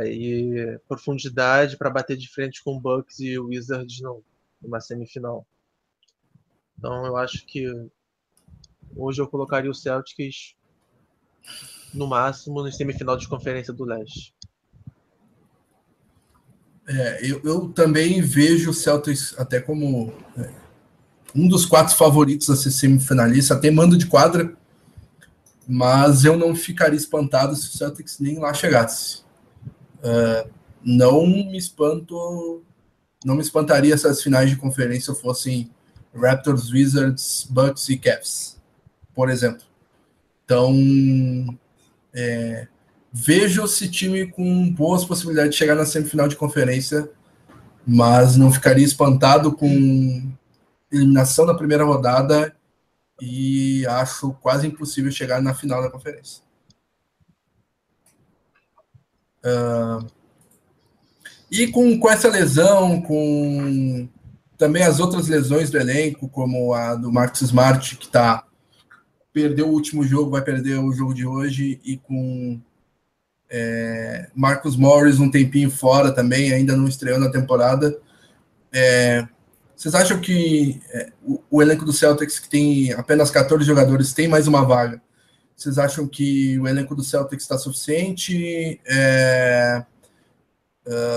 e 0.07 0.79
profundidade 0.88 1.77
para 1.77 1.89
bater 1.89 2.15
de 2.15 2.29
frente 2.29 2.63
com 2.63 2.75
o 2.75 2.79
Bucks 2.79 3.19
e 3.19 3.38
o 3.38 3.47
Wizards 3.47 3.99
não, 4.01 4.23
numa 4.61 4.79
semifinal. 4.79 5.45
Então 6.77 7.05
eu 7.05 7.17
acho 7.17 7.45
que 7.45 7.67
hoje 8.95 9.21
eu 9.21 9.27
colocaria 9.27 9.69
o 9.69 9.75
Celtics 9.75 10.55
no 11.93 12.07
máximo, 12.07 12.63
no 12.63 12.71
semifinal 12.71 13.17
de 13.17 13.27
conferência 13.27 13.73
do 13.73 13.85
Leste. 13.85 14.33
É, 16.87 17.19
eu, 17.25 17.41
eu, 17.43 17.69
também 17.69 18.21
vejo 18.21 18.71
o 18.71 18.73
Celtics 18.73 19.35
até 19.37 19.59
como 19.59 20.13
é, 20.37 20.49
um 21.35 21.47
dos 21.47 21.65
quatro 21.65 21.95
favoritos 21.95 22.49
a 22.49 22.55
ser 22.55 22.71
semifinalista, 22.71 23.53
até 23.53 23.69
mando 23.71 23.97
de 23.97 24.07
quadra, 24.07 24.53
mas 25.67 26.25
eu 26.25 26.37
não 26.37 26.55
ficaria 26.55 26.97
espantado 26.97 27.55
se 27.55 27.67
o 27.67 27.77
Celtics 27.77 28.19
nem 28.19 28.39
lá 28.39 28.53
chegasse. 28.53 29.23
É, 30.03 30.47
não 30.83 31.25
me 31.25 31.57
espanto, 31.57 32.63
não 33.23 33.35
me 33.35 33.41
espantaria 33.41 33.97
se 33.97 34.07
as 34.07 34.21
finais 34.21 34.49
de 34.49 34.55
conferência 34.55 35.13
fossem 35.13 35.69
Raptors, 36.13 36.71
Wizards, 36.71 37.47
Bucks 37.49 37.87
e 37.89 37.97
Cavs, 37.97 38.59
por 39.13 39.29
exemplo. 39.29 39.63
Então, 40.43 40.75
é, 42.14 42.68
vejo 43.12 43.64
esse 43.66 43.89
time 43.89 44.28
com 44.28 44.70
boas 44.72 45.03
possibilidades 45.05 45.51
de 45.51 45.57
chegar 45.57 45.76
na 45.76 45.86
semifinal 45.86 46.28
de 46.28 46.36
conferência, 46.36 47.09
mas 47.86 48.36
não 48.36 48.51
ficaria 48.51 48.86
espantado 48.86 49.51
com 49.53 50.32
eliminação 50.91 51.45
na 51.45 51.53
primeira 51.53 51.84
rodada 51.84 52.55
e 53.22 53.86
acho 53.88 54.34
quase 54.41 54.68
impossível 54.68 55.12
chegar 55.12 55.41
na 55.41 55.53
final 55.53 55.82
da 55.82 55.89
conferência. 55.89 56.41
Uh, 59.43 60.05
e 61.51 61.68
com, 61.68 61.99
com 61.99 62.09
essa 62.09 62.30
lesão, 62.30 63.01
com 63.01 64.07
também 64.57 64.84
as 64.84 64.99
outras 64.99 65.28
lesões 65.28 65.70
do 65.70 65.78
elenco, 65.78 66.30
como 66.30 66.74
a 66.74 66.95
do 66.95 67.12
Marcos 67.12 67.41
Smart, 67.41 67.97
que 67.97 68.07
tá, 68.07 68.45
perdeu 69.34 69.67
o 69.67 69.73
último 69.73 70.03
jogo, 70.03 70.32
vai 70.32 70.41
perder 70.41 70.79
o 70.79 70.91
jogo 70.91 71.13
de 71.13 71.25
hoje, 71.25 71.79
e 71.84 71.97
com 71.97 72.59
é, 73.49 74.29
Marcos 74.34 74.75
Morris 74.77 75.19
um 75.19 75.29
tempinho 75.29 75.69
fora 75.69 76.11
também, 76.11 76.53
ainda 76.53 76.75
não 76.75 76.88
estreou 76.88 77.19
na 77.19 77.29
temporada. 77.29 77.97
É, 78.71 79.27
vocês 79.75 79.93
acham 79.93 80.19
que 80.21 80.82
é, 80.91 81.11
o, 81.23 81.41
o, 81.49 81.61
elenco 81.61 81.84
do 81.84 81.91
Celtics, 81.91 82.39
que 82.39 82.49
tem 82.49 82.93
apenas 82.93 83.29
14 83.29 83.65
jogadores, 83.65 84.13
tem 84.13 84.27
mais 84.27 84.47
uma 84.47 84.63
vaga? 84.63 85.01
Vocês 85.55 85.77
acham 85.77 86.07
que 86.07 86.57
o 86.59 86.67
elenco 86.67 86.95
do 86.95 87.03
Celtics 87.03 87.43
está 87.43 87.57
suficiente? 87.57 88.79
Uh, 88.88 89.86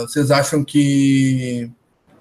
vocês 0.02 0.30
acham 0.30 0.62
que 0.62 1.70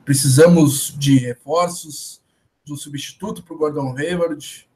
precisamos 0.05 0.95
de 0.97 1.17
reforços, 1.17 2.21
de 2.63 2.71
um 2.71 2.77
substituto 2.77 3.43
para 3.43 3.53
o 3.53 3.57
Gordon 3.57 3.93
Hayward? 3.97 4.69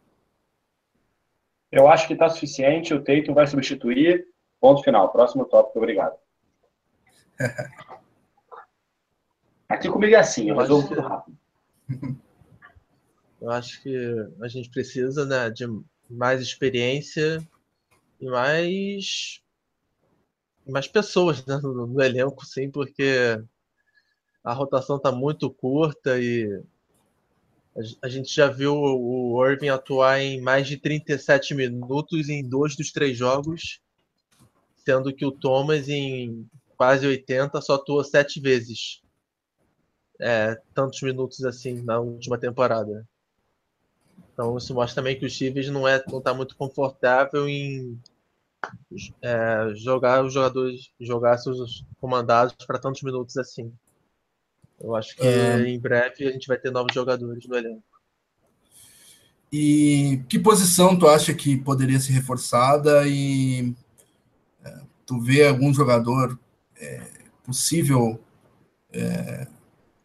Eu 1.77 1.87
acho 1.87 2.07
que 2.07 2.13
está 2.13 2.27
suficiente. 2.27 2.93
O 2.93 3.03
Tatum 3.03 3.33
vai 3.33 3.45
substituir. 3.45 4.25
Ponto 4.59 4.83
final. 4.83 5.11
Próximo 5.11 5.45
tópico. 5.45 5.77
Obrigado. 5.77 6.17
Aqui 9.69 9.89
comigo 9.89 10.15
é 10.15 10.19
assim, 10.19 10.49
eu 10.49 10.57
resolvo 10.57 10.87
tudo 10.87 11.01
rápido. 11.01 11.37
Eu 13.39 13.51
acho 13.51 13.83
que 13.83 13.95
a 14.41 14.47
gente 14.47 14.71
precisa 14.71 15.25
né, 15.25 15.49
de 15.49 15.65
mais 16.09 16.41
experiência 16.41 17.45
e 18.19 18.25
mais, 18.25 19.43
mais 20.65 20.87
pessoas 20.87 21.45
né, 21.45 21.59
no, 21.61 21.85
no 21.85 22.01
elenco, 22.01 22.45
sim, 22.45 22.71
porque 22.71 23.37
a 24.43 24.53
rotação 24.53 24.95
está 24.97 25.11
muito 25.11 25.51
curta 25.51 26.17
e 26.17 26.63
a 28.01 28.09
gente 28.09 28.33
já 28.33 28.47
viu 28.47 28.73
o 28.75 29.45
Irving 29.45 29.69
atuar 29.69 30.19
em 30.19 30.41
mais 30.41 30.67
de 30.67 30.77
37 30.77 31.53
minutos 31.53 32.27
em 32.27 32.47
dois 32.47 32.75
dos 32.75 32.91
três 32.91 33.17
jogos, 33.17 33.79
sendo 34.83 35.13
que 35.13 35.25
o 35.25 35.31
Thomas 35.31 35.87
em 35.87 36.47
quase 36.75 37.05
80 37.05 37.61
só 37.61 37.75
atuou 37.75 38.03
sete 38.03 38.39
vezes 38.39 39.01
é, 40.19 40.59
tantos 40.73 41.01
minutos 41.01 41.43
assim 41.43 41.81
na 41.83 41.99
última 41.99 42.37
temporada. 42.37 43.07
Então 44.33 44.57
isso 44.57 44.73
mostra 44.73 45.01
também 45.01 45.17
que 45.17 45.25
o 45.25 45.29
Stevens 45.29 45.69
não 45.69 45.87
é 45.87 46.03
não 46.07 46.19
está 46.19 46.33
muito 46.33 46.55
confortável 46.55 47.47
em 47.47 47.99
é, 49.21 49.73
jogar 49.75 50.23
os 50.25 50.33
jogadores, 50.33 50.91
jogar 50.99 51.37
seus 51.37 51.85
comandados 51.99 52.53
para 52.65 52.79
tantos 52.79 53.01
minutos 53.01 53.37
assim. 53.37 53.71
Eu 54.79 54.95
acho 54.95 55.15
que 55.15 55.25
é... 55.25 55.67
em 55.67 55.79
breve 55.79 56.27
a 56.27 56.31
gente 56.31 56.47
vai 56.47 56.57
ter 56.57 56.71
novos 56.71 56.93
jogadores 56.93 57.45
no 57.45 57.55
elenco. 57.55 57.83
E 59.51 60.21
que 60.27 60.37
posição 60.37 60.97
tu 60.97 61.07
acha 61.07 61.33
que 61.33 61.55
poderia 61.55 61.99
ser 61.99 62.11
reforçada 62.11 63.07
e 63.07 63.73
é, 64.63 64.81
tu 65.05 65.21
vê 65.21 65.47
algum 65.47 65.73
jogador 65.73 66.37
é, 66.79 67.01
possível 67.43 68.19
é, 68.91 69.47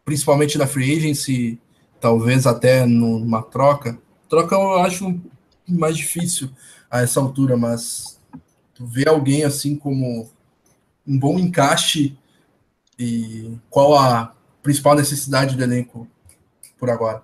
principalmente 0.05 0.57
na 0.57 0.67
free 0.67 0.95
agency, 0.95 1.59
talvez 1.99 2.45
até 2.45 2.85
numa 2.85 3.41
troca. 3.41 3.97
Troca 4.29 4.55
eu 4.55 4.79
acho 4.79 5.19
mais 5.67 5.97
difícil 5.97 6.49
a 6.89 7.01
essa 7.01 7.19
altura, 7.19 7.57
mas 7.57 8.19
tu 8.73 8.85
vê 8.85 9.07
alguém 9.07 9.43
assim 9.43 9.75
como 9.75 10.29
um 11.05 11.17
bom 11.17 11.39
encaixe 11.39 12.17
e 12.97 13.57
qual 13.69 13.97
a 13.97 14.33
principal 14.63 14.95
necessidade 14.95 15.55
do 15.55 15.63
elenco 15.63 16.07
por 16.79 16.89
agora? 16.89 17.21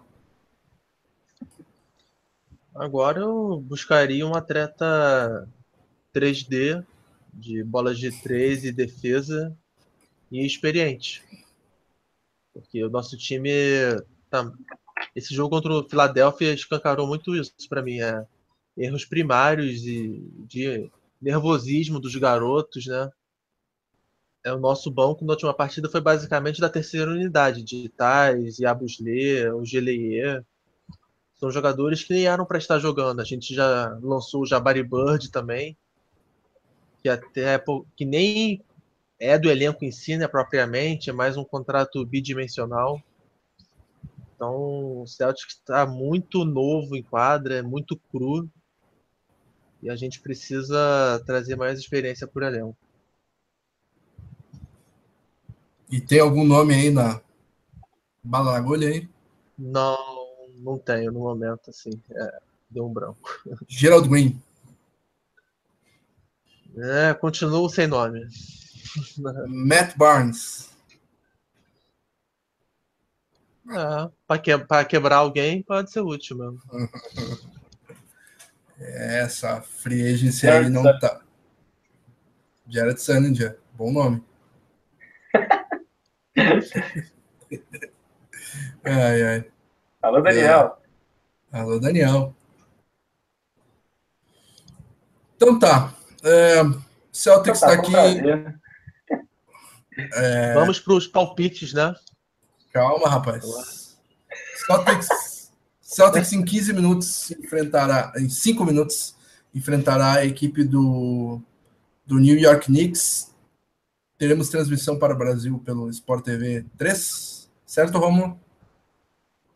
Agora 2.76 3.22
eu 3.22 3.60
buscaria 3.60 4.26
um 4.26 4.36
atleta 4.36 5.50
3D 6.14 6.86
de 7.34 7.64
bolas 7.64 7.98
de 7.98 8.12
3 8.22 8.66
e 8.66 8.72
defesa 8.72 9.58
e 10.32 10.46
experiente. 10.46 11.24
Porque 12.54 12.84
o 12.84 12.90
nosso 12.90 13.18
time. 13.18 13.52
Tá, 14.30 14.52
esse 15.16 15.34
jogo 15.34 15.50
contra 15.50 15.74
o 15.74 15.90
Philadelphia 15.90 16.54
escancarou 16.54 17.08
muito 17.08 17.36
isso 17.36 17.54
para 17.68 17.82
mim. 17.82 18.00
É, 18.00 18.26
erros 18.78 19.06
primários 19.06 19.86
e 19.86 20.24
de 20.48 20.90
nervosismo 21.22 22.00
dos 22.00 22.16
garotos, 22.16 22.86
né? 22.86 23.10
É, 24.44 24.54
o 24.54 24.60
nosso 24.60 24.90
banco 24.90 25.26
na 25.26 25.34
última 25.34 25.54
partida 25.54 25.90
foi 25.90 26.00
basicamente 26.00 26.62
da 26.62 26.70
terceira 26.70 27.12
unidade, 27.12 27.62
de 27.64 27.90
Tais, 27.90 28.60
Yabusle, 28.60 29.50
o. 29.52 30.46
São 31.36 31.52
jogadores 31.52 32.04
que 32.04 32.14
nem 32.14 32.26
eram 32.26 32.46
para 32.46 32.58
estar 32.58 32.80
jogando. 32.80 33.20
A 33.22 33.24
gente 33.26 33.54
já 33.54 33.98
lançou 34.02 34.42
o 34.42 34.46
Jabari 34.46 34.84
Bird 34.84 35.30
também, 35.30 35.78
que 37.02 37.10
até 37.10 37.62
que 37.96 38.06
nem 38.06 38.64
é 39.20 39.38
do 39.38 39.50
elenco 39.50 39.84
em 39.84 39.92
si, 39.92 40.18
né, 40.18 40.28
propriamente, 40.28 41.10
é 41.10 41.14
mais 41.14 41.36
um 41.36 41.44
contrato 41.44 42.06
bidimensional. 42.06 43.02
Então, 44.36 45.02
o 45.02 45.06
Celtic 45.06 45.50
está 45.50 45.86
muito 45.86 46.46
novo 46.46 46.96
em 46.96 47.04
quadra, 47.04 47.56
é 47.56 47.62
muito 47.62 47.98
cru. 48.10 48.50
E 49.82 49.90
a 49.90 49.96
gente 49.96 50.22
precisa 50.22 51.22
trazer 51.26 51.58
mais 51.58 51.78
experiência 51.80 52.26
por 52.26 52.44
elenco. 52.44 52.78
E 55.90 56.00
tem 56.00 56.20
algum 56.20 56.46
nome 56.46 56.74
aí 56.74 56.92
na 56.92 57.20
bala 58.24 58.52
na 58.52 58.58
agulha 58.58 58.90
aí? 58.90 59.10
Não, 59.58 59.98
não 60.58 60.78
tenho 60.78 61.12
no 61.12 61.20
momento, 61.20 61.70
assim. 61.70 61.92
É, 62.12 62.40
deu 62.70 62.86
um 62.86 62.94
branco. 62.94 63.42
Gerald 63.68 64.08
Green. 64.08 64.42
É, 66.78 67.14
continuo 67.14 67.70
sem 67.70 67.88
nome. 67.88 68.28
Matt 69.48 69.98
Barnes. 69.98 70.70
É, 73.70 74.10
para 74.28 74.40
que, 74.40 74.52
quebrar 74.88 75.18
alguém 75.18 75.62
pode 75.64 75.92
ser 75.92 76.02
útil 76.02 76.38
mesmo. 76.38 76.62
Essa 78.80 79.62
free 79.62 80.14
agency 80.14 80.48
aí 80.48 80.70
não 80.70 80.84
tá. 81.00 81.22
Jared 82.68 83.02
Sandinger, 83.02 83.60
bom 83.74 83.92
nome. 83.92 84.24
Ai, 88.84 89.24
ai. 89.24 89.46
Alô, 90.02 90.22
Daniel. 90.22 90.78
É. 91.52 91.60
Alô, 91.60 91.80
Daniel. 91.80 92.36
Então 95.36 95.58
tá. 95.58 95.94
É, 96.24 96.62
Celtics 97.12 97.62
está 97.62 97.76
então 97.76 97.92
tá, 97.92 98.04
aqui. 98.04 98.20
É... 100.14 100.54
Vamos 100.54 100.80
para 100.80 100.94
os 100.94 101.08
palpites, 101.08 101.74
né? 101.74 101.94
Calma, 102.72 103.10
rapaz. 103.10 103.98
Celtics, 104.66 105.52
Celtics 105.82 106.34
em 106.34 106.46
15 106.46 106.74
minutos 106.74 107.32
enfrentará, 107.32 108.14
em 108.18 108.30
5 108.30 108.64
minutos, 108.64 109.16
enfrentará 109.56 110.14
a 110.14 110.26
equipe 110.26 110.64
do, 110.64 111.42
do 112.06 112.20
New 112.20 112.38
York 112.38 112.68
Knicks. 112.68 113.34
Teremos 114.20 114.50
transmissão 114.50 115.00
para 115.00 115.14
o 115.14 115.18
Brasil 115.18 115.58
pelo 115.60 115.90
Sport 115.90 116.26
TV 116.26 116.66
3, 116.78 117.50
certo, 117.66 117.98
Romulo? 117.98 118.38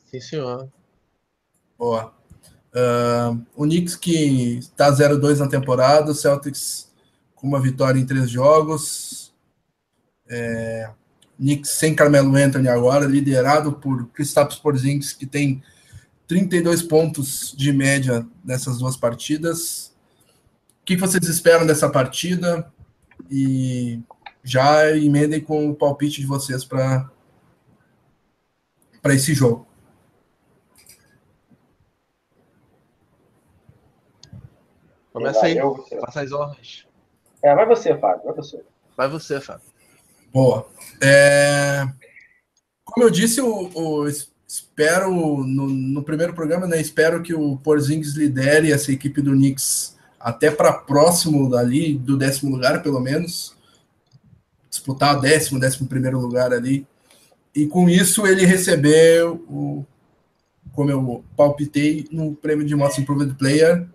Sim, 0.09 0.21
senhor. 0.21 0.69
Boa. 1.77 2.13
Uh, 2.73 3.45
o 3.57 3.63
Knicks 3.65 3.97
que 3.97 4.59
está 4.59 4.89
0-2 4.89 5.39
na 5.39 5.49
temporada, 5.49 6.11
o 6.11 6.15
Celtics 6.15 6.89
com 7.35 7.45
uma 7.45 7.59
vitória 7.59 7.99
em 7.99 8.05
três 8.05 8.29
jogos, 8.29 9.33
é, 10.29 10.89
Knicks 11.37 11.71
sem 11.71 11.93
Carmelo 11.93 12.33
Anthony 12.33 12.69
agora, 12.69 13.05
liderado 13.05 13.73
por 13.73 14.07
Kristaps 14.11 14.57
Porzingis, 14.59 15.11
que 15.11 15.25
tem 15.25 15.61
32 16.25 16.81
pontos 16.83 17.53
de 17.55 17.73
média 17.73 18.25
nessas 18.45 18.77
duas 18.77 18.95
partidas. 18.95 19.93
O 20.81 20.85
que 20.85 20.95
vocês 20.95 21.27
esperam 21.27 21.67
dessa 21.67 21.89
partida? 21.89 22.71
E 23.29 23.99
já 24.43 24.89
emendem 24.95 25.39
com 25.39 25.69
o 25.69 25.75
palpite 25.75 26.21
de 26.21 26.27
vocês 26.27 26.65
para 26.65 27.09
para 29.01 29.13
esse 29.13 29.33
jogo. 29.33 29.67
Começa 35.11 35.45
aí, 35.45 35.57
faça 35.99 36.21
as 36.21 36.31
honras. 36.31 36.87
É, 37.41 37.53
vai 37.53 37.65
você, 37.65 37.95
Fábio, 37.97 38.23
vai 38.23 38.33
você. 38.33 38.63
Vai 38.97 39.07
você, 39.09 39.41
Fábio. 39.41 39.65
Boa. 40.33 40.67
É... 41.01 41.83
Como 42.83 43.05
eu 43.05 43.11
disse, 43.11 43.41
o, 43.41 43.69
o 43.75 44.07
espero 44.47 45.11
no, 45.43 45.67
no, 45.67 46.03
primeiro 46.03 46.33
programa, 46.33 46.65
né? 46.65 46.79
Espero 46.79 47.21
que 47.21 47.33
o 47.33 47.57
Porzingis 47.57 48.13
lidere 48.13 48.71
essa 48.71 48.91
equipe 48.91 49.21
do 49.21 49.31
Knicks 49.31 49.97
até 50.19 50.49
para 50.49 50.73
próximo 50.73 51.49
dali 51.49 51.95
do 51.97 52.17
décimo 52.17 52.51
lugar, 52.51 52.81
pelo 52.81 52.99
menos 52.99 53.52
disputar 54.73 55.21
décimo, 55.21 55.59
décimo 55.59 55.87
primeiro 55.87 56.19
lugar 56.19 56.51
ali 56.51 56.85
e 57.55 57.67
com 57.67 57.87
isso 57.87 58.25
ele 58.25 58.45
recebeu 58.45 59.35
o 59.47 59.85
como 60.71 60.89
eu 60.89 61.23
palpitei 61.37 62.07
no 62.11 62.33
prêmio 62.35 62.65
de 62.65 62.75
Most 62.75 62.99
Improved 62.99 63.35
Player. 63.35 63.85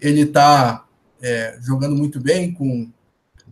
Ele 0.00 0.22
está 0.22 0.86
é, 1.20 1.58
jogando 1.60 1.94
muito 1.94 2.18
bem, 2.18 2.50
com 2.50 2.90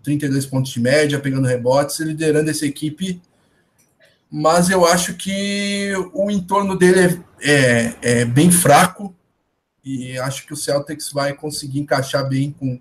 32 0.03 0.47
pontos 0.47 0.73
de 0.73 0.81
média, 0.81 1.21
pegando 1.21 1.47
rebotes, 1.47 2.01
liderando 2.01 2.49
essa 2.49 2.65
equipe. 2.65 3.21
Mas 4.31 4.71
eu 4.71 4.87
acho 4.87 5.15
que 5.15 5.93
o 6.15 6.31
entorno 6.31 6.75
dele 6.75 7.23
é, 7.43 7.51
é, 7.51 7.97
é 8.21 8.25
bem 8.25 8.51
fraco 8.51 9.15
e 9.85 10.17
acho 10.19 10.47
que 10.47 10.55
o 10.55 10.57
Celtics 10.57 11.13
vai 11.13 11.35
conseguir 11.35 11.81
encaixar 11.81 12.27
bem 12.27 12.53
com, 12.53 12.81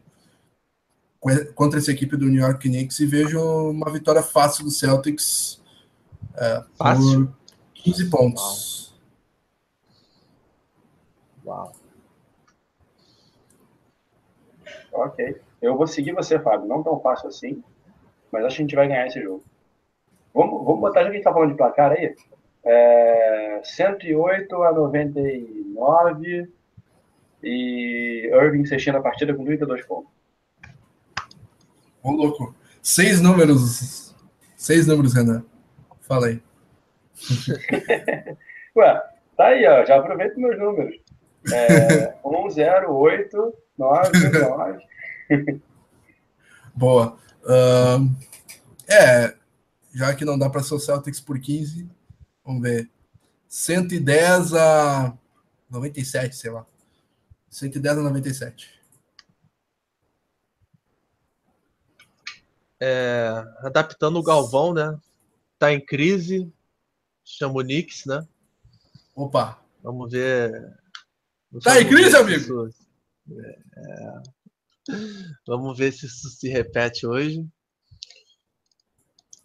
contra 1.53 1.79
essa 1.79 1.91
equipe 1.91 2.17
do 2.17 2.25
New 2.25 2.41
York 2.41 2.67
Knicks 2.67 2.99
e 2.99 3.05
vejo 3.05 3.39
uma 3.69 3.91
vitória 3.91 4.23
fácil 4.23 4.63
do 4.63 4.71
Celtics 4.71 5.61
é, 6.35 6.63
fácil? 6.75 7.27
por 7.27 7.35
15 7.75 8.09
pontos. 8.09 8.95
Uau. 11.45 11.71
Ok. 14.91 15.39
Eu 15.61 15.77
vou 15.77 15.85
seguir 15.85 16.13
você, 16.13 16.39
Fábio. 16.39 16.67
Não 16.67 16.81
tão 16.81 16.99
fácil 16.99 17.29
assim, 17.29 17.63
mas 18.31 18.43
acho 18.43 18.55
que 18.55 18.61
a 18.61 18.65
gente 18.65 18.75
vai 18.75 18.87
ganhar 18.87 19.07
esse 19.07 19.21
jogo. 19.21 19.43
Vamos, 20.33 20.65
vamos 20.65 20.81
botar, 20.81 21.03
já 21.03 21.05
que 21.07 21.11
a 21.11 21.15
gente 21.15 21.23
tá 21.23 21.33
falando 21.33 21.51
de 21.51 21.57
placar 21.57 21.91
aí, 21.91 22.15
é, 22.63 23.61
108 23.63 24.63
a 24.63 24.71
99 24.71 26.49
e 27.43 28.29
Irving 28.33 28.65
fechando 28.65 28.97
a 28.97 29.01
partida 29.01 29.33
com 29.33 29.43
32 29.43 29.85
pontos. 29.85 30.20
Ô, 32.03 32.11
louco. 32.11 32.53
Seis 32.81 33.21
números. 33.21 34.15
Seis 34.55 34.87
números, 34.87 35.13
Renan. 35.13 35.45
Fala 36.01 36.27
aí. 36.27 36.41
Ué, 38.75 39.03
tá 39.37 39.45
aí, 39.47 39.65
ó. 39.67 39.85
Já 39.85 39.97
aproveito 39.97 40.39
meus 40.39 40.57
números. 40.57 40.95
É, 41.51 42.15
108999. 42.23 44.79
Boa. 46.75 47.17
Uh, 47.43 48.09
é, 48.87 49.35
já 49.93 50.13
que 50.13 50.25
não 50.25 50.37
dá 50.37 50.49
para 50.49 50.63
ser 50.63 50.75
o 50.75 50.79
Celtics 50.79 51.19
por 51.19 51.39
15, 51.39 51.89
vamos 52.45 52.61
ver. 52.61 52.89
110 53.47 54.53
a 54.53 55.17
97, 55.69 56.35
sei 56.35 56.51
lá. 56.51 56.65
110 57.49 57.97
a 57.97 58.01
97. 58.01 58.80
É, 62.81 63.31
adaptando 63.59 64.17
o 64.17 64.23
Galvão, 64.23 64.73
né? 64.73 64.97
Tá 65.59 65.71
em 65.71 65.83
crise. 65.83 66.51
Chama 67.23 67.59
o 67.59 67.63
Knicks, 67.63 68.05
né? 68.05 68.27
Opa! 69.15 69.59
Vamos 69.83 70.11
ver 70.11 70.81
Tá 71.59 71.81
em 71.81 71.87
crise, 71.87 72.15
amigo? 72.15 72.69
É... 73.37 74.21
Vamos 75.45 75.77
ver 75.77 75.91
se 75.91 76.05
isso 76.05 76.29
se 76.29 76.47
repete 76.47 77.05
hoje. 77.05 77.45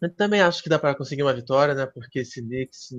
Eu 0.01 0.15
também 0.15 0.41
acho 0.41 0.63
que 0.63 0.69
dá 0.69 0.79
para 0.79 0.95
conseguir 0.95 1.23
uma 1.23 1.35
vitória, 1.35 1.75
né? 1.75 1.85
Porque 1.87 2.21
esse 2.21 2.41
Knicks 2.41 2.91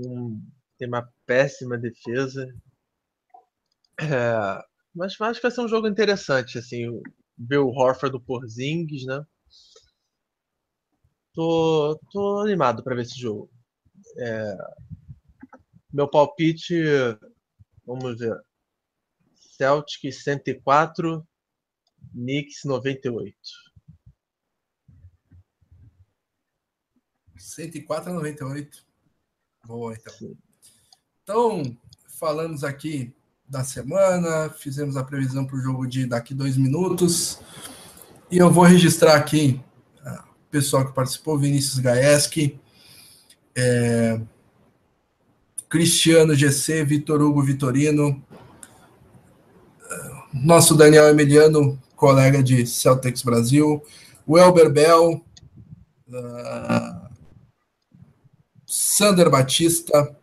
tem 0.78 0.88
uma 0.88 1.10
péssima 1.26 1.78
defesa. 1.78 2.54
É... 4.02 4.62
Mas 4.94 5.20
acho 5.20 5.40
que 5.40 5.48
vai 5.48 5.52
ser 5.52 5.62
um 5.62 5.70
jogo 5.70 5.88
interessante, 5.88 6.58
assim, 6.58 7.02
ver 7.38 7.60
o 7.60 7.70
Horford 7.70 8.12
do 8.12 8.20
Porzingis, 8.20 9.06
né? 9.06 9.26
Tô, 11.38 12.00
tô 12.12 12.40
animado 12.40 12.82
para 12.82 12.96
ver 12.96 13.04
esse 13.04 13.16
jogo. 13.16 13.48
É... 14.18 14.58
Meu 15.94 16.10
palpite, 16.10 16.74
vamos 17.86 18.18
ver. 18.18 18.36
Celtic 19.36 20.12
104, 20.12 21.24
Knicks 22.12 22.64
98. 22.66 23.38
104 27.38 28.10
a 28.10 28.14
98. 28.16 28.84
Boa, 29.64 29.94
então. 29.94 30.14
Sim. 30.16 30.36
Então, 31.22 31.78
falamos 32.18 32.64
aqui 32.64 33.16
da 33.48 33.64
semana, 33.64 34.50
fizemos 34.50 34.98
a 34.98 35.04
previsão 35.04 35.46
para 35.46 35.58
o 35.58 35.62
jogo 35.62 35.86
de 35.86 36.08
daqui 36.08 36.34
dois 36.34 36.58
minutos. 36.58 37.40
E 38.32 38.40
eu 38.40 38.52
vou 38.52 38.64
registrar 38.64 39.16
aqui 39.16 39.64
pessoal 40.50 40.86
que 40.86 40.94
participou: 40.94 41.38
Vinícius 41.38 41.80
Gaeski, 41.80 42.60
é, 43.56 44.20
Cristiano 45.70 46.36
GC, 46.36 46.84
Vitor 46.84 47.22
Hugo 47.22 47.42
Vitorino, 47.42 48.24
nosso 50.34 50.76
Daniel 50.76 51.10
Emiliano, 51.10 51.82
colega 51.96 52.44
de 52.44 52.66
Celtics 52.66 53.22
Brasil, 53.22 53.84
o 54.26 54.38
Elber 54.38 54.70
Bell, 54.70 55.22
uh, 56.10 57.08
Sander 58.66 59.30
Batista, 59.30 60.16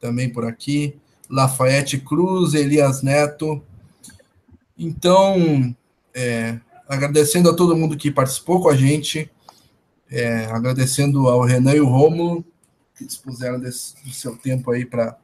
também 0.00 0.30
por 0.30 0.44
aqui, 0.44 0.98
Lafayette 1.28 1.98
Cruz, 1.98 2.54
Elias 2.54 3.02
Neto. 3.02 3.62
Então, 4.76 5.74
é, 6.14 6.58
agradecendo 6.88 7.50
a 7.50 7.54
todo 7.54 7.76
mundo 7.76 7.96
que 7.96 8.10
participou 8.10 8.62
com 8.62 8.68
a 8.68 8.76
gente, 8.76 9.30
é, 10.10 10.46
agradecendo 10.46 11.28
ao 11.28 11.42
Renan 11.42 11.74
e 11.74 11.80
o 11.80 11.86
Romulo, 11.86 12.44
que 12.96 13.04
dispuseram 13.04 13.60
desse, 13.60 13.94
do 14.02 14.10
seu 14.10 14.36
tempo 14.36 14.70
aí 14.70 14.84
para 14.84 15.16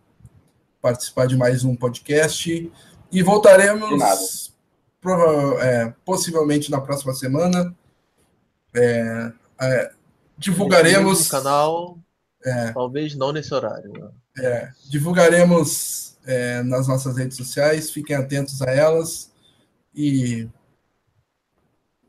participar 0.80 1.26
de 1.26 1.36
mais 1.36 1.64
um 1.64 1.74
podcast. 1.74 2.72
E 3.10 3.22
voltaremos 3.22 4.54
prova, 5.00 5.62
é, 5.62 5.94
possivelmente 6.04 6.70
na 6.70 6.80
próxima 6.80 7.14
semana. 7.14 7.74
É, 8.74 9.32
é, 9.60 9.92
divulgaremos. 10.38 11.24
No 11.24 11.30
canal, 11.30 11.98
é. 12.44 12.72
talvez 12.72 13.14
não 13.14 13.32
nesse 13.32 13.52
horário. 13.54 13.92
Né? 13.92 14.08
É, 14.38 14.72
divulgaremos 14.88 16.16
é, 16.26 16.62
nas 16.62 16.86
nossas 16.86 17.16
redes 17.16 17.36
sociais, 17.36 17.90
fiquem 17.90 18.16
atentos 18.16 18.60
a 18.62 18.70
elas. 18.70 19.30
E 19.94 20.48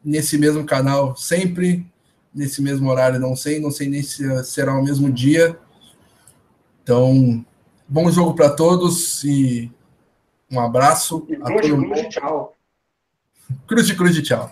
nesse 0.03 0.37
mesmo 0.37 0.65
canal 0.65 1.15
sempre, 1.15 1.85
nesse 2.37 2.61
mesmo 2.61 2.89
horário, 2.89 3.19
não 3.19 3.35
sei, 3.35 3.59
não 3.59 3.71
sei 3.71 3.89
nem 3.89 4.03
se 4.03 4.43
será 4.45 4.73
o 4.77 4.83
mesmo 4.83 5.11
dia. 5.11 5.59
Então, 6.83 7.43
bom 7.87 8.09
jogo 8.11 8.35
para 8.35 8.49
todos 8.51 9.23
e 9.23 9.71
um 10.49 10.59
abraço. 10.59 11.25
E 11.27 11.35
cruz, 11.35 11.65
de 11.65 11.75
cruz 11.75 12.01
de 12.01 12.09
tchau. 12.09 12.55
Cruz 13.67 13.87
de 13.87 13.95
cruz 13.95 14.15
de 14.15 14.21
tchau. 14.21 14.51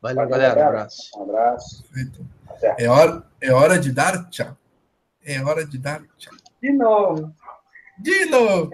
Valeu, 0.00 0.16
Valeu 0.16 0.30
galera. 0.30 0.60
Um 0.60 0.68
abraço. 0.68 1.18
Um 1.18 1.22
abraço. 1.22 1.84
É 2.78 2.88
hora, 2.88 3.26
é 3.40 3.52
hora 3.52 3.78
de 3.78 3.92
dar 3.92 4.30
tchau. 4.30 4.56
É 5.22 5.42
hora 5.42 5.66
de 5.66 5.76
dar 5.76 6.02
tchau. 6.16 6.34
De 6.62 6.72
novo. 6.72 7.34
De 7.98 8.24
novo. 8.26 8.72